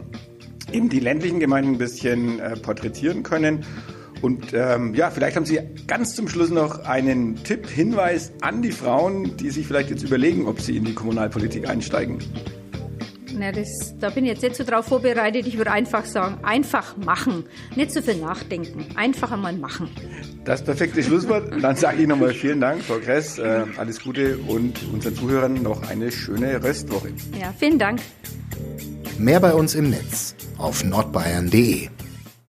eben 0.73 0.89
die 0.89 1.01
ländlichen 1.01 1.39
Gemeinden 1.39 1.73
ein 1.73 1.79
bisschen 1.79 2.41
äh, 2.41 2.57
porträtieren 2.57 3.23
können. 3.23 3.65
Und 4.23 4.55
ähm, 4.55 4.95
ja, 4.95 5.11
vielleicht 5.11 5.37
haben 5.37 5.45
Sie 5.45 5.59
ganz 5.89 6.15
zum 6.15 6.29
Schluss 6.29 6.51
noch 6.51 6.85
einen 6.85 7.43
Tipp, 7.43 7.69
Hinweis 7.69 8.33
an 8.41 8.63
die 8.63 8.71
Frauen, 8.71 9.37
die 9.37 9.51
sich 9.51 9.67
vielleicht 9.67 9.91
jetzt 9.91 10.05
überlegen, 10.05 10.47
ob 10.47 10.61
sie 10.61 10.77
in 10.77 10.85
die 10.85 10.95
Kommunalpolitik 10.95 11.69
einsteigen. 11.69 12.19
Na, 13.35 13.51
das, 13.51 13.95
da 13.99 14.11
bin 14.11 14.25
ich 14.25 14.33
jetzt 14.33 14.43
nicht 14.43 14.57
so 14.57 14.65
drauf 14.65 14.87
vorbereitet. 14.87 15.47
Ich 15.47 15.57
würde 15.57 15.73
einfach 15.73 16.05
sagen, 16.05 16.39
einfach 16.45 16.97
machen. 16.99 17.45
Nicht 17.75 17.91
so 17.91 18.03
viel 18.03 18.17
nachdenken. 18.17 18.85
Einfach 18.95 19.33
einmal 19.33 19.55
machen. 19.55 19.89
Das 20.45 20.63
perfekte 20.63 21.03
Schlusswort. 21.03 21.51
Dann 21.61 21.77
sage 21.77 22.03
ich 22.03 22.07
nochmal 22.07 22.35
vielen 22.35 22.61
Dank, 22.61 22.83
Frau 22.83 22.99
Kress. 22.99 23.39
Äh, 23.39 23.65
alles 23.77 24.03
Gute 24.03 24.39
und 24.47 24.79
unseren 24.93 25.17
Zuhörern 25.17 25.55
noch 25.63 25.89
eine 25.89 26.13
schöne 26.13 26.63
Restwoche. 26.63 27.09
Ja, 27.41 27.53
vielen 27.59 27.79
Dank. 27.79 28.01
Mehr 29.19 29.41
bei 29.41 29.55
uns 29.55 29.75
im 29.75 29.91
Netz 29.91 30.35
auf 30.59 30.85
nordbayern.de. 30.85 31.89